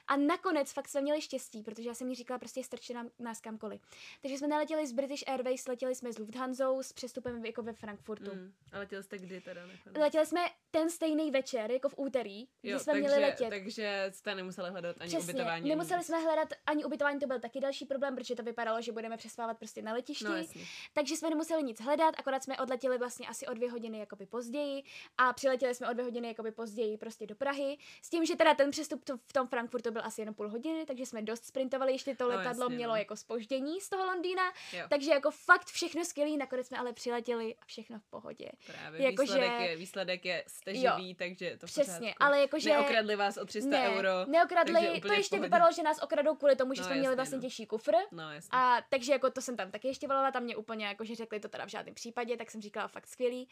A 0.07 0.17
nakonec 0.17 0.73
fakt 0.73 0.89
jsme 0.89 1.01
měli 1.01 1.21
štěstí, 1.21 1.63
protože 1.63 1.89
já 1.89 1.95
jsem 1.95 2.09
mi 2.09 2.15
říkala 2.15 2.39
prostě 2.39 2.65
strčit 2.65 2.95
nám, 2.95 3.11
nás 3.19 3.41
kamkoliv. 3.41 3.83
Takže 4.23 4.39
jsme 4.39 4.49
neletěli 4.49 4.87
z 4.87 4.93
British 4.93 5.29
Airways, 5.29 5.69
letěli 5.69 5.95
jsme 5.95 6.13
z 6.13 6.19
Lufthansa 6.19 6.83
s 6.83 6.93
přestupem 6.93 7.45
jako 7.45 7.63
ve 7.63 7.73
Frankfurtu. 7.73 8.35
Mm. 8.35 8.53
A 8.73 8.79
letěli 8.79 9.03
jste 9.03 9.19
kdy 9.19 9.41
teda? 9.41 9.67
Nakonec? 9.67 9.97
Letěli 9.99 10.27
jsme 10.27 10.41
ten 10.71 10.91
stejný 10.91 11.31
večer, 11.31 11.71
jako 11.71 11.89
v 11.89 11.95
úterý, 11.97 12.41
jo, 12.41 12.47
kdy 12.63 12.79
jsme 12.79 12.93
takže, 12.93 13.09
měli 13.09 13.23
letět. 13.23 13.49
Takže 13.51 14.07
jste 14.11 14.35
nemuseli 14.61 14.71
hledat 14.71 14.97
ani 15.01 15.09
Přesně, 15.09 15.33
ubytování. 15.33 15.69
Nemuseli 15.69 16.05
jsme 16.05 16.19
hledat 16.19 16.49
ani 16.67 16.85
ubytování, 16.85 17.21
to 17.21 17.27
byl 17.27 17.41
taky 17.41 17.61
další 17.61 17.85
problém, 17.85 18.17
protože 18.17 18.35
to 18.35 18.43
vypadalo, 18.43 18.83
že 18.83 18.93
budeme 18.93 19.17
přespávat 19.17 19.59
prostě 19.59 19.83
na 19.83 19.93
letišti. 19.93 20.25
No, 20.25 20.63
takže 20.93 21.17
jsme 21.17 21.31
nemuseli 21.31 21.63
nic 21.63 21.81
hledat, 21.81 22.15
akorát 22.19 22.45
jsme 22.45 22.59
odletěli 22.59 22.99
vlastně 22.99 23.29
asi 23.29 23.47
o 23.47 23.55
dvě 23.55 23.71
hodiny 23.71 23.99
jakoby 23.99 24.27
později 24.27 24.83
a 25.19 25.33
přiletěli 25.33 25.75
jsme 25.75 25.91
o 25.91 25.93
dvě 25.93 26.05
hodiny 26.05 26.29
jakoby 26.29 26.53
později 26.53 26.99
prostě 26.99 27.27
do 27.27 27.35
Prahy. 27.35 27.79
S 28.03 28.11
tím, 28.11 28.25
že 28.25 28.37
teda 28.37 28.55
ten 28.55 28.71
přestup 28.71 29.05
to, 29.05 29.17
v 29.17 29.33
tom 29.33 29.49
Frankfurtu 29.49 29.91
byl 29.91 30.03
asi 30.05 30.21
jenom 30.21 30.35
půl 30.35 30.49
hodiny, 30.49 30.87
takže 30.87 31.07
jsme 31.07 31.23
dost 31.23 31.45
sprintovali, 31.45 31.93
ještě 31.93 32.17
to 32.17 32.25
no, 32.25 32.37
letadlo 32.37 32.65
jasně, 32.65 32.77
mělo 32.77 32.93
no. 32.93 32.97
jako 32.97 33.17
spoždění 33.17 33.81
z 33.81 33.89
toho 33.89 34.07
Londýna, 34.07 34.43
jo. 34.73 34.87
takže 34.89 35.11
jako 35.11 35.31
fakt 35.31 35.67
všechno 35.67 36.05
skvělý, 36.05 36.37
nakonec 36.37 36.67
jsme 36.67 36.79
ale 36.79 36.93
přiletěli 36.93 37.55
a 37.55 37.65
všechno 37.67 37.99
v 37.99 38.07
pohodě. 38.11 38.51
Právě 38.67 39.03
jako, 39.03 39.23
výsledek, 39.23 39.53
že... 39.59 39.67
je, 39.67 39.77
výsledek 39.77 40.25
je, 40.25 40.45
jste 40.47 40.75
živý, 40.75 41.09
jo, 41.09 41.15
takže 41.19 41.57
to 41.61 41.67
Přesně, 41.67 42.15
ale 42.21 42.41
jakože... 42.41 42.71
Neokradli 42.71 43.17
vás 43.17 43.37
o 43.37 43.47
300 43.47 43.71
ne, 43.71 43.89
euro. 43.89 44.11
Neokradli, 44.51 45.01
to 45.01 45.13
ještě 45.13 45.41
vypadalo, 45.41 45.73
že 45.73 45.83
nás 45.83 46.03
okradou 46.03 46.35
kvůli 46.35 46.57
tomu, 46.57 46.75
že 46.75 46.81
no, 46.81 46.85
jsme 46.85 46.95
jasně, 46.95 47.01
měli 47.01 47.17
vlastně 47.17 47.37
no. 47.37 47.43
těžší 47.43 47.67
kufr. 47.67 47.93
No, 48.13 48.33
jasně. 48.33 48.49
A 48.53 48.83
takže 48.89 49.13
jako 49.13 49.31
to 49.31 49.41
jsem 49.41 49.57
tam 49.57 49.71
taky 49.71 49.89
ještě 49.89 50.09
volala, 50.09 50.31
tam 50.31 50.43
mě 50.43 50.57
úplně 50.57 50.87
jako, 50.87 51.05
že 51.05 51.15
řekli 51.15 51.41
to 51.41 51.49
teda 51.49 51.67
v 51.67 51.69
žádném 51.69 51.95
případě, 51.95 52.37
tak 52.37 52.51
jsem 52.51 52.61
říkala 52.61 52.89
fakt 52.89 53.07
skvělý. 53.07 53.49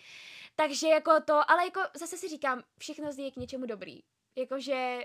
Takže 0.57 0.88
jako 0.88 1.21
to, 1.21 1.50
ale 1.50 1.64
jako 1.64 1.81
zase 1.97 2.17
si 2.17 2.28
říkám, 2.28 2.62
všechno 2.78 3.12
zde 3.12 3.23
je 3.23 3.31
k 3.31 3.37
něčemu 3.37 3.67
dobrý. 3.67 4.00
Jakože 4.37 4.99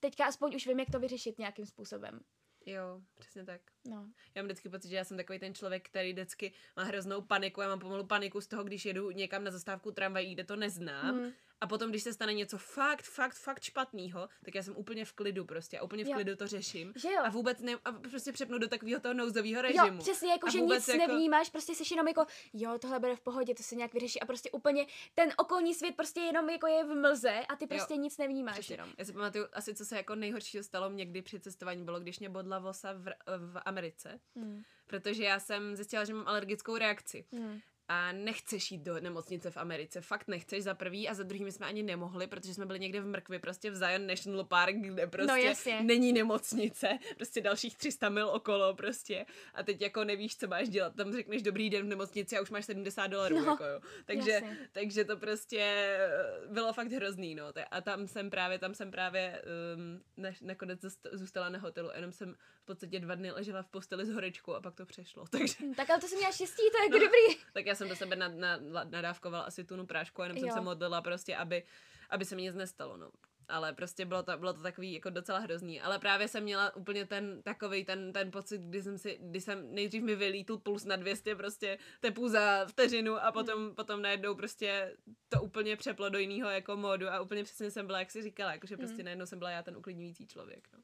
teďka 0.00 0.26
aspoň 0.26 0.54
už 0.54 0.66
vím, 0.66 0.80
jak 0.80 0.90
to 0.90 1.00
vyřešit 1.00 1.38
nějakým 1.38 1.66
způsobem. 1.66 2.20
Jo, 2.66 3.00
přesně 3.18 3.44
tak. 3.44 3.60
No. 3.88 4.06
Já 4.34 4.42
mám 4.42 4.46
vždycky 4.46 4.68
pocit, 4.68 4.88
že 4.88 4.96
já 4.96 5.04
jsem 5.04 5.16
takový 5.16 5.38
ten 5.38 5.54
člověk, 5.54 5.88
který 5.88 6.12
vždycky 6.12 6.52
má 6.76 6.82
hroznou 6.82 7.20
paniku. 7.20 7.60
Já 7.60 7.68
mám 7.68 7.78
pomalu 7.78 8.06
paniku 8.06 8.40
z 8.40 8.46
toho, 8.46 8.64
když 8.64 8.84
jedu 8.84 9.10
někam 9.10 9.44
na 9.44 9.50
zastávku 9.50 9.92
tramvají, 9.92 10.34
kde 10.34 10.44
to 10.44 10.56
neznám. 10.56 11.16
Mm 11.16 11.32
A 11.62 11.66
potom, 11.66 11.90
když 11.90 12.02
se 12.02 12.12
stane 12.12 12.34
něco 12.34 12.58
fakt, 12.58 13.02
fakt, 13.02 13.34
fakt 13.34 13.62
špatného, 13.62 14.28
tak 14.44 14.54
já 14.54 14.62
jsem 14.62 14.76
úplně 14.76 15.04
v 15.04 15.12
klidu 15.12 15.44
prostě 15.44 15.78
a 15.78 15.82
úplně 15.82 16.04
v 16.04 16.08
Jo. 16.08 16.14
klidu 16.14 16.36
to 16.36 16.46
řeším. 16.46 16.92
Že 16.96 17.08
jo? 17.12 17.20
A 17.24 17.30
vůbec 17.30 17.60
ne, 17.60 17.72
a 17.84 17.92
prostě 17.92 18.32
přepnu 18.32 18.58
do 18.58 18.68
takového 18.68 19.00
toho 19.00 19.14
nouzového 19.14 19.62
režimu. 19.62 19.86
Jo, 19.86 19.98
přesně, 19.98 20.30
jako 20.30 20.46
A 20.46 20.50
že 20.50 20.60
nic 20.60 20.86
nevnímáš, 20.86 21.50
prostě 21.50 21.74
jsi 21.74 21.94
jenom 21.94 22.08
jako, 22.08 22.24
jo, 22.52 22.78
tohle 22.78 22.98
bude 23.00 23.16
v 23.16 23.20
pohodě, 23.20 23.54
to 23.54 23.62
se 23.62 23.74
nějak 23.76 23.94
vyřeší 23.94 24.20
a 24.20 24.26
prostě 24.26 24.50
úplně 24.50 24.86
ten 25.14 25.32
okolní 25.36 25.74
svět 25.74 25.96
prostě 25.96 26.20
jenom 26.20 26.50
jako 26.50 26.66
je 26.66 26.84
v 26.84 26.94
mlze 26.94 27.40
a 27.48 27.56
ty 27.56 27.66
prostě 27.66 27.96
nic 27.96 28.18
nevnímáš 28.18 28.54
Přesně. 28.54 28.72
jenom. 28.74 28.88
Já 28.98 29.04
si 29.04 29.12
pamatuju, 29.12 29.44
asi 29.52 29.74
co 29.74 29.84
se 29.84 29.96
jako 29.96 30.14
nejhoršího 30.14 30.64
stalo 30.64 30.90
někdy 30.90 31.22
při 31.22 31.40
cestování 31.40 31.84
bylo, 31.84 32.00
když 32.00 32.18
mě 32.18 32.28
bodla 32.28 32.58
vosa 32.58 32.92
v, 32.92 33.04
v 33.38 33.60
Americe, 33.64 34.20
Hmm. 34.36 34.62
protože 34.86 35.24
já 35.24 35.40
jsem 35.40 35.76
zjistila, 35.76 36.04
že 36.04 36.14
mám 36.14 36.28
alergickou 36.28 36.76
reakci. 36.76 37.24
Hmm. 37.32 37.60
A 37.94 38.12
nechceš 38.12 38.72
jít 38.72 38.82
do 38.82 39.00
nemocnice 39.00 39.50
v 39.50 39.56
Americe, 39.56 40.00
fakt 40.00 40.28
nechceš 40.28 40.62
za 40.62 40.74
prvý 40.74 41.08
a 41.08 41.14
za 41.14 41.22
druhý 41.22 41.44
my 41.44 41.52
jsme 41.52 41.66
ani 41.66 41.82
nemohli, 41.82 42.26
protože 42.26 42.54
jsme 42.54 42.66
byli 42.66 42.80
někde 42.80 43.00
v 43.00 43.06
Mrkvi, 43.06 43.38
prostě 43.38 43.70
v 43.70 43.76
Zion 43.76 44.06
National 44.06 44.44
Park, 44.44 44.74
kde 44.76 45.06
prostě 45.06 45.32
No, 45.32 45.36
jasně. 45.36 45.80
není 45.82 46.12
nemocnice, 46.12 46.98
prostě 47.16 47.40
dalších 47.40 47.76
300 47.76 48.08
mil 48.08 48.28
okolo 48.28 48.74
prostě 48.74 49.26
a 49.54 49.62
teď 49.62 49.80
jako 49.80 50.04
nevíš, 50.04 50.36
co 50.36 50.46
máš 50.48 50.68
dělat, 50.68 50.94
tam 50.96 51.12
řekneš 51.12 51.42
dobrý 51.42 51.70
den 51.70 51.82
v 51.86 51.88
nemocnici 51.88 52.36
a 52.36 52.40
už 52.40 52.50
máš 52.50 52.64
70 52.64 53.06
dolarů, 53.06 53.38
No, 53.38 53.44
jako 53.44 53.64
jo. 53.64 53.80
Takže, 54.04 54.30
jasně. 54.30 54.58
takže 54.72 55.04
to 55.04 55.16
prostě 55.16 55.58
eh, 55.60 56.46
bylo 56.52 56.72
fakt 56.72 56.92
hrozný, 56.92 57.34
no. 57.34 57.44
A 57.70 57.80
tam 57.80 58.06
jsem 58.08 58.30
právě, 58.30 58.58
tam 58.58 58.74
jsem 58.74 58.90
právě 58.90 59.42
um, 59.76 60.02
na, 60.16 60.30
nakonec 60.42 60.80
zůst- 60.84 61.08
zůstala 61.12 61.48
na 61.48 61.58
hotelu, 61.58 61.90
jenom 61.94 62.12
jsem 62.12 62.34
v 62.62 62.64
podstatě 62.64 63.00
dva 63.00 63.14
dny 63.14 63.30
ležela 63.30 63.62
v 63.62 63.68
posteli 63.68 64.06
s 64.06 64.10
horečkou 64.10 64.54
a 64.54 64.60
pak 64.60 64.74
to 64.74 64.86
přešlo, 64.86 65.24
takže 65.30 65.54
Tak 65.76 65.90
ale 65.90 66.00
to 66.00 66.06
jsem 66.08 66.18
měla 66.18 66.32
štěstí, 66.32 66.62
to 66.72 66.78
je 66.78 66.84
jako 66.84 66.98
dobrý. 67.04 67.42
tak 67.52 67.66
já 67.66 67.74
jsem 67.74 67.81
do 67.88 67.96
sebe 67.96 68.16
nad, 68.16 68.32
nad, 68.34 68.60
nadávkovala 68.90 69.42
asi 69.44 69.64
tunu 69.64 69.86
prášku 69.86 70.22
a 70.22 70.24
jenom 70.24 70.38
jsem 70.38 70.48
Jo. 70.48 70.54
se 70.54 70.60
modlila 70.60 71.02
prostě, 71.02 71.36
aby, 71.36 71.62
aby 72.10 72.24
se 72.24 72.36
mi 72.36 72.42
nic 72.42 72.54
nestalo, 72.54 72.96
no. 72.96 73.10
Ale 73.48 73.72
prostě 73.72 74.04
bylo 74.04 74.22
to, 74.22 74.36
bylo 74.38 74.52
to 74.52 74.62
takový 74.62 74.92
jako 74.92 75.10
docela 75.10 75.38
hrozný. 75.38 75.80
Ale 75.80 75.98
právě 75.98 76.28
jsem 76.28 76.42
měla 76.42 76.76
úplně 76.76 77.06
ten 77.06 77.42
takový 77.42 77.84
ten, 77.84 78.12
ten 78.12 78.30
pocit, 78.30 78.60
kdy 78.60 78.82
jsem 78.82 78.98
si, 78.98 79.18
kdy 79.22 79.40
jsem 79.40 79.74
nejdřív 79.74 80.02
mi 80.02 80.14
vylítl 80.16 80.58
puls 80.58 80.84
na 80.84 80.96
200 80.96 81.36
prostě 81.36 81.78
tepů 82.00 82.28
za 82.28 82.64
vteřinu 82.66 83.16
a 83.24 83.32
potom, 83.32 83.58
Hmm. 83.66 83.74
potom 83.74 84.02
najednou 84.02 84.34
prostě 84.34 84.96
to 85.28 85.42
úplně 85.42 85.76
přeplo 85.76 86.08
do 86.08 86.18
jiného 86.18 86.50
jako 86.50 86.76
módu 86.76 87.08
a 87.08 87.20
úplně 87.20 87.44
přesně 87.44 87.70
jsem 87.70 87.86
byla, 87.86 87.98
jak 87.98 88.10
si 88.10 88.22
říkala, 88.22 88.52
jakože 88.52 88.76
prostě 88.76 88.96
Hmm. 88.96 89.04
najednou 89.04 89.26
jsem 89.26 89.38
byla 89.38 89.50
já 89.50 89.62
ten 89.62 89.76
uklidňující 89.76 90.26
člověk, 90.26 90.68
no. 90.72 90.78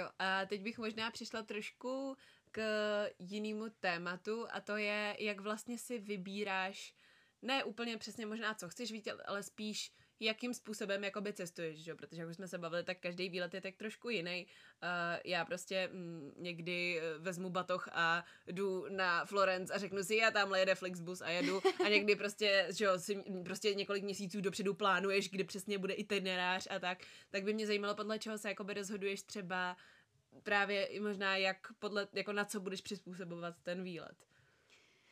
Jo, 0.00 0.08
a 0.18 0.46
teď 0.46 0.62
bych 0.62 0.78
možná 0.78 1.10
přišla 1.10 1.42
trošku 1.42 2.16
k 2.50 2.60
jinému 3.18 3.68
tématu 3.80 4.46
a 4.50 4.60
to 4.60 4.76
je, 4.76 5.16
jak 5.18 5.40
vlastně 5.40 5.78
si 5.78 5.98
vybíráš, 5.98 6.94
ne 7.42 7.64
úplně 7.64 7.98
přesně 7.98 8.26
možná, 8.26 8.54
co 8.54 8.68
chceš 8.68 8.92
vidět, 8.92 9.16
ale 9.26 9.42
spíš 9.42 9.92
jakým 10.20 10.54
způsobem 10.54 11.04
jakoby 11.04 11.32
cestuješ, 11.32 11.78
že? 11.78 11.94
protože 11.94 12.22
jak 12.22 12.30
už 12.30 12.36
jsme 12.36 12.48
se 12.48 12.58
bavili, 12.58 12.84
tak 12.84 12.98
každý 12.98 13.28
výlet 13.28 13.54
je 13.54 13.60
tak 13.60 13.76
trošku 13.76 14.08
jiný. 14.10 14.46
Uh, 14.82 14.88
já 15.24 15.44
prostě 15.44 15.88
mm, 15.92 16.32
někdy 16.36 17.00
eh, 17.00 17.18
vezmu 17.18 17.50
batoh 17.50 17.88
a 17.92 18.24
jdu 18.46 18.86
na 18.88 19.24
Florence 19.24 19.74
a 19.74 19.78
řeknu 19.78 20.02
si, 20.02 20.16
já 20.16 20.30
tamhle 20.30 20.58
jede 20.58 20.74
Flixbus 20.74 21.20
a 21.20 21.30
jedu 21.30 21.60
a 21.84 21.88
někdy 21.88 22.16
prostě, 22.16 22.66
že 22.70 22.84
jo, 22.84 22.98
si 22.98 23.24
prostě 23.44 23.74
několik 23.74 24.04
měsíců 24.04 24.40
dopředu 24.40 24.74
plánuješ, 24.74 25.30
kdy 25.30 25.44
přesně 25.44 25.78
bude 25.78 25.94
itinerář 25.94 26.66
a 26.70 26.78
tak, 26.78 26.98
tak 27.30 27.44
by 27.44 27.54
mě 27.54 27.66
zajímalo, 27.66 27.94
podle 27.94 28.18
čeho 28.18 28.38
se 28.38 28.48
jakoby 28.48 28.74
rozhoduješ 28.74 29.22
třeba 29.22 29.76
právě 30.42 30.88
možná 31.00 31.36
jak 31.36 31.72
podle, 31.78 32.08
jako 32.12 32.32
na 32.32 32.44
co 32.44 32.60
budeš 32.60 32.80
přizpůsobovat 32.80 33.54
ten 33.62 33.82
výlet. 33.82 34.29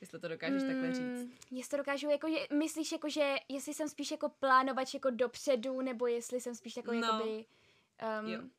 Jestli 0.01 0.19
to 0.21 0.29
dokážeš 0.29 0.63
mm. 0.63 0.69
takhle 0.69 0.93
říct. 0.93 1.01
Mm, 1.25 1.33
Jestli 1.51 1.71
to 1.71 1.77
dokážu, 1.77 2.11
jako, 2.11 2.29
že, 2.31 2.37
myslíš, 2.53 2.93
jako, 2.93 3.09
že 3.09 3.37
jestli 3.49 3.75
jsem 3.75 3.89
spíš 3.89 4.11
jako 4.11 4.29
plánovač 4.29 4.95
jako 4.95 5.11
dopředu, 5.11 5.81
nebo 5.81 6.07
jestli 6.07 6.41
jsem 6.41 6.55
spíš 6.55 6.77
jako, 6.77 6.93
No. 6.93 7.07
jakoby, 7.07 7.45
Jo. 8.33 8.39
um, 8.39 8.51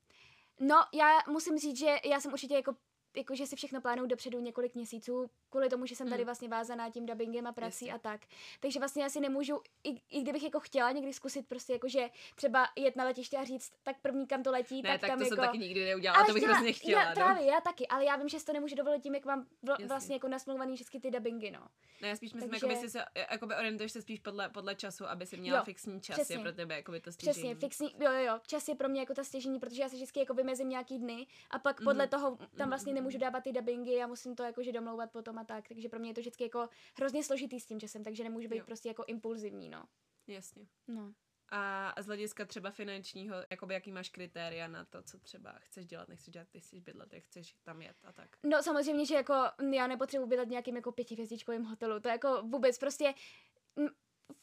no, 0.60 0.75
já 0.93 1.17
musím 1.27 1.58
říct, 1.60 1.77
že 1.77 1.96
já 2.05 2.19
jsem 2.19 2.34
určitě 2.34 2.53
jako 2.53 2.75
jako, 3.15 3.35
že 3.35 3.47
si 3.47 3.55
všechno 3.55 3.81
plánuju 3.81 4.07
dopředu 4.07 4.39
několik 4.39 4.75
měsíců, 4.75 5.29
kvůli 5.49 5.69
tomu, 5.69 5.85
že 5.85 5.95
jsem 5.95 6.09
tady 6.09 6.21
Mm. 6.21 6.25
vlastně 6.25 6.49
vázaná 6.49 6.89
tím 6.89 7.05
dubbingem 7.05 7.47
a 7.47 7.51
prací 7.51 7.85
Jasně. 7.85 7.93
a 7.93 7.97
tak. 8.11 8.21
Takže 8.59 8.79
vlastně 8.79 9.03
já 9.03 9.09
si 9.09 9.19
nemůžu, 9.19 9.61
i, 9.83 9.89
i 10.17 10.21
kdybych 10.21 10.43
jako 10.43 10.59
chtěla 10.59 10.91
někdy 10.91 11.13
zkusit 11.13 11.47
prostě 11.47 11.73
jako, 11.73 11.87
že 11.89 12.09
třeba 12.35 12.67
jet 12.75 12.95
na 12.95 13.03
letiště 13.03 13.37
a 13.37 13.43
říct, 13.43 13.72
tak 13.83 13.95
první 14.01 14.27
kam 14.27 14.43
to 14.43 14.51
letí, 14.51 14.81
Ne, 14.81 14.89
tak, 14.89 15.01
tak 15.01 15.09
tam 15.09 15.19
to 15.19 15.24
jako... 15.25 15.35
jsem 15.35 15.45
taky 15.45 15.57
nikdy 15.57 15.85
neudělala, 15.85 16.25
to 16.25 16.33
bych 16.33 16.43
chtěla- 16.43 16.55
hrozně 16.57 16.74
chtěla. 16.74 17.01
Já, 17.01 17.09
no. 17.09 17.15
právě, 17.15 17.45
já 17.45 17.61
taky, 17.61 17.87
ale 17.87 18.05
já 18.05 18.15
vím, 18.15 18.29
že 18.29 18.39
si 18.39 18.45
to 18.45 18.53
nemůžu 18.53 18.75
dovolit 18.75 19.03
tím, 19.03 19.15
jak 19.15 19.25
mám 19.25 19.41
vl- 19.63 19.69
Jasně. 19.72 19.87
vlastně 19.87 20.15
jako 20.15 20.27
nasmluvaný 20.27 20.75
všechny 20.75 21.00
ty 21.00 21.11
dubbingy, 21.11 21.51
no. 21.51 21.67
Ne, 22.01 22.07
já 22.07 22.15
spíš 22.15 22.33
myslím, 22.33 22.50
Takže- 22.51 22.67
jakoby 22.67 22.89
se, 22.89 23.05
jakoby 23.31 23.55
orientuješ 23.55 23.91
se 23.91 24.01
spíš 24.01 24.19
podle, 24.19 24.50
podle 24.50 24.75
času, 24.75 25.05
aby 25.05 25.25
si 25.25 25.37
měla 25.37 25.57
Jo, 25.59 25.63
fixní 25.65 26.01
čas, 26.01 26.15
přesně. 26.15 26.35
je 26.35 26.39
pro 26.39 26.51
tebe 26.51 26.75
jakoby 26.75 27.01
to 27.01 27.11
stěžení. 27.11 27.33
Přesně, 27.33 27.55
fixní, 27.55 27.95
jo, 28.00 28.11
jo, 28.11 28.19
jo, 28.25 28.39
čas 28.48 28.67
je 28.67 28.75
pro 28.75 28.89
mě 28.89 29.00
jako 29.00 29.13
ta 29.13 29.24
stěžení, 29.24 29.59
protože 29.59 29.81
já 29.81 29.89
se 29.89 29.95
vždycky 29.95 30.19
jako 30.19 30.33
vymezím 30.33 30.69
nějaký 30.69 30.98
dny 31.00 31.27
a 31.51 31.59
pak 31.59 31.77
podle 31.83 32.03
Mhm. 32.05 32.09
toho 32.09 32.37
tam 32.57 32.69
vlastně 32.69 32.93
Mhm, 32.93 32.99
nemůžu 33.00 33.18
dávat 33.18 33.44
ty 33.44 33.51
dubbingy, 33.51 33.94
já 33.94 34.07
musím 34.07 34.35
to 34.35 34.44
jakože 34.44 34.72
domlouvat 34.72 35.12
potom 35.12 35.38
a 35.38 35.44
tak, 35.44 35.68
takže 35.68 35.90
pro 35.90 36.00
mě 36.00 36.09
je 36.09 36.14
to 36.14 36.22
vždycky 36.22 36.44
jako 36.44 36.70
hrozně 36.98 37.24
složitý 37.24 37.59
s 37.59 37.66
tím 37.66 37.79
časem, 37.79 38.03
takže 38.03 38.24
nemůžu 38.24 38.48
být 38.50 38.57
Jo. 38.57 38.66
prostě 38.66 38.88
jako 38.90 39.03
impulzivní, 39.07 39.70
no. 39.70 39.85
Jasně. 40.27 40.68
No. 40.88 41.14
A 41.51 41.94
z 42.01 42.05
hlediska 42.05 42.46
třeba 42.46 42.72
finančního, 42.72 43.35
jakoby 43.50 43.74
jaký 43.74 43.92
máš 43.92 44.09
kritéria 44.09 44.68
na 44.68 44.85
to, 44.85 45.03
co 45.03 45.20
třeba 45.20 45.51
chceš 45.59 45.85
dělat, 45.85 46.09
nechceš 46.09 46.33
dělat, 46.33 46.48
ty 46.50 46.59
chceš 46.59 46.79
bydlet, 46.79 47.14
jak 47.14 47.24
chceš 47.24 47.55
tam 47.64 47.81
jet 47.81 47.96
a 48.03 48.14
tak. 48.14 48.29
No 48.44 48.64
samozřejmě, 48.64 49.05
že 49.05 49.16
jako 49.16 49.33
já 49.74 49.88
nepotřebuji 49.88 50.27
bydlet 50.27 50.48
v 50.48 50.51
nějakým 50.51 50.75
jako 50.75 50.92
pětihvězdičkovým 50.92 51.64
hotelu, 51.64 52.00
to 52.00 52.09
jako 52.09 52.42
vůbec 52.44 52.79
prostě 52.79 53.14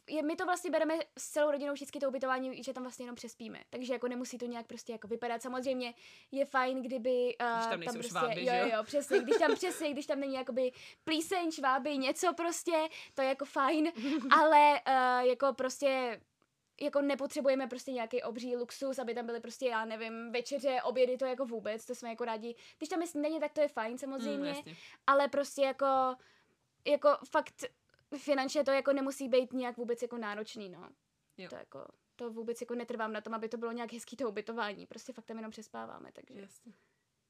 je, 0.08 0.22
my 0.22 0.36
to 0.36 0.44
vlastně 0.44 0.70
bereme 0.70 0.94
s 1.18 1.30
celou 1.30 1.50
rodinou 1.50 1.72
vždycky 1.72 1.98
to 1.98 2.08
ubytování, 2.08 2.62
že 2.62 2.72
tam 2.72 2.82
vlastně 2.82 3.02
jenom 3.02 3.16
přespíme. 3.16 3.64
Takže 3.70 3.92
jako 3.92 4.08
nemusí 4.08 4.38
to 4.38 4.46
nějak 4.46 4.66
prostě 4.66 4.92
jako 4.92 5.08
vypadat. 5.08 5.42
Samozřejmě 5.42 5.94
je 6.32 6.44
fajn, 6.44 6.82
kdyby 6.82 7.36
uh, 7.40 7.56
Když 7.56 7.66
tam 7.66 7.80
nejsou 7.80 7.92
prostě, 7.92 8.08
šváby, 8.08 8.44
jo, 8.44 8.54
jo? 8.54 8.68
jo, 8.76 8.84
přesně, 8.84 9.20
když 9.20 9.36
tam 9.36 9.54
přesně, 9.54 9.90
když 9.92 10.06
tam 10.06 10.20
není 10.20 10.34
jakoby 10.34 10.72
plíseň, 11.04 11.50
šváby, 11.50 11.98
něco 11.98 12.34
prostě, 12.34 12.88
to 13.14 13.22
je 13.22 13.28
jako 13.28 13.44
fajn, 13.44 13.92
ale 14.40 14.80
uh, 14.88 15.28
jako 15.28 15.52
prostě 15.54 16.20
jako 16.80 17.02
nepotřebujeme 17.02 17.66
prostě 17.66 17.92
nějaký 17.92 18.22
obří 18.22 18.56
luxus, 18.56 18.98
aby 18.98 19.14
tam 19.14 19.26
byly 19.26 19.40
prostě, 19.40 19.66
já 19.68 19.84
nevím, 19.84 20.32
večeře, 20.32 20.82
obědy, 20.82 21.16
to 21.16 21.24
jako 21.24 21.44
vůbec, 21.46 21.84
to 21.86 21.94
jsme 21.94 22.08
jako 22.08 22.24
rádi. 22.24 22.54
Když 22.78 22.88
tam 22.88 23.06
snídaně, 23.06 23.40
tak 23.40 23.52
to 23.52 23.60
je 23.60 23.68
fajn 23.68 23.98
samozřejmě, 23.98 24.38
Mm, 24.38 24.44
jasně. 24.44 24.76
ale 25.06 25.28
prostě 25.28 25.62
jako, 25.62 26.14
jako 26.86 27.08
fakt 27.30 27.64
finančně 28.16 28.64
to 28.64 28.70
jako 28.70 28.92
nemusí 28.92 29.28
být 29.28 29.52
nějak 29.52 29.76
vůbec 29.76 30.02
jako 30.02 30.18
náročný, 30.18 30.68
no. 30.68 30.90
Jo. 31.36 31.48
To 31.48 31.56
jako, 31.56 31.86
to 32.16 32.30
vůbec 32.30 32.60
jako 32.60 32.74
netrvám 32.74 33.12
na 33.12 33.20
tom, 33.20 33.34
aby 33.34 33.48
to 33.48 33.56
bylo 33.56 33.72
nějak 33.72 33.92
hezký 33.92 34.16
to 34.16 34.28
ubytování, 34.28 34.86
prostě 34.86 35.12
fakt 35.12 35.24
tam 35.24 35.36
jenom 35.36 35.50
přespáváme, 35.50 36.12
takže. 36.12 36.40
jasně. 36.40 36.72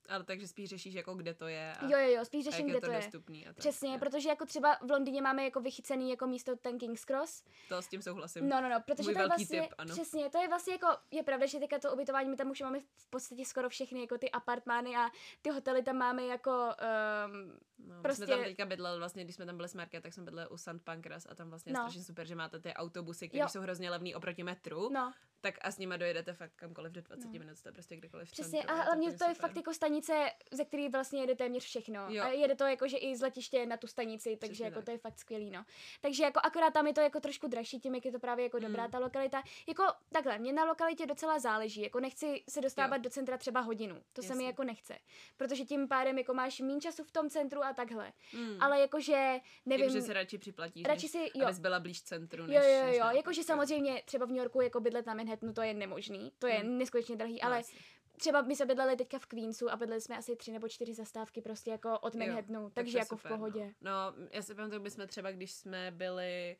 Ale 0.08 0.24
takže 0.24 0.48
spíš 0.48 0.68
řešíš, 0.68 0.94
jako 0.94 1.14
kde 1.14 1.34
to 1.34 1.46
je 1.46 1.72
a, 1.74 1.84
Jo, 1.86 1.98
jo, 1.98 2.16
jo, 2.16 2.24
spíš 2.24 2.46
a 2.46 2.48
jak 2.48 2.52
řeším, 2.52 2.66
je 2.68 2.72
kde 2.72 2.80
to, 2.80 2.90
je. 2.92 2.96
dostupný. 2.96 3.46
A 3.46 3.48
tak. 3.48 3.56
Přesně, 3.56 3.92
jo. 3.92 3.98
protože 3.98 4.28
jako 4.28 4.46
třeba 4.46 4.78
v 4.82 4.90
Londýně 4.90 5.22
máme 5.22 5.44
jako 5.44 5.60
vychycený 5.60 6.10
jako 6.10 6.26
místo 6.26 6.56
ten 6.56 6.78
King's 6.78 7.04
Cross. 7.04 7.44
To 7.68 7.82
s 7.82 7.88
tím 7.88 8.02
souhlasím. 8.02 8.48
No, 8.48 8.60
no, 8.60 8.68
no, 8.68 8.80
protože 8.86 9.02
Můj 9.02 9.14
to 9.14 9.20
je 9.20 9.26
vlastně, 9.26 9.60
tip, 9.62 9.74
ano. 9.78 9.94
přesně, 9.94 10.30
to 10.30 10.38
je 10.38 10.48
vlastně 10.48 10.72
jako, 10.72 10.86
je 11.10 11.22
pravda, 11.22 11.46
že 11.46 11.58
teďka 11.58 11.78
to 11.78 11.92
ubytování, 11.92 12.30
my 12.30 12.36
tam 12.36 12.50
už 12.50 12.60
máme 12.60 12.80
v 12.80 13.06
podstatě 13.10 13.44
skoro 13.44 13.68
všechny, 13.68 14.00
jako 14.00 14.18
ty 14.18 14.30
apartmány 14.30 14.96
a 14.96 15.10
ty 15.42 15.50
hotely 15.50 15.82
tam 15.82 15.96
máme 15.96 16.24
jako, 16.24 16.50
um, 16.50 17.58
No, 17.78 17.96
my 17.96 18.02
Prostě- 18.02 18.26
jsme 18.26 18.34
tam 18.36 18.44
teďka 18.44 18.66
bydleli, 18.66 18.98
vlastně, 18.98 19.24
když 19.24 19.36
jsme 19.36 19.46
tam 19.46 19.56
byli 19.56 19.68
s 19.68 19.74
Markem, 19.74 20.02
tak 20.02 20.12
jsme 20.14 20.22
bydleli 20.24 20.48
u 20.48 20.56
St. 20.56 20.82
Pancras 20.84 21.26
a 21.30 21.34
tam 21.34 21.50
vlastně 21.50 21.70
je 21.70 21.74
No. 21.74 21.80
strašně 21.80 22.04
super, 22.04 22.26
že 22.26 22.34
máte 22.34 22.60
ty 22.60 22.74
autobusy, 22.74 23.28
které 23.28 23.48
jsou 23.48 23.60
hrozně 23.60 23.90
levný 23.90 24.14
oproti 24.14 24.42
metru, 24.42 24.88
no, 24.92 25.12
tak 25.40 25.54
a 25.60 25.70
s 25.70 25.78
nimi 25.78 25.98
dojedete 25.98 26.32
fakt 26.32 26.52
kamkoliv 26.56 26.92
do 26.92 27.02
20 27.02 27.24
No. 27.32 27.38
minut, 27.38 27.62
to 27.62 27.68
je 27.68 27.72
prostě 27.72 27.96
kdekoliv 27.96 28.28
v 28.28 28.32
Přesně, 28.32 28.58
centru, 28.58 28.76
a 28.76 28.82
hlavně 28.82 29.06
úplně 29.08 29.18
to 29.18 29.24
je 29.24 29.34
super. 29.34 29.48
fakt 29.48 29.56
jako 29.56 29.74
stanice, 29.74 30.30
ze 30.52 30.64
který 30.64 30.88
vlastně 30.88 31.20
jede 31.20 31.34
téměř 31.34 31.64
všechno. 31.64 32.06
Jo. 32.08 32.24
A 32.24 32.28
jede 32.28 32.54
to 32.54 32.64
jako, 32.64 32.88
že 32.88 32.96
i 32.96 33.16
z 33.16 33.20
letiště 33.20 33.66
na 33.66 33.76
tu 33.76 33.86
stanici, 33.86 34.36
takže 34.36 34.52
Přesně 34.52 34.64
jako 34.64 34.76
tak. 34.78 34.84
to 34.84 34.90
je 34.90 34.98
fakt 34.98 35.18
skvělý, 35.18 35.50
no. 35.50 35.64
Takže 36.00 36.24
jako 36.24 36.40
akorát 36.44 36.70
tam 36.72 36.86
je 36.86 36.94
to 36.94 37.00
jako 37.00 37.20
trošku 37.20 37.48
dražší, 37.48 37.80
tím, 37.80 37.94
jak 37.94 38.04
je 38.04 38.12
to 38.12 38.18
právě 38.18 38.42
jako 38.44 38.58
dobrá 38.58 38.84
Mm. 38.84 38.90
ta 38.90 38.98
lokalita. 38.98 39.42
Jako 39.68 39.84
takhle, 40.12 40.38
mě 40.38 40.52
na 40.52 40.64
lokalitě 40.64 41.06
docela 41.06 41.38
záleží, 41.38 41.82
jako 41.82 42.00
nechci 42.00 42.44
se 42.50 42.60
dostávat 42.60 42.96
Jo. 42.96 43.02
do 43.02 43.10
centra 43.10 43.36
třeba 43.38 43.60
hodinu, 43.60 44.02
to 44.12 44.22
se 44.22 44.28
mi 44.28 44.34
Jasně. 44.34 44.46
jako 44.46 44.64
nechce. 44.64 44.98
Protože 45.36 45.64
tím 45.64 45.88
pádem 45.88 46.18
jako 46.18 46.34
máš 46.34 46.60
méně 46.60 46.80
času 46.80 47.04
v 47.04 47.10
tom 47.12 47.30
centru 47.30 47.62
a 47.66 47.72
takhle. 47.74 48.12
Mm. 48.32 48.56
Ale 48.62 48.80
jakože, 48.80 49.40
nevím, 49.66 49.84
Jakože 49.84 50.02
si 50.02 50.12
radši 50.12 50.38
připlatíš, 50.38 50.84
radši 50.84 51.04
než, 51.06 51.10
si, 51.10 51.30
jo, 51.34 51.44
abys 51.46 51.58
byla 51.58 51.80
blíž 51.80 52.02
centru, 52.02 52.46
než, 52.46 52.56
Jo, 52.56 52.62
jo, 52.62 52.84
než 52.86 52.92
jo, 52.94 52.98
naopak, 53.00 53.16
jakože 53.16 53.42
samozřejmě 53.42 54.02
třeba 54.04 54.26
v 54.26 54.28
New 54.28 54.38
Yorku 54.38 54.60
jako 54.60 54.80
bydlet 54.80 55.06
na 55.06 55.14
Manhattanu, 55.14 55.52
to 55.52 55.62
je 55.62 55.74
nemožný, 55.74 56.32
to 56.38 56.46
je 56.46 56.54
Hmm. 56.54 56.78
neskutečně 56.78 57.16
drahý, 57.16 57.34
No, 57.42 57.46
ale 57.48 57.56
jasně. 57.56 57.78
třeba 58.18 58.42
my 58.42 58.56
jsme 58.56 58.66
bydleli 58.66 58.96
teďka 58.96 59.18
v 59.18 59.26
Queensu 59.26 59.70
a 59.70 59.76
bydleli 59.76 60.00
jsme 60.00 60.16
asi 60.16 60.36
tři 60.36 60.52
nebo 60.52 60.68
čtyři 60.68 60.94
zastávky 60.94 61.40
prostě 61.42 61.70
jako 61.70 61.98
od 61.98 62.14
Jo, 62.14 62.20
Manhattanu, 62.26 62.64
tak 62.64 62.74
takže 62.74 62.98
je 62.98 63.00
jako 63.00 63.16
super, 63.16 63.32
v 63.32 63.34
pohodě. 63.34 63.74
No. 63.80 63.90
no, 63.90 64.26
já 64.30 64.42
si 64.42 64.54
pamatuju, 64.54 64.80
my 64.82 64.90
jsme 64.90 65.06
třeba, 65.06 65.30
když 65.30 65.52
jsme 65.52 65.90
byli 65.90 66.56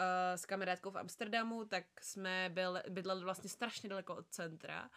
uh, 0.00 0.04
s 0.36 0.46
kamarádkou 0.46 0.90
v 0.90 0.98
Amsterdamu, 0.98 1.64
tak 1.64 1.84
jsme 2.02 2.50
byl, 2.54 2.78
bydleli 2.88 3.24
vlastně 3.24 3.50
strašně 3.50 3.88
daleko 3.88 4.16
od 4.16 4.26
centra 4.30 4.90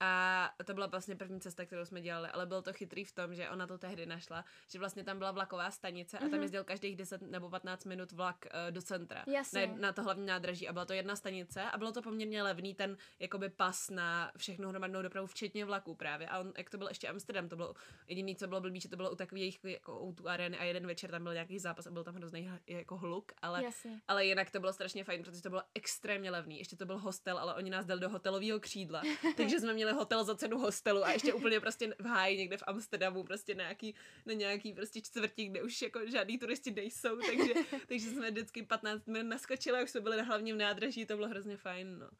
A 0.00 0.50
to 0.64 0.74
byla 0.74 0.86
vlastně 0.86 1.16
první 1.16 1.40
cesta, 1.40 1.66
kterou 1.66 1.84
jsme 1.84 2.00
dělali, 2.00 2.28
ale 2.28 2.46
bylo 2.46 2.62
to 2.62 2.72
chytrý 2.72 3.04
v 3.04 3.12
tom, 3.12 3.34
že 3.34 3.50
ona 3.50 3.66
to 3.66 3.78
tehdy 3.78 4.06
našla, 4.06 4.44
že 4.70 4.78
vlastně 4.78 5.04
tam 5.04 5.18
byla 5.18 5.30
vlaková 5.30 5.70
stanice 5.70 6.16
a 6.18 6.20
tam 6.20 6.30
Mhm. 6.30 6.42
jezdil 6.42 6.64
každých 6.64 6.96
10 6.96 7.22
nebo 7.22 7.50
15 7.50 7.84
minut 7.84 8.12
vlak 8.12 8.36
uh, 8.46 8.70
do 8.72 8.82
centra. 8.82 9.24
Jasně. 9.26 9.66
Na, 9.66 9.74
na 9.78 9.92
to 9.92 10.02
hlavní 10.02 10.26
nádraží 10.26 10.68
a 10.68 10.72
byla 10.72 10.84
to 10.84 10.92
jedna 10.92 11.16
stanice 11.16 11.62
a 11.62 11.78
bylo 11.78 11.92
to 11.92 12.02
poměrně 12.02 12.42
levný 12.42 12.74
ten 12.74 12.96
jakoby 13.18 13.48
pas 13.48 13.90
na 13.90 14.32
všechnu 14.36 14.68
hromadnou 14.68 15.02
dopravu, 15.02 15.26
včetně 15.26 15.64
vlaků 15.64 15.94
právě. 15.94 16.28
A 16.28 16.38
on, 16.38 16.52
jak 16.58 16.70
to 16.70 16.78
byl 16.78 16.88
ještě 16.88 17.08
Amsterdam, 17.08 17.48
to 17.48 17.56
bylo 17.56 17.74
jediný, 18.08 18.36
co 18.36 18.46
bylo 18.46 18.60
blbý, 18.60 18.80
že 18.80 18.88
to 18.88 18.96
bylo 18.96 19.10
u 19.10 19.14
takových 19.14 19.64
jako 19.64 20.00
u 20.00 20.12
tu 20.12 20.28
areny 20.28 20.58
a 20.58 20.64
jeden 20.64 20.86
večer 20.86 21.10
tam 21.10 21.22
byl 21.22 21.32
nějaký 21.32 21.58
zápas 21.58 21.86
a 21.86 21.90
byl 21.90 22.04
tam 22.04 22.14
hrozný 22.14 22.50
jako 22.66 22.96
hluk, 22.96 23.32
ale 23.42 23.64
Jasně. 23.64 24.00
ale 24.08 24.26
jinak 24.26 24.50
to 24.50 24.60
bylo 24.60 24.72
strašně 24.72 25.04
fajn, 25.04 25.22
protože 25.22 25.42
to 25.42 25.48
bylo 25.50 25.62
extrémně 25.74 26.30
levný. 26.30 26.58
Ještě 26.58 26.76
to 26.76 26.86
byl 26.86 26.98
hostel, 26.98 27.38
ale 27.38 27.54
oni 27.54 27.70
nás 27.70 27.86
dali 27.86 28.00
do 28.00 28.08
hotelového 28.08 28.60
křídla. 28.60 29.02
Takže 29.36 29.60
jsme 29.60 29.74
měli 29.74 29.87
hotel 29.92 30.24
za 30.24 30.34
cenu 30.34 30.58
hostelu 30.58 31.04
a 31.04 31.12
ještě 31.12 31.32
úplně 31.34 31.60
prostě 31.60 31.94
v 31.98 32.06
háji 32.06 32.38
někde 32.38 32.56
v 32.56 32.62
Amsterdamu, 32.66 33.24
prostě 33.24 33.54
na 33.54 33.62
nějaký, 33.62 33.94
na 34.26 34.32
nějaký 34.32 34.72
prostě 34.72 35.00
čtvrtí, 35.00 35.48
kde 35.48 35.62
už 35.62 35.82
jako 35.82 36.06
žádný 36.06 36.38
turisti 36.38 36.70
nejsou, 36.70 37.16
takže, 37.16 37.54
takže 37.88 38.10
jsme 38.10 38.30
vždycky 38.30 38.62
15 38.62 39.06
minut 39.06 39.28
naskočili 39.28 39.78
a 39.78 39.82
už 39.82 39.90
jsme 39.90 40.00
byli 40.00 40.16
na 40.16 40.22
hlavním 40.22 40.58
nádraží, 40.58 41.06
to 41.06 41.16
bylo 41.16 41.28
hrozně 41.28 41.56
fajn, 41.56 41.98
no. 41.98 42.10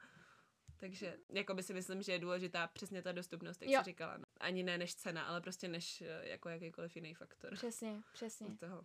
Takže 0.81 1.16
jako 1.28 1.54
by 1.54 1.62
si 1.62 1.74
myslím, 1.74 2.02
že 2.02 2.12
je 2.12 2.18
důležitá 2.18 2.66
přesně 2.66 3.02
ta 3.02 3.12
dostupnost, 3.12 3.62
jak 3.62 3.70
Jo. 3.70 3.81
jsi 3.81 3.85
říkala. 3.85 4.16
No. 4.16 4.24
Ani 4.40 4.62
ne 4.62 4.78
než 4.78 4.94
cena, 4.94 5.22
ale 5.24 5.40
prostě 5.40 5.68
než 5.68 6.00
eh, 6.00 6.28
jako 6.28 6.48
jakýkoliv 6.48 6.96
jiný 6.96 7.14
faktor. 7.14 7.54
Přesně, 7.54 8.02
přesně. 8.12 8.57
toho. 8.57 8.85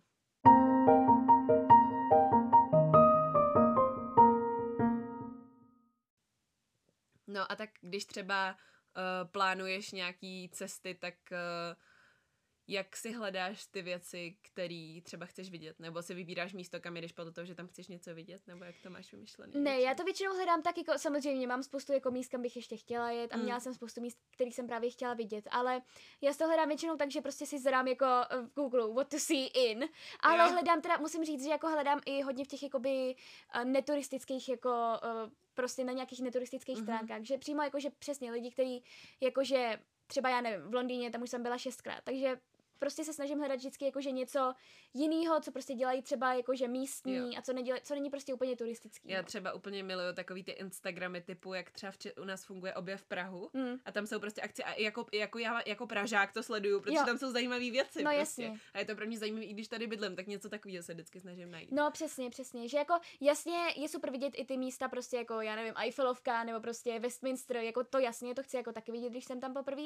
No 7.26 7.52
a 7.52 7.56
tak 7.56 7.70
když 7.80 8.04
třeba 8.04 8.56
plánuješ 9.24 9.92
nějaký 9.92 10.48
cesty, 10.52 10.94
tak 10.94 11.14
uh, 11.32 11.76
jak 12.68 12.96
si 12.96 13.12
hledáš 13.12 13.66
ty 13.66 13.82
věci, 13.82 14.36
které 14.42 15.00
třeba 15.02 15.26
chceš 15.26 15.50
vidět? 15.50 15.80
Nebo 15.80 16.02
si 16.02 16.14
vybíráš 16.14 16.52
místo, 16.52 16.80
kam 16.80 16.96
jdeš 16.96 17.12
podle 17.12 17.32
toho, 17.32 17.44
že 17.44 17.54
tam 17.54 17.66
chceš 17.66 17.88
něco 17.88 18.14
vidět? 18.14 18.42
Nebo 18.46 18.64
jak 18.64 18.74
to 18.82 18.90
máš 18.90 19.12
vymyšlený? 19.12 19.52
Ne, 19.56 19.80
já 19.80 19.94
to 19.94 20.04
většinou 20.04 20.34
hledám 20.34 20.62
tak 20.62 20.78
jako, 20.78 20.98
samozřejmě 20.98 21.46
mám 21.46 21.62
spoustu 21.62 21.92
jako 21.92 22.10
míst, 22.10 22.28
kam 22.28 22.42
bych 22.42 22.56
ještě 22.56 22.76
chtěla 22.76 23.10
jet 23.10 23.32
a 23.32 23.36
Mm. 23.36 23.42
měla 23.42 23.60
jsem 23.60 23.74
spoustu 23.74 24.00
míst, 24.00 24.18
který 24.30 24.52
jsem 24.52 24.66
právě 24.66 24.90
chtěla 24.90 25.14
vidět, 25.14 25.48
ale 25.50 25.82
já 26.20 26.34
to 26.34 26.46
hledám 26.46 26.68
většinou 26.68 26.96
tak, 26.96 27.10
že 27.10 27.20
prostě 27.20 27.46
si 27.46 27.58
zadám 27.58 27.88
jako 27.88 28.04
eh, 28.30 28.36
v 28.42 28.54
Google 28.54 28.92
what 28.94 29.08
to 29.08 29.18
see 29.18 29.46
in, 29.46 29.88
ale 30.20 30.38
Jo. 30.44 30.52
hledám 30.52 30.80
teda, 30.80 30.96
musím 30.96 31.24
říct, 31.24 31.44
že 31.44 31.50
jako 31.50 31.68
hledám 31.68 32.00
i 32.06 32.22
hodně 32.22 32.44
v 32.44 32.48
těch 32.48 32.62
jakoby 32.62 33.14
eh, 33.54 33.64
neturistických 33.64 34.48
jako 34.48 34.70
eh, 35.02 35.30
prostě 35.54 35.84
na 35.84 35.92
nějakých 35.92 36.20
neturistických 36.22 36.76
Mhm. 36.76 36.84
stránkách, 36.84 37.22
že 37.22 37.38
přímo 37.38 37.62
jako, 37.62 37.80
že 37.80 37.90
přesně 37.90 38.32
lidi, 38.32 38.50
kteří 38.50 38.84
jakože 39.20 39.80
třeba 40.06 40.28
já 40.28 40.40
nevím, 40.40 40.68
v 40.70 40.74
Londýně, 40.74 41.10
tam 41.10 41.22
už 41.22 41.30
jsem 41.30 41.42
byla 41.42 41.58
šestkrát, 41.58 42.00
takže 42.04 42.40
prostě 42.78 43.04
se 43.04 43.12
snažím 43.12 43.38
hledat 43.38 43.56
vždycky 43.56 43.84
jakože 43.84 44.10
něco 44.10 44.54
jiného, 44.94 45.40
co 45.40 45.52
prostě 45.52 45.74
dělají 45.74 46.02
třeba 46.02 46.34
jakože 46.34 46.68
místní 46.68 47.16
Jo. 47.16 47.30
a 47.38 47.42
co, 47.42 47.52
nedělá, 47.52 47.78
co 47.82 47.94
není 47.94 48.10
prostě 48.10 48.34
úplně 48.34 48.56
turistický. 48.56 49.08
Já 49.08 49.20
no. 49.20 49.26
třeba 49.26 49.52
úplně 49.52 49.82
miluju 49.82 50.12
takový 50.14 50.44
ty 50.44 50.50
Instagramy 50.52 51.20
typu, 51.20 51.54
jak 51.54 51.70
třeba 51.70 51.92
v 51.92 51.98
Če- 51.98 52.12
u 52.12 52.24
nás 52.24 52.44
funguje 52.44 52.74
objev 52.74 53.04
Prahu. 53.04 53.50
Mm. 53.52 53.76
A 53.84 53.92
tam 53.92 54.06
jsou 54.06 54.20
prostě 54.20 54.40
akce 54.42 54.62
a 54.62 54.80
jako, 54.80 55.06
jako 55.12 55.38
já 55.38 55.62
jako 55.66 55.86
Pražák 55.86 56.32
to 56.32 56.42
sleduju, 56.42 56.80
protože 56.80 56.96
Jo. 56.96 57.02
tam 57.06 57.18
jsou 57.18 57.30
zajímavé 57.30 57.70
věci. 57.70 58.02
No 58.02 58.10
prostě. 58.10 58.42
jasně. 58.42 58.60
A 58.74 58.78
je 58.78 58.84
to 58.84 58.96
pro 58.96 59.06
mě 59.06 59.18
zajímavé, 59.18 59.44
i 59.44 59.52
když 59.52 59.68
tady 59.68 59.86
bydlím, 59.86 60.16
tak 60.16 60.26
něco 60.26 60.48
takového 60.48 60.82
se 60.82 60.94
vždycky 60.94 61.20
snažím 61.20 61.50
najít. 61.50 61.72
No 61.72 61.90
přesně, 61.90 62.30
přesně, 62.30 62.68
že 62.68 62.78
jako 62.78 62.94
jasně 63.20 63.58
je 63.76 63.88
super 63.88 64.10
vidět 64.10 64.32
i 64.36 64.44
ty 64.44 64.56
místa 64.56 64.88
prostě 64.88 65.16
jako, 65.16 65.40
já 65.40 65.56
nevím, 65.56 65.74
Eiffelovka 65.76 66.44
nebo 66.44 66.60
prostě 66.60 66.98
Westminster, 66.98 67.56
jako 67.56 67.84
to 67.84 67.98
jasně, 67.98 68.34
to 68.34 68.42
chci 68.42 68.56
jako 68.56 68.72
taky 68.72 68.92
vidět, 68.92 69.10
když 69.10 69.24
jsem 69.24 69.40
tam 69.40 69.54
poprvé, 69.54 69.82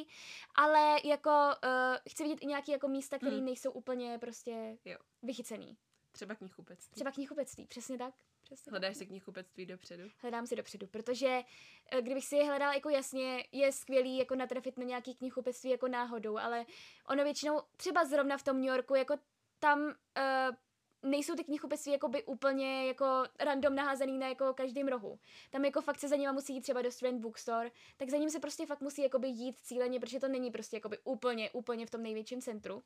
ale 0.54 0.96
jako 1.04 1.30
uh, 1.30 1.96
chci 2.10 2.22
vidět 2.22 2.38
i 2.42 2.46
nějaký 2.46 2.72
jako 2.78 2.88
místa, 2.88 3.18
které 3.18 3.36
Mm. 3.36 3.44
nejsou 3.44 3.70
úplně 3.70 4.18
prostě 4.18 4.78
Jo. 4.84 4.98
vychycený. 5.22 5.76
Třeba 6.12 6.34
knihkupectví. 6.34 6.94
Třeba 6.94 7.10
knihkupectví, 7.12 7.66
přesně 7.66 7.98
tak. 7.98 8.14
Přesně 8.42 8.70
Hledáš 8.70 8.88
tak. 8.94 8.98
si 8.98 9.06
knihkupectví 9.06 9.66
dopředu? 9.66 10.02
Hledám 10.18 10.46
si 10.46 10.56
dopředu, 10.56 10.86
protože 10.86 11.42
eh, 11.92 12.02
kdybych 12.02 12.24
si 12.24 12.36
je 12.36 12.44
hledala 12.44 12.74
jako 12.74 12.88
jasně, 12.88 13.44
je 13.52 13.72
skvělý 13.72 14.16
jako 14.18 14.34
natrefit 14.34 14.78
na 14.78 14.84
nějaký 14.84 15.14
knihkupectví 15.14 15.70
jako 15.70 15.88
náhodou, 15.88 16.38
ale 16.38 16.66
ono 17.08 17.24
většinou 17.24 17.60
třeba 17.76 18.04
zrovna 18.04 18.38
v 18.38 18.42
tom 18.42 18.56
New 18.60 18.68
Yorku 18.68 18.94
jako 18.94 19.14
tam 19.58 19.80
uh, 19.80 19.92
nejsou 21.02 21.34
ty 21.34 21.44
knihkupectví 21.44 21.92
jakoby 21.92 22.24
úplně 22.24 22.86
jako 22.86 23.24
random 23.40 23.74
naházený 23.74 24.18
na 24.18 24.28
jako 24.28 24.54
každém 24.54 24.88
rohu. 24.88 25.18
Tam 25.50 25.64
jako 25.64 25.80
fakt 25.80 25.98
se 25.98 26.08
za 26.08 26.16
nima 26.16 26.32
musí 26.32 26.54
jít 26.54 26.60
třeba 26.60 26.82
do 26.82 26.90
Strand 26.90 27.20
Bookstore, 27.20 27.70
tak 27.96 28.10
za 28.10 28.16
ním 28.16 28.30
se 28.30 28.40
prostě 28.40 28.66
fakt 28.66 28.80
musí 28.80 29.02
jakoby 29.02 29.28
jít 29.28 29.58
cíleně, 29.58 30.00
protože 30.00 30.20
to 30.20 30.28
není 30.28 30.50
prostě 30.50 30.76
jakoby 30.76 30.98
úplně, 31.04 31.50
úplně 31.50 31.86
v 31.86 31.90
tom 31.90 32.02
největším 32.02 32.40
centru. 32.40 32.82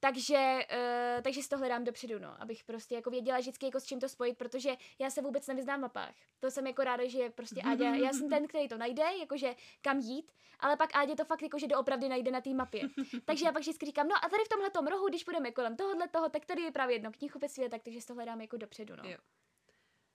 Takže, 0.00 0.66
uh, 0.72 1.22
takže 1.22 1.42
si 1.42 1.48
to 1.48 1.58
hledám 1.58 1.84
dopředu, 1.84 2.18
no, 2.18 2.42
abych 2.42 2.64
prostě 2.64 2.94
jako 2.94 3.10
věděla 3.10 3.38
vždycky 3.38 3.66
jako 3.66 3.80
s 3.80 3.84
čím 3.84 4.00
to 4.00 4.08
spojit, 4.08 4.38
protože 4.38 4.76
já 4.98 5.10
se 5.10 5.22
vůbec 5.22 5.46
nevyznám 5.46 5.78
v 5.78 5.82
mapách. 5.82 6.14
To 6.40 6.50
jsem 6.50 6.66
jako 6.66 6.84
ráda, 6.84 7.08
že 7.08 7.30
prostě 7.30 7.62
Áďa, 7.64 7.94
já 7.94 8.12
jsem 8.12 8.28
ten, 8.28 8.46
který 8.46 8.68
to 8.68 8.76
najde, 8.76 9.02
jakože 9.20 9.54
kam 9.82 9.98
jít, 9.98 10.32
ale 10.60 10.76
pak 10.76 10.90
Áďa 10.96 11.14
to 11.14 11.24
fakt 11.24 11.42
jakože 11.42 11.66
doopravdy 11.66 12.08
najde 12.08 12.30
na 12.30 12.40
té 12.40 12.50
mapě. 12.50 12.82
Takže 13.24 13.44
já 13.44 13.52
pak 13.52 13.62
vždycky 13.62 13.86
říkám, 13.86 14.08
no 14.08 14.14
a 14.16 14.28
tady 14.28 14.44
v 14.44 14.48
tomhle 14.72 14.90
rohu, 14.90 15.08
když 15.08 15.24
půjdeme 15.24 15.52
kolem 15.52 15.76
tohohle 15.76 16.08
toho, 16.08 16.28
tak 16.28 16.46
tady 16.46 16.62
je 16.62 16.72
právě 16.72 16.96
jedno 16.96 17.10
knihkupectví, 17.42 17.70
tak 17.70 17.82
takže 17.82 18.00
si 18.00 18.06
to 18.06 18.14
hledám 18.14 18.40
jako 18.40 18.56
dopředu, 18.56 18.96
no. 18.96 19.10
Jo. 19.10 19.18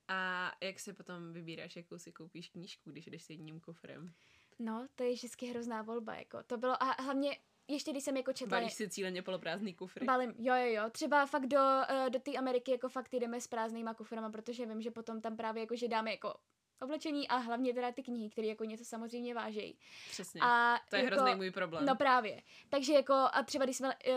A 0.08 0.52
jak 0.62 0.80
si 0.80 0.94
potom 0.94 1.34
vybíráš, 1.34 1.76
jakou 1.76 1.98
si 1.98 2.12
koupíš 2.12 2.50
knížku, 2.50 2.92
když 2.92 3.08
jdeš 3.08 3.24
s 3.24 3.30
jedním 3.30 3.60
kufrem? 3.60 4.13
No, 4.60 4.88
to 4.96 5.04
je 5.04 5.13
vždycky 5.13 5.46
hrozná 5.46 5.82
volba, 5.82 6.16
jako. 6.16 6.44
To 6.44 6.58
bylo, 6.58 6.84
a 6.84 7.02
hlavně 7.02 7.38
ještě 7.68 7.92
když 7.92 8.04
jsem 8.04 8.18
jako 8.18 8.34
četla... 8.34 8.58
Balíš 8.58 8.74
si 8.74 8.90
cíleně 8.90 9.22
poloprázdný 9.22 9.74
kufry? 9.74 10.06
Balím, 10.06 10.34
jo, 10.38 10.56
jo, 10.56 10.66
jo. 10.66 10.90
Třeba 10.90 11.26
fakt 11.26 11.48
do, 11.48 11.60
uh, 11.60 12.10
do 12.10 12.20
té 12.20 12.38
Ameriky 12.38 12.72
jako 12.72 12.90
fakt 12.90 13.13
jdeme 13.13 13.42
s 13.42 13.48
prázdnýma 13.48 13.94
kuframa, 13.94 14.30
protože 14.30 14.66
vím, 14.66 14.82
že 14.82 14.92
potom 14.92 15.22
tam 15.22 15.38
právě 15.38 15.62
jako, 15.62 15.76
že 15.76 15.88
dáme 15.88 16.12
jako 16.12 16.40
oblečení 16.82 17.28
a 17.28 17.36
hlavně 17.36 17.74
teda 17.74 17.92
ty 17.92 18.04
knihy, 18.04 18.30
které 18.30 18.48
jako 18.48 18.63
něco 18.63 18.86
samozřejmě 18.86 19.34
vážejí. 19.34 19.78
Přesně. 20.10 20.42
A 20.44 20.80
to 20.90 20.96
je 20.96 21.04
jako, 21.04 21.16
hrozný 21.16 21.36
můj 21.36 21.52
problém. 21.52 21.86
No 21.86 21.96
právě. 21.96 22.42
Takže 22.70 22.94
jako 22.94 23.13
a 23.13 23.44
třeba 23.44 23.66
když 23.66 23.78
jsme 23.78 23.88
uh, 23.88 24.13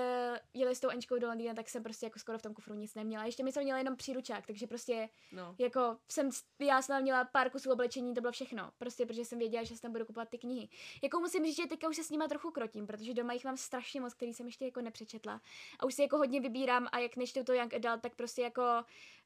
jeli 0.54 0.74
s 0.74 0.80
tou 0.80 0.88
Ančkou 0.88 1.18
do 1.18 1.28
Londýna, 1.28 1.54
tak 1.54 1.68
jsem 1.68 1.82
prostě 1.82 2.06
jako 2.06 2.18
skoro 2.18 2.38
v 2.38 2.42
tom 2.42 2.54
kufru 2.54 2.74
nic 2.74 2.94
neměla. 2.94 3.24
Ještě 3.24 3.44
mi 3.44 3.52
jsem 3.52 3.62
měla 3.62 3.78
jenom 3.78 3.96
příručák, 3.96 4.46
takže 4.46 4.66
prostě 4.66 5.08
no. 5.32 5.54
jako 5.58 5.96
jsem, 6.08 6.30
já 6.58 6.82
jsem 6.82 7.02
měla 7.02 7.24
pár 7.24 7.50
kusů 7.50 7.72
oblečení, 7.72 8.14
to 8.14 8.20
bylo 8.20 8.32
všechno. 8.32 8.72
Prostě 8.78 9.06
protože 9.06 9.24
jsem 9.24 9.38
věděla, 9.38 9.64
že 9.64 9.76
si 9.76 9.82
tam 9.82 9.92
budu 9.92 10.04
kupovat 10.04 10.28
ty 10.28 10.38
knihy. 10.38 10.68
Jako 11.02 11.20
musím 11.20 11.44
říct, 11.44 11.56
že 11.56 11.66
teďka 11.66 11.88
už 11.88 11.96
se 11.96 12.04
s 12.04 12.10
nima 12.10 12.28
trochu 12.28 12.50
krotím, 12.50 12.86
protože 12.86 13.14
doma 13.14 13.32
jich 13.32 13.44
mám 13.44 13.56
strašně 13.56 14.00
moc, 14.00 14.14
který 14.14 14.34
jsem 14.34 14.46
ještě 14.46 14.64
jako 14.64 14.80
nepřečetla. 14.80 15.40
A 15.78 15.86
už 15.86 15.94
si 15.94 16.02
jako 16.02 16.16
hodně 16.16 16.40
vybírám 16.40 16.88
a 16.92 16.98
jak 16.98 17.16
nečtu 17.16 17.44
to 17.44 17.52
Young 17.52 17.74
Adult, 17.74 18.02
tak 18.02 18.14
prostě 18.14 18.42
jako 18.42 18.62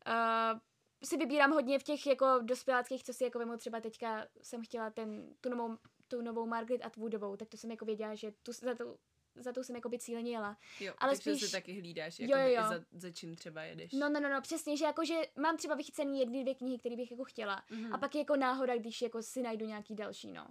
uh, 0.07 0.61
si 1.05 1.17
vybírám 1.17 1.51
hodně 1.53 1.79
v 1.79 1.83
těch 1.83 2.07
jako 2.07 2.39
dospěláckých, 2.43 3.05
co 3.05 3.13
si 3.13 3.25
jako 3.25 3.39
vemu 3.39 3.57
třeba 3.57 3.81
teďka 3.81 4.27
jsem 4.43 4.63
chtěla 4.65 4.91
ten, 4.91 5.35
tu 5.41 5.49
novou, 5.49 5.77
tu 6.09 6.23
novou 6.23 6.47
Margaret 6.47 6.85
Atwoodovou, 6.85 7.37
tak 7.37 7.49
to 7.49 7.57
jsem 7.57 7.71
jako 7.71 7.85
věděla, 7.85 8.15
že 8.15 8.33
tu, 8.43 8.53
za 8.53 8.75
tu 8.75 8.99
za 9.37 9.53
to 9.53 9.65
jsem 9.65 9.77
jako 9.77 9.89
by 9.89 9.99
cíleně 9.99 10.31
jela. 10.31 10.57
Jo, 10.81 10.95
Ale 10.99 11.13
takže 11.13 11.31
spíš- 11.31 11.47
si 11.47 11.53
taky 11.53 11.81
hlídáš, 11.81 12.19
Jo, 12.19 12.27
jako 12.39 12.51
jo, 12.51 12.63
za, 12.69 12.85
za 12.93 13.11
čím 13.11 13.37
třeba 13.37 13.63
jedeš. 13.63 13.93
No, 13.93 14.09
no, 14.09 14.21
no, 14.21 14.29
no, 14.29 14.41
přesně, 14.41 14.77
že 14.77 14.85
jako, 14.85 15.05
že 15.05 15.15
mám 15.39 15.57
třeba 15.57 15.75
vychycený 15.75 16.21
jedny, 16.21 16.43
dvě 16.43 16.55
knihy, 16.55 16.79
které 16.79 16.97
bych 16.97 17.11
jako 17.11 17.25
chtěla. 17.25 17.65
Mhm. 17.71 17.95
A 17.95 17.99
pak 17.99 18.15
je 18.15 18.19
jako 18.19 18.37
náhoda, 18.37 18.77
když 18.77 19.03
jako 19.03 19.23
si 19.23 19.43
najdu 19.43 19.67
nějaký 19.67 19.95
další, 19.95 20.33
no. 20.33 20.47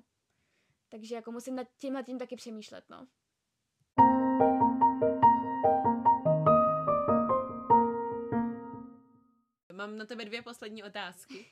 Takže 0.89 1.15
jako 1.15 1.31
musím 1.31 1.55
nad 1.55 1.67
tímhle 1.77 2.03
tím 2.03 2.19
taky 2.19 2.35
přemýšlet, 2.35 2.85
no. 2.89 3.07
Mám 9.87 9.97
na 9.97 10.05
tebe 10.05 10.25
dvě 10.25 10.41
poslední 10.41 10.83
otázky. 10.83 11.45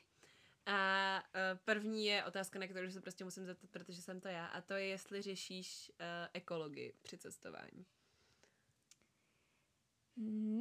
A 0.66 1.24
uh, 1.24 1.60
první 1.66 2.06
je 2.06 2.26
otázka, 2.26 2.60
na 2.60 2.68
kterou 2.68 2.92
se 2.92 3.02
prostě 3.02 3.24
musím 3.24 3.46
zeptat, 3.46 3.70
protože 3.70 4.02
jsem 4.02 4.22
to 4.22 4.28
já. 4.28 4.46
A 4.46 4.62
to 4.62 4.74
je, 4.74 4.86
jestli 4.86 5.22
řešíš 5.22 5.92
uh, 6.00 6.06
ekologii 6.34 6.94
při 7.02 7.18
cestování. 7.18 7.86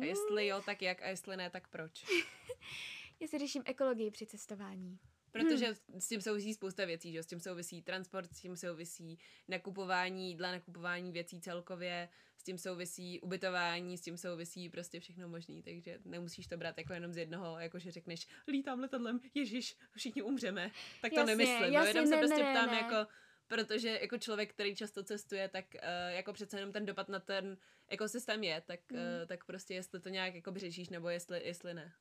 A 0.00 0.04
jestli 0.04 0.46
jo, 0.46 0.62
tak 0.66 0.82
jak? 0.82 1.02
A 1.02 1.08
jestli 1.08 1.36
ne, 1.36 1.50
tak 1.50 1.68
proč? 1.68 2.04
Já 3.20 3.28
si 3.28 3.38
řeším 3.38 3.62
ekologii 3.66 4.10
při 4.10 4.26
cestování. 4.26 4.98
Protože 5.32 5.74
s 5.98 6.08
tím 6.08 6.20
souvisí 6.20 6.54
spousta 6.54 6.84
věcí, 6.84 7.12
že? 7.12 7.22
S 7.22 7.26
tím 7.26 7.40
souvisí 7.40 7.82
transport, 7.82 8.32
s 8.34 8.40
tím 8.40 8.56
souvisí 8.56 9.18
nakupování 9.48 10.28
jídla, 10.28 10.52
nakupování 10.52 11.12
věcí 11.12 11.40
celkově, 11.40 12.08
s 12.36 12.42
tím 12.42 12.58
souvisí 12.58 13.20
ubytování, 13.20 13.98
s 13.98 14.00
tím 14.00 14.16
souvisí 14.16 14.68
prostě 14.68 15.00
všechno 15.00 15.28
možný, 15.28 15.62
takže 15.62 15.98
nemusíš 16.04 16.46
to 16.46 16.56
brát 16.56 16.78
jako 16.78 16.92
jenom 16.92 17.12
z 17.12 17.16
jednoho, 17.16 17.58
jako 17.58 17.78
že 17.78 17.90
řekneš, 17.90 18.26
lítám 18.48 18.80
letadlem, 18.80 19.20
ježiš, 19.34 19.76
všichni 19.96 20.22
umřeme. 20.22 20.70
Tak 21.02 21.12
to 21.12 21.18
Jasně, 21.18 21.36
nemyslím, 21.36 21.60
no, 21.60 21.66
jasně, 21.66 21.90
jenom 21.90 22.06
se 22.06 22.16
ne, 22.16 22.18
prostě 22.18 22.42
ne, 22.42 22.52
ptám 22.52 22.70
ne. 22.70 22.76
jako, 22.76 23.10
protože 23.46 23.98
jako 24.02 24.18
člověk, 24.18 24.50
který 24.50 24.76
často 24.76 25.02
cestuje, 25.02 25.48
tak 25.48 25.64
uh, 25.74 25.80
jako 26.16 26.32
přece 26.32 26.56
jenom 26.58 26.72
ten 26.72 26.86
dopad 26.86 27.08
na 27.08 27.20
ten 27.20 27.56
ekosystém 27.88 28.44
je, 28.44 28.60
tak, 28.60 28.80
Mm. 28.92 28.98
uh, 28.98 29.04
tak 29.26 29.44
prostě 29.44 29.74
jestli 29.74 30.00
to 30.00 30.08
nějak 30.08 30.34
jako 30.34 30.52
řešíš, 30.56 30.88
nebo 30.88 31.08
jestli, 31.08 31.46
jestli 31.46 31.74
ne. 31.74 31.92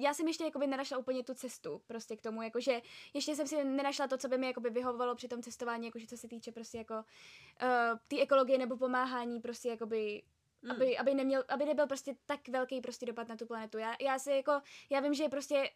Já 0.00 0.14
jsem 0.14 0.28
ještě 0.28 0.44
jakoby 0.44 0.66
nenašla 0.66 0.98
úplně 0.98 1.24
tu 1.24 1.34
cestu 1.34 1.82
prostě 1.86 2.16
k 2.16 2.22
tomu, 2.22 2.42
jakože 2.42 2.80
ještě 3.14 3.36
jsem 3.36 3.46
si 3.46 3.64
nenašla 3.64 4.08
to, 4.08 4.18
co 4.18 4.28
by 4.28 4.38
mi 4.38 4.46
jakoby 4.46 4.70
vyhovovalo 4.70 5.14
při 5.14 5.28
tom 5.28 5.42
cestování, 5.42 5.86
jakože 5.86 6.06
co 6.06 6.16
se 6.16 6.28
týče 6.28 6.52
prostě 6.52 6.78
jako 6.78 6.94
uh, 6.94 7.98
té 8.08 8.20
ekologie 8.20 8.58
nebo 8.58 8.76
pomáhání 8.76 9.40
prostě 9.40 9.68
jakoby 9.68 10.22
Hmm. 10.62 10.72
Aby, 10.72 10.98
aby, 10.98 11.14
neměl, 11.14 11.44
aby 11.48 11.64
nebyl 11.64 11.86
prostě 11.86 12.16
tak 12.26 12.48
velký 12.48 12.80
prostě 12.80 13.06
dopad 13.06 13.28
na 13.28 13.36
tu 13.36 13.46
planetu. 13.46 13.78
Já, 13.78 13.96
já 14.00 14.18
si 14.18 14.30
jako, 14.30 14.60
já 14.90 15.00
vím, 15.00 15.14
že 15.14 15.28
prostě 15.28 15.70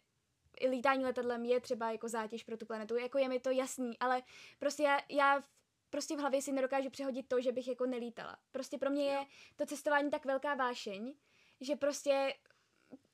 lítání 0.69 1.05
letadlem 1.05 1.45
je 1.45 1.61
třeba 1.61 1.91
jako 1.91 2.07
zátěž 2.07 2.43
pro 2.43 2.57
tu 2.57 2.65
planetu, 2.65 2.95
jako 2.95 3.17
je 3.17 3.29
mi 3.29 3.39
to 3.39 3.49
jasný, 3.49 3.99
ale 3.99 4.23
prostě 4.59 4.83
já, 4.83 4.99
já 5.09 5.43
prostě 5.89 6.15
v 6.15 6.19
hlavě 6.19 6.41
si 6.41 6.51
nedokážu 6.51 6.89
přehodit 6.89 7.27
to, 7.27 7.41
že 7.41 7.51
bych 7.51 7.67
jako 7.67 7.85
nelítala. 7.85 8.37
Prostě 8.51 8.77
pro 8.77 8.89
mě 8.89 9.05
je 9.05 9.25
to 9.55 9.65
cestování 9.65 10.09
tak 10.09 10.25
velká 10.25 10.55
vášeň, 10.55 11.13
že 11.61 11.75
prostě 11.75 12.33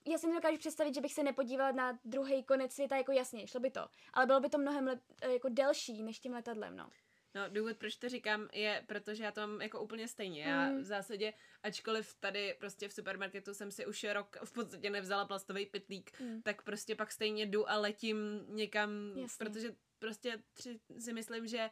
já 0.08 0.18
si 0.18 0.28
nedokážu 0.28 0.58
představit, 0.58 0.96
že 0.96 1.02
bych 1.02 1.14
se 1.14 1.24
nepodívala 1.24 1.72
na 1.72 2.00
druhý 2.06 2.44
konec 2.44 2.74
světa, 2.74 2.98
jako 2.98 3.12
jasně, 3.12 3.48
šlo 3.48 3.60
by 3.60 3.72
to. 3.72 3.88
Ale 4.14 4.26
bylo 4.26 4.40
by 4.40 4.50
to 4.50 4.58
mnohem 4.58 4.88
let, 4.88 5.00
jako 5.32 5.50
delší 5.50 6.04
než 6.04 6.20
tím 6.20 6.34
letadlem, 6.34 6.76
no. 6.76 6.90
No, 7.36 7.42
důvod, 7.50 7.78
proč 7.78 7.96
to 7.96 8.10
říkám, 8.10 8.50
je, 8.54 8.84
protože 8.88 9.24
já 9.24 9.32
to 9.32 9.42
mám 9.42 9.62
jako 9.62 9.82
úplně 9.82 10.08
stejně. 10.08 10.44
Já 10.44 10.70
mm. 10.70 10.80
v 10.80 10.84
zásadě, 10.84 11.34
ačkoliv 11.64 12.16
tady 12.20 12.56
prostě 12.60 12.88
v 12.88 12.94
supermarketu 12.94 13.54
jsem 13.54 13.72
si 13.72 13.86
už 13.86 14.04
rok 14.04 14.38
v 14.44 14.52
podstatě 14.52 14.90
nevzala 14.90 15.26
plastový 15.26 15.66
pytlík, 15.66 16.20
mm. 16.20 16.42
tak 16.42 16.62
prostě 16.62 16.96
pak 16.96 17.12
stejně 17.12 17.46
jdu 17.46 17.70
a 17.70 17.78
letím 17.78 18.46
někam, 18.48 18.90
Jasně. 19.16 19.46
protože 19.46 19.76
prostě 20.00 20.44
tři, 20.54 20.80
si 21.00 21.14
myslím, 21.14 21.48
že 21.48 21.70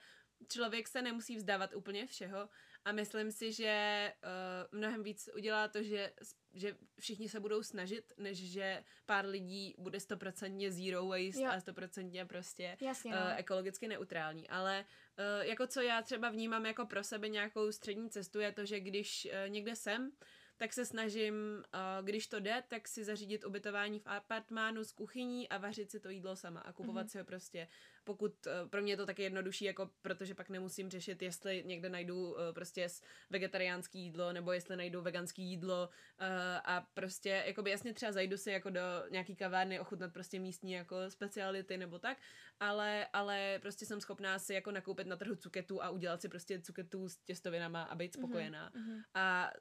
člověk 0.48 0.88
se 0.88 1.02
nemusí 1.02 1.36
vzdávat 1.36 1.74
úplně 1.76 2.06
všeho 2.06 2.50
a 2.86 2.92
myslím 2.92 3.32
si, 3.32 3.52
že 3.52 4.14
uh, 4.24 4.80
mnohem 4.80 5.04
víc 5.04 5.30
udělá 5.36 5.68
to, 5.68 5.84
že, 5.84 6.14
že 6.54 6.76
všichni 7.00 7.30
se 7.30 7.40
budou 7.40 7.64
snažit, 7.64 8.14
než 8.18 8.52
že 8.52 8.84
pár 9.06 9.26
lidí 9.26 9.76
bude 9.78 10.00
stoprocentně 10.00 10.72
zero 10.72 11.08
waste 11.08 11.42
jo. 11.42 11.50
a 11.52 11.60
stoprocentně 11.60 12.26
prostě 12.26 12.78
Jasně, 12.82 13.12
uh, 13.12 13.18
ekologicky 13.38 13.88
neutrální. 13.88 14.50
Ale 14.50 14.86
uh, 14.86 15.46
jako 15.46 15.68
co 15.68 15.82
já 15.82 16.02
třeba 16.02 16.30
vnímám 16.30 16.66
jako 16.66 16.86
pro 16.86 17.04
sebe 17.04 17.30
nějakou 17.30 17.72
střední 17.72 18.10
cestu 18.10 18.40
je 18.40 18.52
to, 18.52 18.66
že 18.66 18.80
když 18.80 19.28
uh, 19.32 19.50
někde 19.50 19.76
jsem, 19.76 20.12
tak 20.60 20.74
se 20.74 20.86
snažím, 20.86 21.64
když 22.02 22.28
to 22.28 22.40
jde, 22.40 22.64
tak 22.68 22.88
si 22.88 23.04
zařídit 23.04 23.46
ubytování 23.46 24.00
v 24.00 24.08
apartmánu 24.08 24.84
s 24.84 24.92
kuchyní 24.92 25.50
a 25.50 25.58
vařit 25.58 25.92
si 25.92 26.00
to 26.00 26.10
jídlo 26.10 26.36
sama 26.36 26.60
a 26.60 26.74
kupovat 26.74 27.08
mm-hmm. 27.08 27.12
si 27.12 27.18
ho 27.18 27.24
prostě, 27.24 27.68
pokud 28.10 28.48
e, 28.48 28.68
pro 28.70 28.82
mě 28.82 28.94
je 28.94 28.98
to 28.98 29.06
taky 29.06 29.24
jednodušší, 29.24 29.66
jako 29.66 29.90
protože 30.02 30.36
pak 30.36 30.50
nemusím 30.50 30.90
řešit, 30.90 31.22
jestli 31.22 31.64
někde 31.66 31.90
najdu 31.90 32.40
e, 32.40 32.54
prostě 32.54 32.88
vegetariánský 33.30 34.00
jídlo 34.00 34.34
nebo 34.34 34.52
jestli 34.52 34.76
najdu 34.76 35.02
veganský 35.02 35.44
jídlo 35.44 35.90
e, 36.18 36.28
a 36.66 36.88
prostě 36.94 37.44
jakoby 37.46 37.70
jasně 37.70 37.94
třeba 37.94 38.12
zajdu 38.12 38.38
si 38.38 38.52
jako 38.52 38.70
do 38.70 38.82
nějaký 39.10 39.36
kavárny 39.36 39.80
ochutnat 39.80 40.14
prostě 40.14 40.40
místní 40.40 40.72
jako 40.72 40.96
speciality 41.10 41.78
nebo 41.78 42.00
tak, 42.00 42.18
ale, 42.60 43.08
ale 43.14 43.60
prostě 43.62 43.86
jsem 43.86 44.02
schopná 44.02 44.40
si 44.40 44.54
jako 44.54 44.72
nakoupit 44.72 45.08
na 45.08 45.16
trhu 45.16 45.36
cuketu 45.36 45.84
a 45.84 45.90
udělat 45.90 46.22
si 46.22 46.30
prostě 46.30 46.62
cuketu 46.62 47.10
s 47.10 47.18
těstovinama 47.18 47.84
a 47.84 47.96
být 47.96 48.18
mhm, 48.18 48.24
spokojená. 48.24 48.72
Mm-hmm. 48.72 49.04
A 49.14 49.52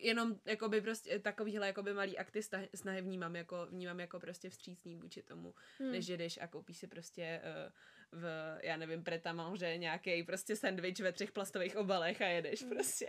jenom 0.00 0.36
jakoby 0.44 0.80
prostě 0.80 1.18
takovýhle 1.18 1.66
jakoby 1.66 1.94
malý 1.94 2.18
akty 2.18 2.40
snahy 2.74 3.02
vnímám 3.02 3.36
jako, 3.36 3.66
vnímám 3.70 4.00
jako 4.00 4.20
prostě 4.20 4.50
vstřícný 4.50 4.96
vůči 4.96 5.22
tomu, 5.22 5.54
hmm. 5.78 5.92
než 5.92 6.06
jdeš 6.08 6.38
a 6.42 6.46
koupíš 6.46 6.78
si 6.78 6.86
prostě 6.86 7.40
uh, 7.44 7.72
v, 8.12 8.24
já 8.62 8.76
nevím, 8.76 9.04
pretamanže 9.04 9.76
nějaký 9.76 10.22
prostě 10.22 10.56
sandwich 10.56 11.00
ve 11.00 11.12
třech 11.12 11.32
plastových 11.32 11.76
obalech 11.76 12.22
a 12.22 12.26
jedeš 12.26 12.62
hmm. 12.62 12.70
prostě. 12.70 13.06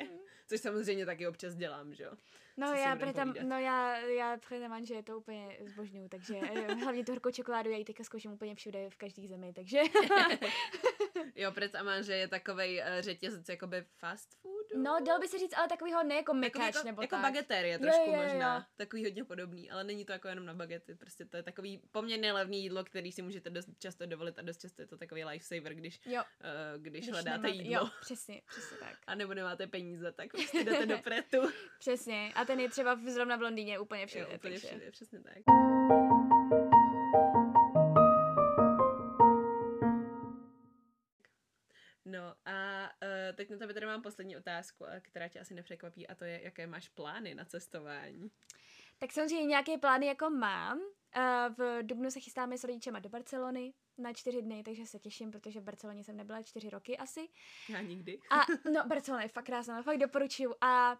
Což 0.47 0.62
samozřejmě 0.62 1.06
taky 1.06 1.27
občas 1.27 1.56
dělám, 1.56 1.93
že 1.93 2.04
jo. 2.04 2.12
No 2.58 2.73
já, 2.73 2.95
pretam, 2.95 3.34
no 3.43 3.60
já, 3.60 3.97
já 3.97 4.38
pretamanže 4.47 5.04
to 5.04 5.17
úplně 5.17 5.58
zbožňuju, 5.65 6.10
takže 6.10 6.39
eh, 6.54 6.73
hlavně 6.73 7.06
tu 7.06 7.12
horkou 7.12 7.32
čokoládu 7.32 7.69
já 7.69 7.77
ji 7.77 7.86
teďka 7.86 8.04
zkouším 8.04 8.32
úplně 8.32 8.56
všude 8.56 8.89
v 8.89 8.97
každé 8.97 9.27
zemi, 9.27 9.54
takže... 9.54 9.80
jo, 11.36 11.53
že 12.01 12.13
je 12.13 12.27
takovej 12.27 12.79
uh, 12.79 13.01
řetězec 13.01 13.49
jakoby 13.49 13.86
fast 13.97 14.36
foodu. 14.41 14.84
No, 14.84 14.99
dalo 15.05 15.19
by 15.19 15.27
se 15.27 15.39
říct, 15.39 15.53
ale 15.57 15.67
takovýho 15.67 16.03
ne 16.03 16.15
jako 16.15 16.34
mekáč 16.34 16.75
jako, 16.75 16.88
nebo 16.88 17.01
jako 17.01 17.15
tak. 17.15 17.21
bagetér 17.21 17.65
je 17.65 17.79
trošku 17.79 18.01
jo, 18.01 18.13
jo, 18.13 18.21
jo, 18.21 18.27
možná. 18.27 18.67
Takový 18.75 19.03
hodně 19.03 19.23
podobný, 19.23 19.71
ale 19.71 19.84
není 19.84 20.05
to 20.05 20.12
jako 20.12 20.27
jenom 20.27 20.45
na 20.45 20.53
bagety. 20.53 20.95
Prostě 20.95 21.25
to 21.25 21.38
je 21.38 21.43
takový 21.43 21.81
poměrně 21.91 22.34
levný 22.34 22.63
jídlo, 22.63 22.84
který 22.84 23.12
si 23.12 23.21
můžete 23.21 23.49
dost 23.49 23.69
často 23.79 24.05
dovolit 24.05 24.39
a 24.39 24.41
dost 24.41 24.62
často 24.62 24.81
je 24.81 24.88
to 24.88 24.97
takový 24.97 25.25
lifesaver, 25.25 25.73
když, 25.73 25.99
jo. 26.05 26.23
Uh, 26.23 26.81
když, 26.81 27.03
když 27.03 27.12
hledáte 27.12 27.38
nemáte, 27.38 27.55
jídlo. 27.55 27.73
Jo, 27.73 27.89
přesně, 28.01 28.41
přesně 28.47 28.77
tak. 28.77 28.97
A 29.07 29.15
nebo 29.15 29.34
nemáte 29.34 29.67
peníze, 29.67 30.12
tak 30.12 30.29
prostě 30.31 30.63
jdete 30.63 30.86
do 30.86 30.97
pretu. 31.03 31.38
přesně. 31.79 32.31
A 32.36 32.45
ten 32.45 32.60
je 32.60 32.69
třeba 32.69 32.99
zrovna 33.07 33.36
v 33.36 33.41
Londýně 33.41 33.79
úplně 33.79 34.07
všude. 34.07 34.21
Jo, 34.21 34.36
úplně 34.36 34.53
takže... 34.53 34.67
všude, 34.67 34.91
přesně 34.91 35.19
tak. 35.19 35.70
Teď 43.34 43.50
na 43.50 43.58
tebe 43.58 43.74
tady 43.74 43.86
mám 43.86 44.02
poslední 44.02 44.38
otázku, 44.38 44.86
která 45.02 45.28
tě 45.28 45.39
asi 45.39 45.54
nepřekvapí, 45.54 46.08
a 46.08 46.15
to 46.15 46.24
je, 46.24 46.41
jaké 46.44 46.67
máš 46.67 46.89
plány 46.89 47.36
na 47.36 47.46
cestování? 47.46 48.32
Tak 49.00 49.12
samozřejmě 49.12 49.46
nějaké 49.46 49.78
plány 49.78 50.06
jako 50.06 50.30
mám. 50.30 50.80
Uh, 50.80 51.56
v 51.58 51.84
Dubnu 51.84 52.12
se 52.12 52.20
chystáme 52.20 52.58
s 52.58 52.63
rodičema 52.63 53.00
do 53.00 53.10
Barcelony 53.10 53.74
na 53.98 54.13
čtyři 54.13 54.41
dny, 54.41 54.63
takže 54.63 54.86
se 54.86 55.00
těším, 55.00 55.32
protože 55.32 55.60
v 55.60 55.63
Barceloně 55.63 56.04
jsem 56.04 56.17
nebyla 56.17 56.44
čtyři 56.44 56.70
roky 56.70 56.98
asi. 56.98 57.30
Já 57.70 57.82
nikdy. 57.82 58.20
A 58.30 58.70
no, 58.72 58.88
Barcelona 58.88 59.24
je 59.24 59.30
fakt 59.30 59.46
krásná, 59.46 59.84
fakt 59.84 59.98
doporučuju. 59.98 60.56
A 60.62 60.94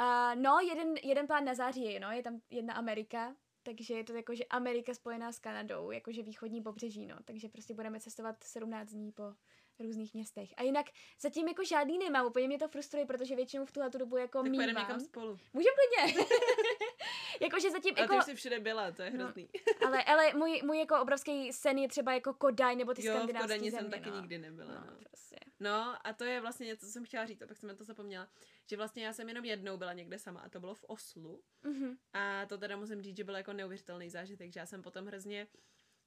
uh, 0.00 0.42
no, 0.42 0.58
jeden, 0.68 0.94
jeden 1.02 1.26
plán 1.26 1.44
na 1.44 1.54
září 1.54 1.84
je, 1.84 2.00
no, 2.00 2.10
je 2.10 2.22
tam 2.22 2.40
jedna 2.50 2.74
Amerika, 2.74 3.36
takže 3.62 3.94
je 3.94 4.04
to 4.04 4.14
jako, 4.14 4.34
že 4.34 4.44
Amerika 4.44 4.94
spojená 4.94 5.32
s 5.32 5.38
Kanadou, 5.38 5.90
jakože 5.90 6.22
východní 6.22 6.62
pobřeží, 6.62 7.06
no, 7.06 7.16
takže 7.24 7.48
prostě 7.48 7.74
budeme 7.74 8.00
cestovat 8.00 8.44
17 8.44 8.90
dní 8.90 9.12
po 9.12 9.34
různých 9.80 10.14
městech. 10.14 10.48
A 10.56 10.62
jinak 10.62 10.86
zatím 11.20 11.48
jako 11.48 11.64
žádný 11.64 11.98
nemám, 11.98 12.26
úplně 12.26 12.46
mě 12.46 12.58
to 12.58 12.68
frustruje, 12.68 13.06
protože 13.06 13.36
většinou 13.36 13.64
v 13.64 13.72
tuhle 13.72 13.90
dobu 13.90 14.16
jako 14.16 14.42
tak 14.42 14.50
mývám. 14.50 14.66
někam 14.66 15.00
spolu. 15.00 15.38
Můžeme 15.52 15.74
klidně. 15.76 16.24
Jakože 17.40 17.70
zatím 17.70 17.94
jako... 17.98 18.14
A 18.14 18.18
ty 18.18 18.24
jsi 18.24 18.34
všude 18.34 18.60
byla, 18.60 18.92
to 18.92 19.02
je 19.02 19.10
no. 19.10 19.24
hrozný. 19.24 19.48
No, 19.82 19.86
ale, 19.86 20.04
ale 20.04 20.34
můj, 20.34 20.62
můj 20.64 20.78
jako 20.78 21.00
obrovský 21.00 21.52
sen 21.52 21.78
je 21.78 21.88
třeba 21.88 22.14
jako 22.14 22.34
Kodaj 22.34 22.76
nebo 22.76 22.94
ty 22.94 23.06
jo, 23.06 23.14
skandinávské 23.14 23.48
země. 23.48 23.70
Jo, 23.70 23.78
jsem 23.78 23.90
taky 23.90 24.10
no. 24.10 24.16
nikdy 24.16 24.38
nebyla. 24.38 24.74
No, 24.74 24.80
no. 24.90 24.96
Prostě. 25.08 25.36
no 25.60 25.96
a 26.06 26.12
to 26.12 26.24
je 26.24 26.40
vlastně 26.40 26.66
něco, 26.66 26.86
co 26.86 26.92
jsem 26.92 27.04
chtěla 27.04 27.26
říct, 27.26 27.42
a 27.42 27.46
pak 27.46 27.56
jsem 27.56 27.76
to 27.76 27.84
zapomněla. 27.84 28.28
Že 28.66 28.76
vlastně 28.76 29.04
já 29.04 29.12
jsem 29.12 29.28
jenom 29.28 29.44
jednou 29.44 29.76
byla 29.76 29.92
někde 29.92 30.18
sama 30.18 30.40
a 30.40 30.48
to 30.48 30.60
bylo 30.60 30.74
v 30.74 30.84
Oslu. 30.84 31.42
Mm-hmm. 31.64 31.96
A 32.12 32.46
to 32.46 32.58
teda 32.58 32.76
musím 32.76 33.02
říct, 33.02 33.16
že 33.16 33.24
byl 33.24 33.36
jako 33.36 33.52
neuvěřitelný 33.52 34.10
zážitek, 34.10 34.52
že 34.52 34.60
já 34.60 34.66
jsem 34.66 34.82
potom 34.82 35.06
hrozně 35.06 35.46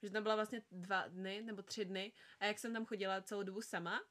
že 0.08 0.14
tam 0.14 0.24
byla 0.24 0.36
vlastně 0.36 0.62
dva 0.72 1.08
dny 1.08 1.42
nebo 1.42 1.62
tři 1.62 1.86
dny 1.86 2.12
a 2.40 2.46
jak 2.46 2.60
jsem 2.60 2.74
tam 2.74 2.86
chodila 2.86 3.22
celou 3.22 3.44
dobu 3.44 3.62
sama, 3.62 4.02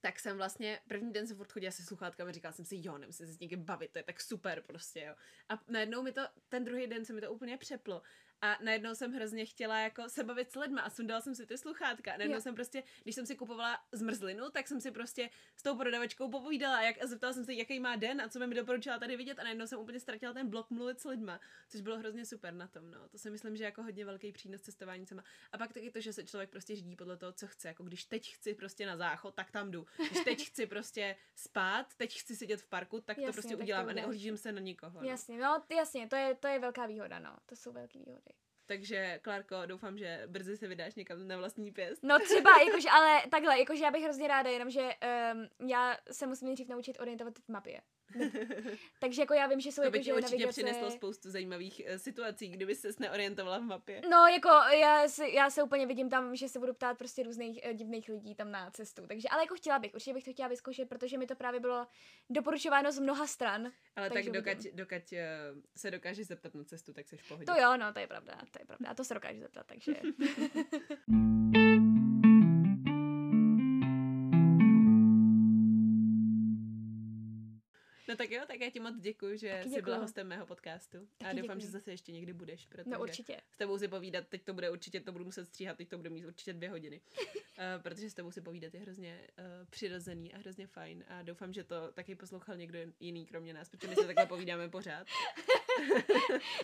tak 0.00 0.18
jsem 0.18 0.36
vlastně, 0.36 0.80
první 0.88 1.12
den 1.12 1.26
jsem 1.26 1.36
furt 1.36 1.52
chodila 1.52 1.72
se 1.72 1.82
sluchátkami 1.82 2.32
říkala 2.32 2.52
jsem 2.52 2.64
si, 2.64 2.76
jo, 2.78 2.98
nemusím 2.98 3.26
se 3.26 3.32
s 3.32 3.38
někým 3.38 3.64
bavit, 3.64 3.92
to 3.92 3.98
je 3.98 4.02
tak 4.02 4.20
super 4.20 4.62
prostě, 4.62 5.00
jo. 5.00 5.14
A 5.48 5.60
najednou 5.68 6.02
mi 6.02 6.12
to, 6.12 6.22
ten 6.48 6.64
druhý 6.64 6.86
den 6.86 7.04
se 7.04 7.12
mi 7.12 7.20
to 7.20 7.32
úplně 7.32 7.58
přeplo 7.58 8.02
a 8.42 8.58
najednou 8.62 8.94
jsem 8.94 9.12
hrozně 9.12 9.46
chtěla 9.46 9.78
jako 9.78 10.08
se 10.08 10.24
bavit 10.24 10.52
s 10.52 10.54
lidmi 10.54 10.80
a 10.80 10.90
sundala 10.90 11.20
jsem 11.20 11.34
si 11.34 11.46
ty 11.46 11.58
sluchátka. 11.58 12.12
A 12.12 12.16
najednou 12.16 12.36
jo. 12.36 12.40
jsem 12.40 12.54
prostě, 12.54 12.82
když 13.02 13.14
jsem 13.14 13.26
si 13.26 13.36
kupovala 13.36 13.78
zmrzlinu, 13.92 14.50
tak 14.50 14.68
jsem 14.68 14.80
si 14.80 14.90
prostě 14.90 15.30
s 15.56 15.62
tou 15.62 15.76
prodavačkou 15.76 16.30
povídala 16.30 16.82
jak, 16.82 17.02
a 17.02 17.06
zeptala 17.06 17.32
jsem 17.32 17.44
se, 17.44 17.54
jaký 17.54 17.80
má 17.80 17.96
den 17.96 18.20
a 18.20 18.28
co 18.28 18.38
by 18.38 18.46
mi 18.46 18.54
doporučila 18.54 18.98
tady 18.98 19.16
vidět 19.16 19.38
a 19.38 19.42
najednou 19.42 19.66
jsem 19.66 19.78
úplně 19.78 20.00
ztratila 20.00 20.32
ten 20.32 20.48
blok 20.48 20.70
mluvit 20.70 21.00
s 21.00 21.04
lidma, 21.04 21.40
což 21.68 21.80
bylo 21.80 21.98
hrozně 21.98 22.26
super 22.26 22.54
na 22.54 22.68
tom. 22.68 22.90
No. 22.90 23.08
To 23.08 23.18
si 23.18 23.30
myslím, 23.30 23.56
že 23.56 23.64
jako 23.64 23.82
hodně 23.82 24.04
velký 24.04 24.32
přínos 24.32 24.60
cestování 24.60 25.06
sama. 25.06 25.24
A 25.52 25.58
pak 25.58 25.72
taky 25.72 25.90
to, 25.90 26.00
že 26.00 26.12
se 26.12 26.24
člověk 26.24 26.50
prostě 26.50 26.76
řídí 26.76 26.96
podle 26.96 27.16
toho, 27.16 27.32
co 27.32 27.46
chce. 27.46 27.68
Jako 27.68 27.84
když 27.84 28.04
teď 28.04 28.34
chci 28.34 28.54
prostě 28.54 28.86
na 28.86 28.96
záchod, 28.96 29.34
tak 29.34 29.50
tam 29.50 29.70
jdu. 29.70 29.86
Když 30.10 30.24
teď 30.24 30.46
chci 30.46 30.66
prostě 30.66 31.16
spát, 31.34 31.94
teď 31.96 32.20
chci 32.20 32.36
sedět 32.36 32.60
v 32.60 32.66
parku, 32.68 33.00
tak 33.00 33.18
jasně, 33.18 33.26
to 33.26 33.32
prostě 33.32 33.56
udělám 33.56 33.88
a 33.88 33.92
neohlížím 33.92 34.36
se 34.36 34.52
na 34.52 34.60
nikoho. 34.60 35.00
No. 35.02 35.08
Jasně, 35.08 35.38
no 35.38 35.62
jasně, 35.76 36.08
to 36.08 36.16
je, 36.16 36.34
to 36.34 36.46
je 36.46 36.58
velká 36.58 36.86
výhoda, 36.86 37.18
no. 37.18 37.36
To 37.46 37.56
jsou 37.56 37.72
velké 37.72 37.98
výhody. 37.98 38.31
Takže, 38.66 39.18
Klárko, 39.22 39.56
doufám, 39.66 39.98
že 39.98 40.22
brzy 40.26 40.56
se 40.56 40.68
vydáš 40.68 40.94
někam 40.94 41.28
na 41.28 41.36
vlastní 41.36 41.70
pěst. 41.72 42.02
No 42.02 42.18
třeba, 42.18 42.50
jakože, 42.66 42.88
ale 42.90 43.22
takhle, 43.30 43.58
jakože 43.58 43.84
já 43.84 43.90
bych 43.90 44.04
hrozně 44.04 44.28
ráda, 44.28 44.50
jenomže 44.50 44.80
um, 44.80 45.68
já 45.68 45.96
se 46.10 46.26
musím 46.26 46.46
nejdřív 46.46 46.68
naučit 46.68 47.00
orientovat 47.00 47.38
v 47.38 47.48
mapě. 47.48 47.80
Takže 49.00 49.22
jako 49.22 49.34
já 49.34 49.46
vím, 49.46 49.60
že 49.60 49.72
jsou 49.72 49.82
to 49.82 49.90
by 49.90 49.98
jako, 49.98 50.04
ti 50.04 50.12
určitě 50.12 50.32
navigace... 50.32 50.52
přineslo 50.52 50.90
spoustu 50.90 51.30
zajímavých 51.30 51.82
uh, 51.90 51.96
situací, 51.96 52.48
kdyby 52.48 52.74
se 52.74 52.88
neorientovala 52.98 53.58
v 53.58 53.62
mapě. 53.62 54.02
No, 54.10 54.26
jako 54.26 54.48
já, 54.80 55.08
si, 55.08 55.30
já 55.34 55.50
se 55.50 55.62
úplně 55.62 55.86
vidím 55.86 56.10
tam, 56.10 56.36
že 56.36 56.48
se 56.48 56.58
budu 56.58 56.74
ptát 56.74 56.98
prostě 56.98 57.22
různých 57.22 57.60
uh, 57.66 57.72
divných 57.72 58.08
lidí 58.08 58.34
tam 58.34 58.50
na 58.50 58.70
cestu. 58.70 59.06
Takže, 59.06 59.28
ale 59.28 59.42
jako 59.42 59.54
chtěla 59.54 59.78
bych, 59.78 59.94
určitě 59.94 60.14
bych 60.14 60.24
to 60.24 60.32
chtěla 60.32 60.48
vyzkoušet, 60.48 60.88
protože 60.88 61.18
mi 61.18 61.26
to 61.26 61.34
právě 61.34 61.60
bylo 61.60 61.86
doporučováno 62.30 62.92
z 62.92 62.98
mnoha 62.98 63.26
stran. 63.26 63.72
Ale 63.96 64.10
tak 64.10 64.24
dokud, 64.24 64.58
dokud 64.74 65.12
uh, 65.12 65.18
se 65.76 65.90
dokážeš 65.90 66.26
zeptat 66.26 66.54
na 66.54 66.64
cestu, 66.64 66.92
tak 66.92 67.08
jsi 67.08 67.16
v 67.16 67.28
pohodě. 67.28 67.46
To 67.46 67.60
jo, 67.60 67.76
no, 67.76 67.92
to 67.92 67.98
je 67.98 68.06
pravda, 68.06 68.38
to 68.50 68.58
je 68.58 68.66
pravda. 68.66 68.90
A 68.90 68.94
to 68.94 69.04
se 69.04 69.14
dokážeš 69.14 69.40
zeptat, 69.40 69.66
takže... 69.66 69.92
No 78.12 78.16
tak 78.16 78.30
jo, 78.30 78.42
tak 78.46 78.60
já 78.60 78.70
ti 78.70 78.80
moc 78.80 78.94
děkuji, 78.98 79.38
že 79.38 79.48
Taky 79.48 79.62
jsi 79.62 79.68
byla 79.68 79.76
děkuju. 79.80 80.00
hostem 80.00 80.28
mého 80.28 80.46
podcastu. 80.46 80.98
a 81.20 81.24
Taky 81.24 81.40
doufám, 81.40 81.60
že 81.60 81.66
děkuji. 81.66 81.72
zase 81.72 81.90
ještě 81.90 82.12
někdy 82.12 82.32
budeš, 82.32 82.66
protože 82.66 82.90
No 82.90 83.00
určitě. 83.00 83.40
s 83.50 83.56
tebou 83.56 83.78
si 83.78 83.88
povídat, 83.88 84.28
teď 84.28 84.42
to 84.42 84.54
bude 84.54 84.70
určitě, 84.70 85.00
to 85.00 85.12
budu 85.12 85.24
muset 85.24 85.44
stříhat, 85.44 85.76
teď 85.76 85.88
to 85.88 85.96
budu 85.96 86.10
mít 86.10 86.26
určitě 86.26 86.52
dvě 86.52 86.70
hodiny. 86.70 87.00
uh, 87.18 87.24
protože 87.82 88.10
s 88.10 88.14
tebou 88.14 88.30
si 88.30 88.40
povídat 88.40 88.74
je 88.74 88.80
hrozně 88.80 89.20
uh, 89.38 89.44
přirozený 89.70 90.34
a 90.34 90.38
hrozně 90.38 90.66
fajn 90.66 91.04
a 91.08 91.22
doufám, 91.22 91.52
že 91.52 91.64
to 91.64 91.92
taky 91.92 92.14
poslouchal 92.14 92.56
někdo 92.56 92.78
jiný 93.00 93.26
kromě 93.26 93.54
nás, 93.54 93.68
protože 93.68 93.88
my 93.88 93.94
se 93.96 94.06
takhle 94.06 94.26
povídáme 94.26 94.68
pořád. 94.68 95.06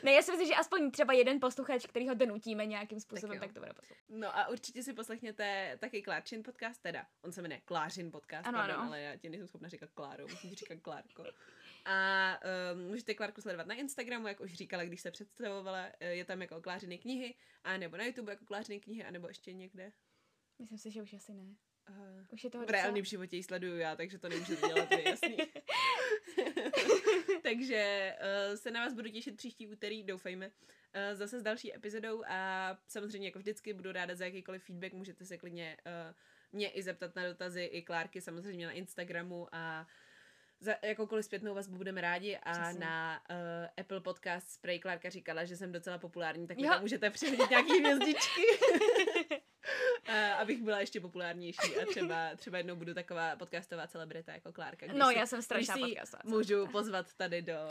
Ne, 0.02 0.12
já 0.12 0.22
si 0.22 0.30
myslím, 0.30 0.48
že 0.48 0.54
aspoň 0.54 0.90
třeba 0.90 1.12
jeden 1.12 1.40
posluchač, 1.40 1.87
který 1.87 2.08
ho 2.08 2.14
donutíme 2.14 2.66
nějakým 2.66 3.00
způsobem, 3.00 3.34
jo. 3.37 3.40
tak, 3.40 3.52
to 3.52 3.61
bude 3.61 3.72
poslouchat. 3.72 4.04
No 4.08 4.37
a 4.38 4.48
určitě 4.48 4.82
si 4.82 4.92
poslechněte 4.92 5.76
taky 5.80 6.02
Klárčin 6.02 6.42
podcast, 6.42 6.82
teda 6.82 7.06
on 7.22 7.32
se 7.32 7.42
jmenuje 7.42 7.61
Klářin 7.64 8.11
podcast, 8.11 8.46
Ano, 8.46 8.58
pardon, 8.58 8.76
ano. 8.76 8.88
ale 8.88 9.00
já 9.00 9.16
ti 9.16 9.28
nejsem 9.28 9.48
schopna 9.48 9.68
říkat 9.68 9.90
Kláro, 9.94 10.28
musím 10.28 10.54
říkat 10.54 10.78
Klárko. 10.82 11.24
A 11.90 12.40
um, 12.74 12.81
můžete 12.81 13.14
Klárku 13.14 13.40
sledovat 13.40 13.66
na 13.66 13.74
Instagramu, 13.74 14.29
jak 14.29 14.40
už 14.40 14.55
říkala, 14.55 14.85
když 14.85 15.01
se 15.01 15.11
představovala, 15.11 15.87
eh, 16.01 16.14
je 16.14 16.24
tam 16.24 16.40
jako 16.40 16.61
Klářiny 16.61 16.98
knihy, 16.98 17.35
a 17.64 17.77
nebo 17.77 17.96
na 17.96 18.05
YouTube 18.05 18.33
jako 18.33 18.44
Klářiny 18.44 18.81
knihy, 18.81 19.05
a 19.05 19.11
nebo 19.11 19.29
ještě 19.29 19.53
někde. 19.53 19.92
Myslím 20.59 20.79
si, 20.79 20.90
že 20.90 21.03
už 21.03 21.12
asi 21.12 21.35
ne. 21.35 21.57
Uh, 21.90 22.24
Už 22.33 22.44
je 22.44 22.51
toho 22.51 22.66
v 22.66 22.70
reálném 22.70 23.05
životě 23.05 23.37
ji 23.37 23.42
sleduju 23.42 23.77
já, 23.77 23.96
takže 23.96 24.18
to 24.18 24.29
nemůžete 24.29 24.68
dělat 24.68 24.90
vy, 24.90 25.05
jasný. 25.05 25.37
takže 27.42 28.14
uh, 28.20 28.57
se 28.57 28.70
na 28.70 28.85
vás 28.85 28.94
budu 28.94 29.11
těšit 29.11 29.37
příští 29.37 29.66
úterý, 29.66 30.03
doufejme, 30.03 30.46
uh, 30.46 30.53
zase 31.12 31.40
s 31.40 31.42
další 31.42 31.74
epizodou 31.74 32.24
a 32.27 32.79
samozřejmě 32.88 33.29
jako 33.29 33.38
vždycky 33.38 33.74
budu 33.74 33.92
ráda 33.92 34.14
za 34.14 34.24
jakýkoliv 34.24 34.64
feedback, 34.64 34.92
můžete 34.92 35.24
se 35.24 35.38
klidně 35.38 35.77
uh, 35.87 36.14
mě 36.53 36.70
i 36.70 36.83
zeptat 36.83 37.16
na 37.16 37.27
dotazy, 37.27 37.64
i 37.64 37.83
Klárky 37.83 38.20
samozřejmě 38.20 38.66
na 38.66 38.72
Instagramu 38.72 39.48
a 39.53 39.87
za 40.61 40.75
jakoukoliv 40.83 41.25
zpětnou 41.25 41.55
vazbu 41.55 41.77
budeme 41.77 42.01
rádi 42.01 42.37
a 42.42 42.53
Přesně. 42.53 42.81
na 42.81 43.23
uh, 43.31 43.37
Apple 43.77 44.01
Podcast 44.01 44.51
Spray 44.51 44.79
Klárka 44.79 45.11
říkala, 45.11 45.44
že 45.44 45.57
jsem 45.57 45.73
docela 45.73 45.99
populární, 45.99 46.47
tak 46.47 46.57
mi 46.57 46.68
tam 46.68 46.81
můžete 46.81 47.11
přihodit 47.11 47.51
nějaký 47.51 47.79
hvězdičky. 47.81 48.42
Uh, 50.09 50.14
abych 50.38 50.62
byla 50.62 50.81
ještě 50.81 51.01
populárnější 51.01 51.77
a 51.83 51.87
třeba, 51.87 52.37
třeba 52.37 52.59
jednou 52.59 52.77
budu 52.77 52.94
taková 52.94 53.37
podcastová 53.37 53.87
celebrita 53.87 54.33
jako 54.33 54.53
Klárka. 54.53 54.87
No, 54.92 55.09
si- 55.09 55.18
já 55.18 55.27
jsem 55.27 55.42
strašná 55.42 55.79
podcastová 55.79 56.23
Můžu 56.25 56.66
pozvat 56.66 57.14
tady 57.14 57.42
do, 57.42 57.68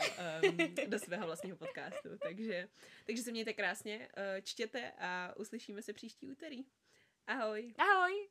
um, 0.49 0.57
do 0.87 0.99
svého 0.99 1.25
vlastního 1.25 1.57
podcastu. 1.57 2.09
Takže, 2.21 2.67
takže 3.05 3.23
se 3.23 3.31
mějte 3.31 3.53
krásně, 3.53 3.97
uh, 4.17 4.41
čtěte 4.43 4.91
a 4.99 5.33
uslyšíme 5.37 5.81
se 5.81 5.93
příští 5.93 6.27
úterý. 6.31 6.65
Ahoj. 7.27 7.73
Ahoj! 7.77 8.27